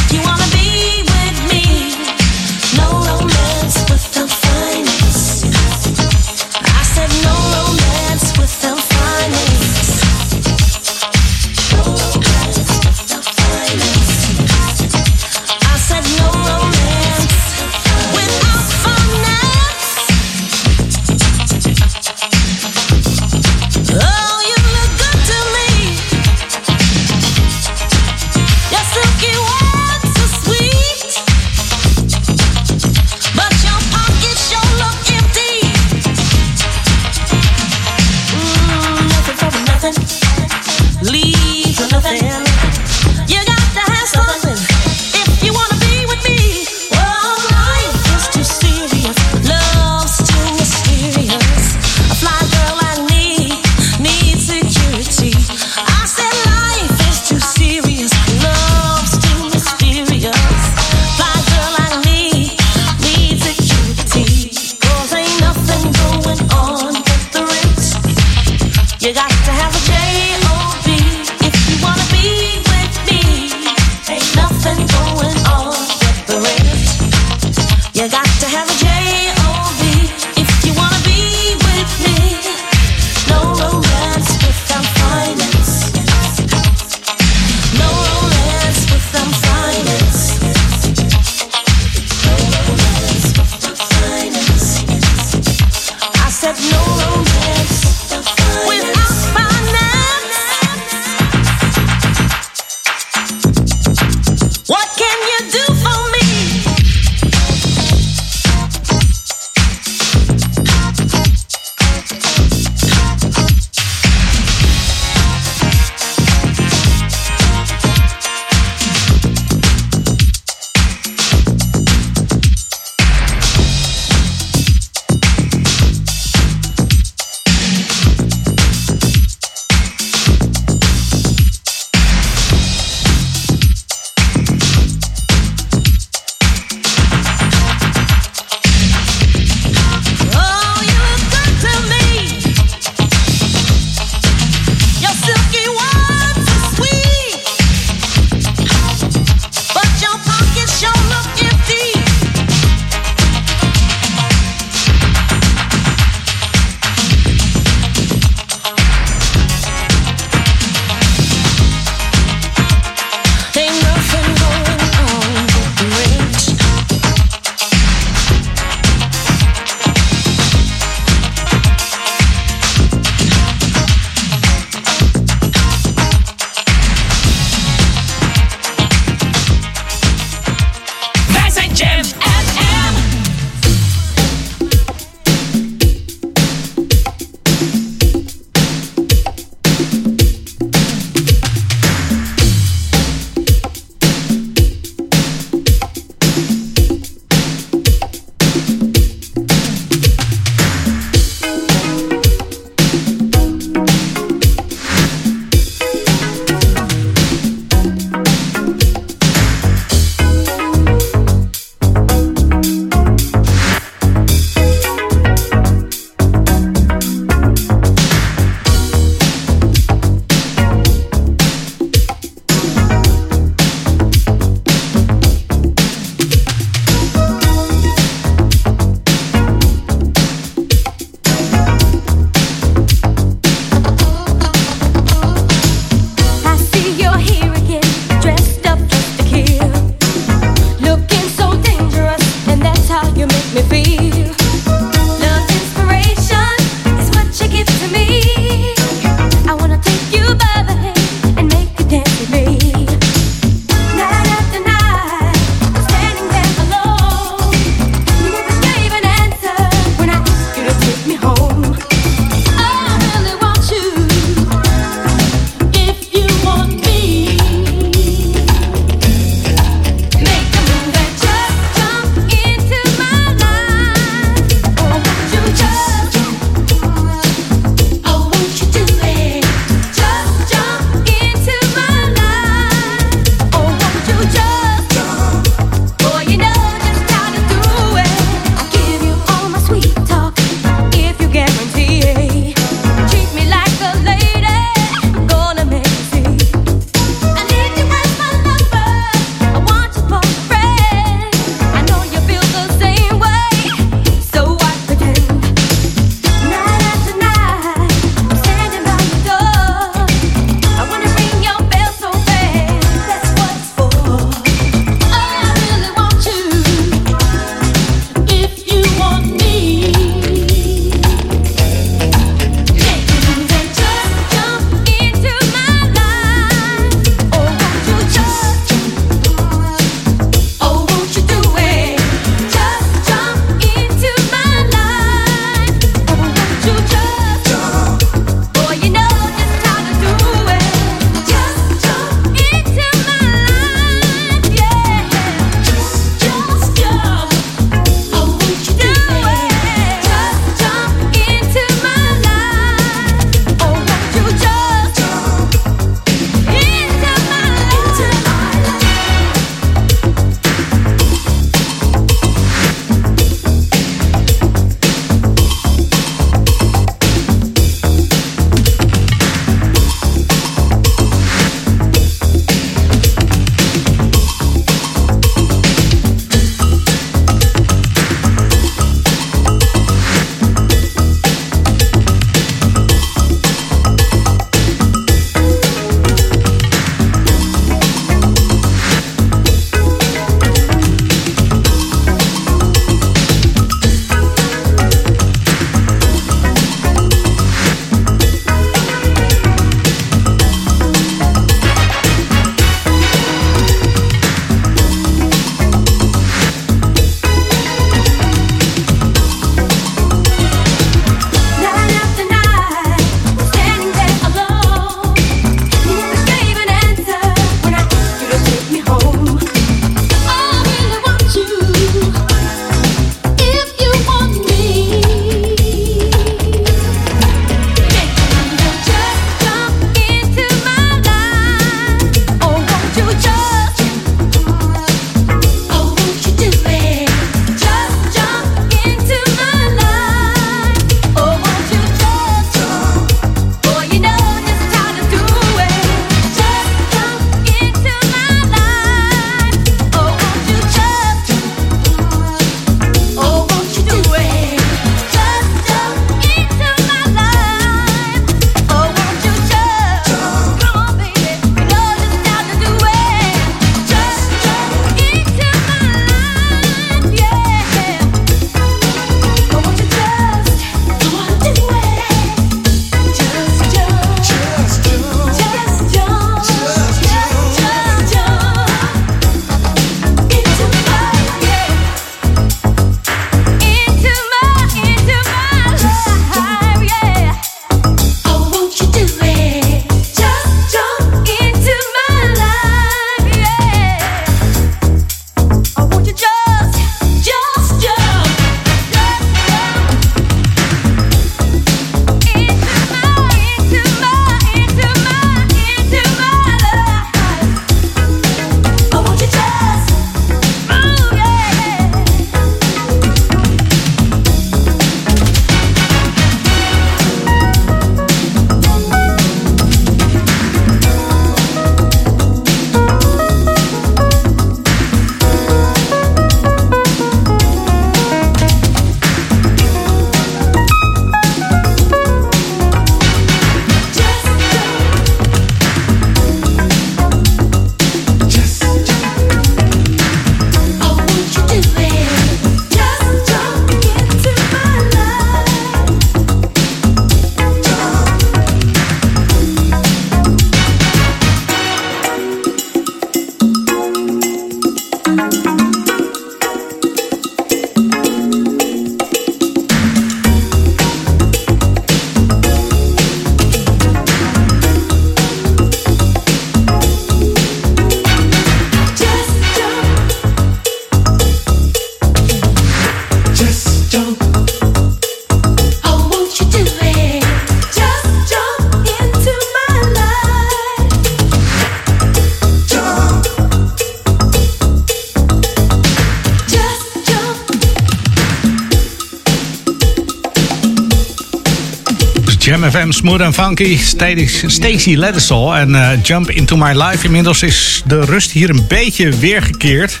FM, 592.88 592.92
Smooth 592.94 593.20
and 593.20 593.34
Funky, 593.34 593.76
Stacy- 593.78 594.48
Stacy 594.48 594.94
Ledesol 594.94 595.56
en 595.56 595.74
eh, 595.74 595.98
Jump 596.02 596.30
Into 596.30 596.56
My 596.56 596.72
Life. 596.82 597.04
Inmiddels 597.04 597.42
is 597.42 597.82
de 597.86 598.00
rust 598.04 598.30
hier 598.30 598.50
een 598.50 598.64
beetje 598.68 599.08
weergekeerd. 599.16 600.00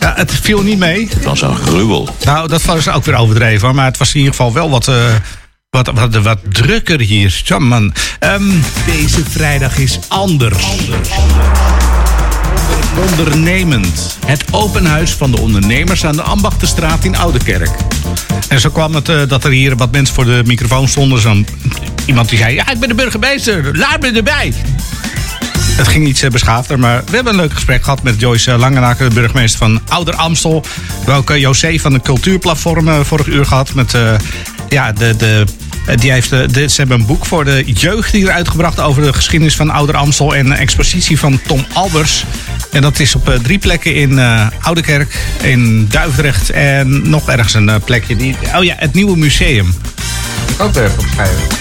Ja, 0.00 0.12
het 0.16 0.32
viel 0.42 0.62
niet 0.62 0.78
mee. 0.78 1.08
Het 1.10 1.24
was 1.24 1.42
een 1.42 1.56
gruwel. 1.56 2.08
Nou, 2.24 2.48
dat 2.48 2.64
was 2.64 2.88
ook 2.88 3.04
weer 3.04 3.14
overdreven, 3.14 3.66
hoor, 3.66 3.74
maar 3.76 3.84
het 3.84 3.96
was 3.98 4.08
in 4.12 4.16
ieder 4.18 4.34
geval 4.34 4.52
wel 4.52 4.70
wat, 4.70 4.88
eh, 4.88 5.14
wat, 5.70 5.90
wat, 5.94 6.14
wat 6.14 6.38
drukker 6.52 7.00
hier. 7.00 7.40
Zo, 7.44 7.58
man. 7.58 7.94
Ehm, 8.18 8.50
deze 8.86 9.24
vrijdag 9.30 9.78
is 9.78 9.98
anders. 10.08 10.64
Ondernemend. 13.10 14.18
Het 14.26 14.44
open 14.50 14.86
huis 14.86 15.10
van 15.10 15.30
de 15.30 15.40
ondernemers 15.40 16.04
aan 16.04 16.16
de 16.16 16.22
Ambachtenstraat 16.22 17.04
in 17.04 17.16
Oudekerk. 17.16 17.70
En 18.48 18.60
zo 18.60 18.70
kwam 18.70 18.94
het 18.94 19.08
eh, 19.08 19.20
dat 19.28 19.44
er 19.44 19.50
hier 19.50 19.76
wat 19.76 19.92
mensen 19.92 20.14
voor 20.14 20.24
de 20.24 20.42
microfoon 20.46 20.88
stonden. 20.88 21.20
Zo'n, 21.20 21.46
iemand 22.06 22.28
die 22.28 22.38
zei, 22.38 22.54
ja, 22.54 22.70
ik 22.70 22.78
ben 22.78 22.88
de 22.88 22.94
burgemeester, 22.94 23.76
laat 23.76 24.00
me 24.00 24.12
erbij. 24.12 24.52
Het 25.76 25.88
ging 25.88 26.06
iets 26.06 26.22
eh, 26.22 26.30
beschaafder, 26.30 26.78
maar 26.78 27.02
we 27.04 27.14
hebben 27.14 27.32
een 27.32 27.40
leuk 27.40 27.52
gesprek 27.52 27.84
gehad 27.84 28.02
met 28.02 28.20
Joyce 28.20 28.52
eh, 28.52 28.58
Langenaker, 28.58 29.08
de 29.08 29.14
burgemeester 29.14 29.58
van 29.58 29.80
Ouder 29.88 30.14
Amstel. 30.14 30.60
We 30.62 30.96
hebben 30.96 31.14
ook 31.14 31.30
eh, 31.30 31.40
José 31.40 31.78
van 31.78 31.92
de 31.92 32.00
Cultuurplatform 32.00 33.04
vorig 33.04 33.26
uur 33.26 33.46
gehad 33.46 33.74
met 33.74 33.96
ja, 34.68 34.92
de, 34.92 35.16
de, 35.16 35.44
die 35.96 36.12
heeft, 36.12 36.28
ze 36.28 36.74
hebben 36.76 37.00
een 37.00 37.06
boek 37.06 37.26
voor 37.26 37.44
de 37.44 37.62
jeugd 37.66 38.12
hier 38.12 38.30
uitgebracht 38.30 38.80
over 38.80 39.02
de 39.02 39.12
geschiedenis 39.12 39.56
van 39.56 39.70
Ouder 39.70 39.96
Amstel 39.96 40.34
en 40.34 40.46
een 40.46 40.56
expositie 40.56 41.18
van 41.18 41.40
Tom 41.46 41.66
Albers. 41.72 42.24
En 42.70 42.82
dat 42.82 42.98
is 42.98 43.14
op 43.14 43.38
drie 43.42 43.58
plekken 43.58 43.94
in 43.94 44.18
eh 44.18 44.46
Oudekerk, 44.60 45.16
in 45.42 45.88
Duivendrecht 45.90 46.50
en 46.50 47.10
nog 47.10 47.28
ergens 47.28 47.54
een 47.54 47.80
plekje. 47.84 48.16
Die, 48.16 48.36
oh 48.56 48.64
ja, 48.64 48.74
het 48.78 48.94
nieuwe 48.94 49.16
museum. 49.16 49.74
Ook 50.58 50.74
weer 50.74 50.90
opschrijven. 50.98 51.53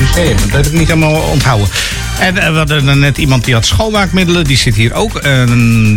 Museum, 0.00 0.36
dat 0.36 0.50
heb 0.50 0.66
ik 0.66 0.72
niet 0.72 0.88
helemaal 0.88 1.20
onthouden. 1.20 1.68
En 2.18 2.38
eh, 2.38 2.50
we 2.50 2.56
hadden 2.56 2.98
net 2.98 3.18
iemand 3.18 3.44
die 3.44 3.54
had 3.54 3.66
schoonmaakmiddelen, 3.66 4.44
die 4.44 4.56
zit 4.56 4.74
hier 4.74 4.92
ook. 4.94 5.16
En 5.16 5.48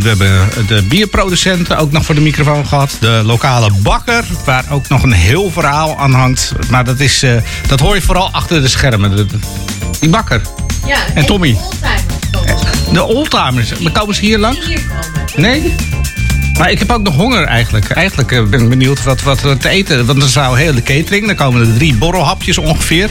we 0.01 0.07
hebben 0.07 0.49
de 0.67 0.83
bierproducenten 0.83 1.77
ook 1.77 1.91
nog 1.91 2.05
voor 2.05 2.15
de 2.15 2.21
microfoon 2.21 2.67
gehad. 2.67 2.97
De 2.99 3.21
lokale 3.25 3.69
bakker, 3.81 4.23
waar 4.45 4.65
ook 4.69 4.87
nog 4.89 5.03
een 5.03 5.11
heel 5.11 5.51
verhaal 5.51 5.99
aan 5.99 6.13
hangt. 6.13 6.51
Maar 6.69 6.83
dat, 6.85 6.99
is, 6.99 7.23
eh, 7.23 7.31
dat 7.67 7.79
hoor 7.79 7.95
je 7.95 8.01
vooral 8.01 8.29
achter 8.31 8.61
de 8.61 8.67
schermen. 8.67 9.15
De- 9.15 9.25
Die 9.99 10.09
bakker. 10.09 10.41
Ja, 10.85 10.97
En 11.13 11.25
Tommy. 11.25 11.57
oldtimers. 12.31 12.61
De 12.93 13.03
oldtimers. 13.03 13.77
Maar 13.79 13.91
komen 13.91 14.15
ze 14.15 14.21
hier 14.21 14.37
langs? 14.37 14.69
Nee? 15.35 15.75
Maar 16.57 16.71
ik 16.71 16.79
heb 16.79 16.91
ook 16.91 17.01
nog 17.01 17.15
honger 17.15 17.43
eigenlijk. 17.43 17.89
Eigenlijk 17.89 18.31
eh, 18.31 18.43
ben 18.43 18.61
ik 18.61 18.69
benieuwd 18.69 19.03
wat, 19.03 19.21
wat 19.21 19.41
we 19.41 19.57
te 19.57 19.69
eten. 19.69 20.05
Want 20.05 20.23
er 20.23 20.29
zou 20.29 20.57
heel 20.59 20.73
de 20.73 20.83
catering. 20.83 21.25
Dan 21.27 21.35
komen 21.35 21.61
er 21.67 21.73
drie 21.73 21.95
borrelhapjes 21.95 22.57
ongeveer. 22.57 23.09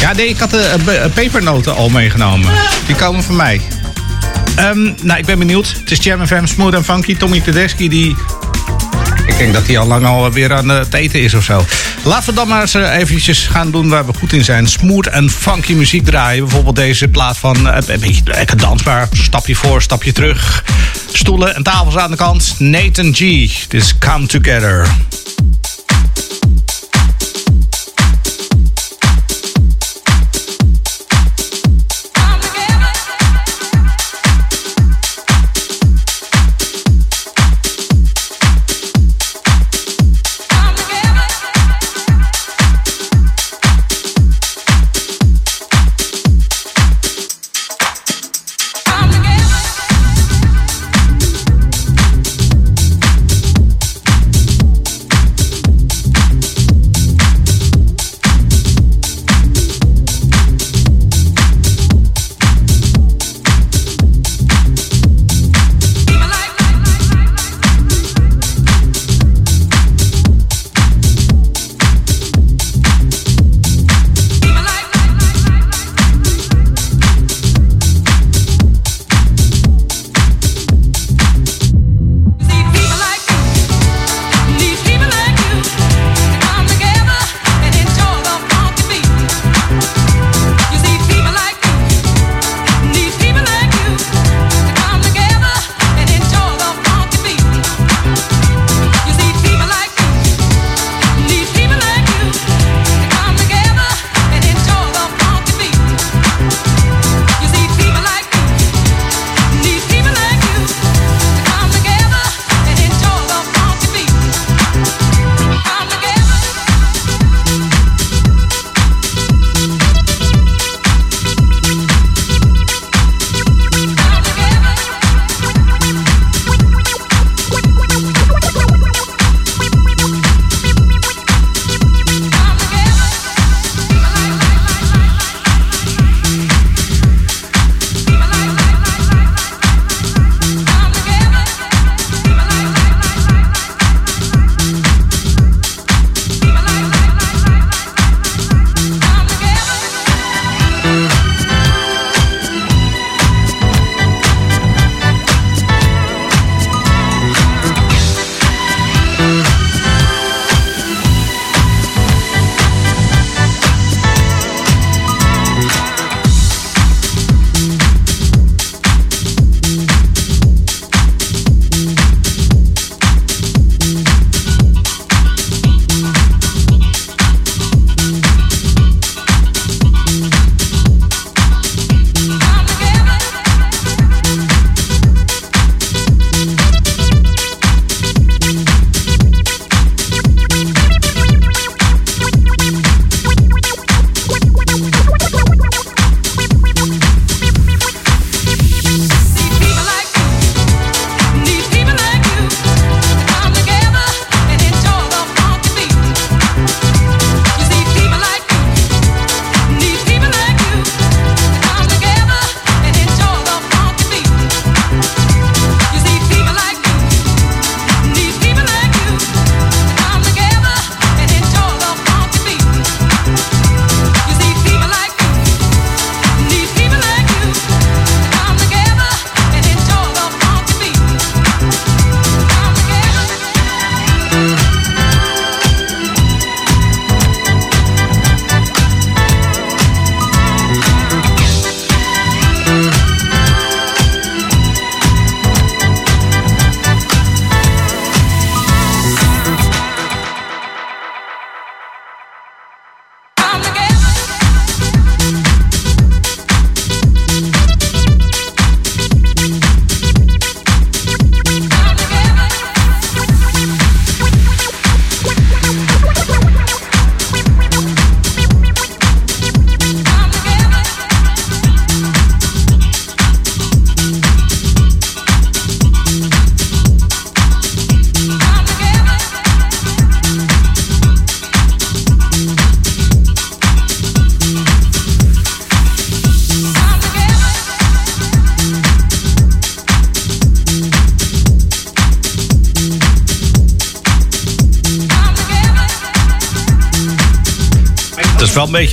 Ja, 0.00 0.12
nee, 0.12 0.28
ik 0.28 0.38
had 0.38 0.50
de 0.50 0.58
eh, 0.86 1.04
eh, 1.04 1.12
pepernoten 1.12 1.74
al 1.74 1.88
meegenomen. 1.88 2.52
Die 2.86 2.96
komen 2.96 3.22
van 3.22 3.36
mij. 3.36 3.60
Ehm, 4.56 4.82
nou, 5.02 5.18
ik 5.18 5.26
ben 5.26 5.38
benieuwd. 5.38 5.74
Het 5.80 5.90
is 5.90 6.04
Jam 6.04 6.26
FM, 6.26 6.46
Smooth 6.46 6.74
and 6.74 6.84
Funky. 6.84 7.16
Tommy 7.16 7.40
Tedeschi, 7.40 7.88
die... 7.88 8.16
Ik 9.26 9.38
denk 9.38 9.52
dat 9.52 9.66
hij 9.66 9.78
al 9.78 9.86
lang 9.86 10.06
al 10.06 10.32
weer 10.32 10.54
aan 10.54 10.68
het 10.68 10.94
eten 10.94 11.22
is 11.22 11.34
of 11.34 11.44
zo. 11.44 11.64
Laten 12.04 12.28
we 12.28 12.34
dan 12.34 12.48
maar 12.48 12.60
eens 12.60 12.74
eh, 12.74 12.96
eventjes 12.96 13.46
gaan 13.46 13.70
doen 13.70 13.88
waar 13.88 14.06
we 14.06 14.12
goed 14.18 14.32
in 14.32 14.44
zijn. 14.44 14.68
Smooth 14.68 15.06
en 15.06 15.30
funky 15.30 15.72
muziek 15.72 16.04
draaien. 16.04 16.44
Bijvoorbeeld 16.44 16.76
deze 16.76 17.08
plaat 17.08 17.38
van 17.38 17.68
eh, 17.68 17.78
een 17.86 18.00
beetje 18.00 18.22
lekker 18.24 18.56
dansbaar. 18.56 19.08
Stapje 19.12 19.54
voor, 19.54 19.82
stapje 19.82 20.12
terug. 20.12 20.64
Stoelen 21.12 21.54
en 21.54 21.62
tafels 21.62 21.96
aan 21.96 22.10
de 22.10 22.16
kant. 22.16 22.54
Nathan 22.58 23.14
G. 23.14 23.20
This 23.68 23.98
Come 23.98 24.26
Together. 24.26 24.86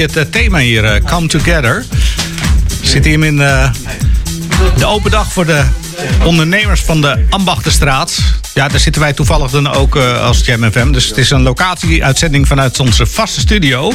Het 0.03 0.17
eh, 0.17 0.23
thema 0.23 0.57
hier, 0.57 0.85
eh, 0.85 1.03
Come 1.05 1.27
Together. 1.27 1.85
Zitten 2.81 3.11
hier 3.11 3.25
in 3.25 3.41
eh, 3.41 3.69
de 4.77 4.85
open 4.85 5.11
dag 5.11 5.31
voor 5.31 5.45
de 5.45 5.63
ondernemers 6.23 6.81
van 6.81 7.01
de 7.01 7.25
Ambachtenstraat. 7.29 8.17
Ja, 8.53 8.67
daar 8.67 8.79
zitten 8.79 9.01
wij 9.01 9.13
toevallig 9.13 9.51
dan 9.51 9.67
ook 9.67 9.95
als 9.97 10.45
Jam 10.45 10.71
FM. 10.71 10.91
Dus 10.91 11.07
het 11.07 11.17
is 11.17 11.29
een 11.29 11.41
locatie-uitzending 11.41 12.47
vanuit 12.47 12.79
onze 12.79 13.05
vaste 13.05 13.39
studio. 13.39 13.91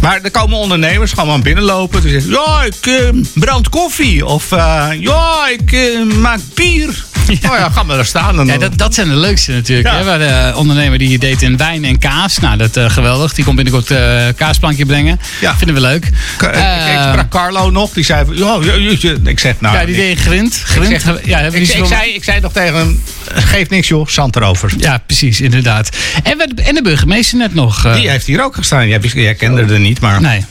Maar 0.00 0.20
er 0.22 0.30
komen 0.30 0.58
ondernemers 0.58 1.12
gewoon 1.12 1.42
binnenlopen. 1.42 2.00
Die 2.02 2.10
zeggen, 2.10 2.30
ja, 2.30 2.62
ik 2.64 2.86
eh, 2.86 3.08
brand 3.34 3.68
koffie. 3.68 4.26
Of 4.26 4.52
eh, 4.52 4.86
ja, 4.98 5.48
ik 5.58 5.72
eh, 5.72 6.02
maak 6.20 6.40
bier. 6.54 7.04
Oh 7.50 7.56
ja, 7.58 7.70
ga 7.70 7.82
maar 7.82 7.96
daar 7.96 8.04
staan. 8.04 8.46
Ja, 8.46 8.58
dat, 8.58 8.78
dat 8.78 8.94
zijn 8.94 9.08
de 9.08 9.14
leukste 9.14 9.52
natuurlijk. 9.52 9.88
Ja. 9.88 9.96
Hè? 9.96 10.04
Waar 10.04 10.18
de 10.18 10.52
ondernemer 10.58 10.98
die 10.98 11.18
deed 11.18 11.42
in 11.42 11.56
wijn 11.56 11.84
en 11.84 11.98
kaas. 11.98 12.38
Nou, 12.38 12.56
dat 12.56 12.76
is 12.76 12.92
geweldig. 12.92 13.34
Die 13.34 13.44
komt 13.44 13.56
binnenkort 13.56 13.90
eh 13.90 14.26
kaasplankje 14.36 14.86
brengen. 14.86 15.20
Ja. 15.40 15.56
Vinden 15.56 15.74
we 15.74 15.80
leuk. 15.82 16.04
Ik, 16.06 16.12
ik, 16.42 16.48
ik 16.94 17.00
sprak 17.10 17.28
Carlo 17.30 17.70
nog, 17.70 17.92
die 17.92 18.04
zei 18.04 18.24
van, 18.24 18.36
ja, 18.36 18.58
ja, 18.62 19.12
ik 19.24 19.40
zeg 19.40 19.60
nou... 19.60 19.76
ja, 19.78 19.84
die 19.84 19.96
deed 19.96 20.18
grind. 20.18 20.62
grind. 20.64 20.90
Ik, 20.90 21.00
zeg, 21.00 21.26
ja, 21.26 21.38
ik, 21.38 21.52
ik, 21.54 21.84
zei, 21.86 22.10
ik 22.14 22.24
zei 22.24 22.40
nog 22.40 22.52
tegen 22.52 22.74
hem, 22.74 23.02
geef 23.34 23.68
niks 23.68 23.88
joh, 23.88 24.08
zand 24.08 24.36
erover. 24.36 24.72
Ja, 24.76 24.98
precies, 25.06 25.40
inderdaad. 25.40 25.88
En, 26.22 26.38
we- 26.38 26.62
en 26.62 26.74
de 26.74 26.82
burgemeester 26.82 27.38
net 27.38 27.54
nog. 27.54 27.92
Die 27.94 28.10
heeft 28.10 28.26
hier 28.26 28.44
ook 28.44 28.54
gestaan. 28.54 28.88
Jij, 28.88 29.00
jij 29.12 29.34
niet, 29.78 30.00
maar... 30.00 30.20
Nee. 30.20 30.44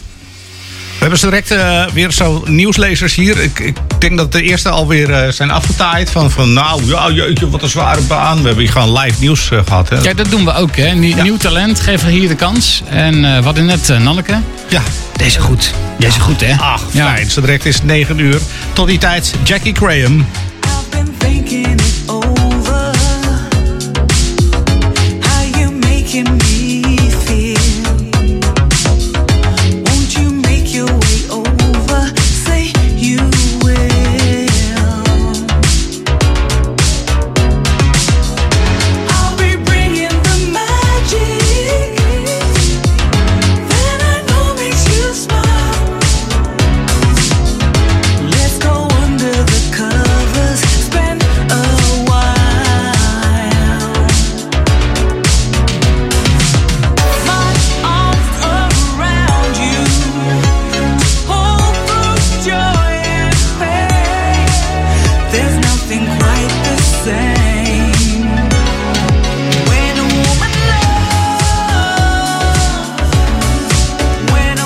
We 1.04 1.10
hebben 1.10 1.30
direct 1.30 1.52
eh, 1.52 1.94
weer 1.94 2.12
zo 2.12 2.44
nieuwslezers 2.46 3.16
hier. 3.16 3.42
Ik, 3.42 3.60
ik, 3.60 3.78
denk 4.00 4.18
dat 4.18 4.32
de 4.32 4.42
eerste 4.42 4.70
alweer 4.70 5.12
eh, 5.12 5.32
zijn 5.32 5.52
afgetaaid. 5.52 6.10
Van, 6.10 6.32
van 6.32 6.54
nou, 6.54 6.86
ja, 6.86 7.12
jeetje, 7.12 7.50
wat 7.50 7.62
een 7.62 7.70
zware 7.70 8.02
baan. 8.02 8.38
We 8.38 8.46
hebben 8.46 8.64
hier 8.64 8.72
gewoon 8.72 9.00
live 9.00 9.20
nieuws 9.20 9.52
eh, 9.52 9.60
gehad. 9.66 9.90
Hè? 9.90 9.98
Ja, 9.98 10.14
dat 10.14 10.30
doen 10.30 10.46
we 10.46 10.54
ook. 10.54 10.76
Hè? 10.76 10.94
Nieuw, 10.94 11.16
ja. 11.16 11.24
nieuw 11.24 11.38
talent, 11.38 11.80
geven 11.80 12.10
hier 12.10 12.28
de 12.28 12.36
kans. 12.36 12.84
En 12.90 13.44
wat 13.44 13.58
in 13.58 13.66
net 13.66 13.88
Nanneke. 13.88 14.38
Ja. 14.70 14.82
Deze 15.18 15.40
goed. 15.40 15.74
Deze 16.00 16.20
goed, 16.20 16.42
hè? 16.42 16.56
Ach, 16.58 16.82
ja. 16.92 17.14
fijn. 17.14 17.32
Zo 17.32 17.42
direct 17.42 17.66
is 17.66 17.76
het 17.76 17.84
9 17.84 18.20
uur. 18.20 18.40
Tot 18.74 18.88
die 18.88 18.98
tijd, 18.98 19.34
Jackie 19.44 19.76
Graham. 19.76 20.26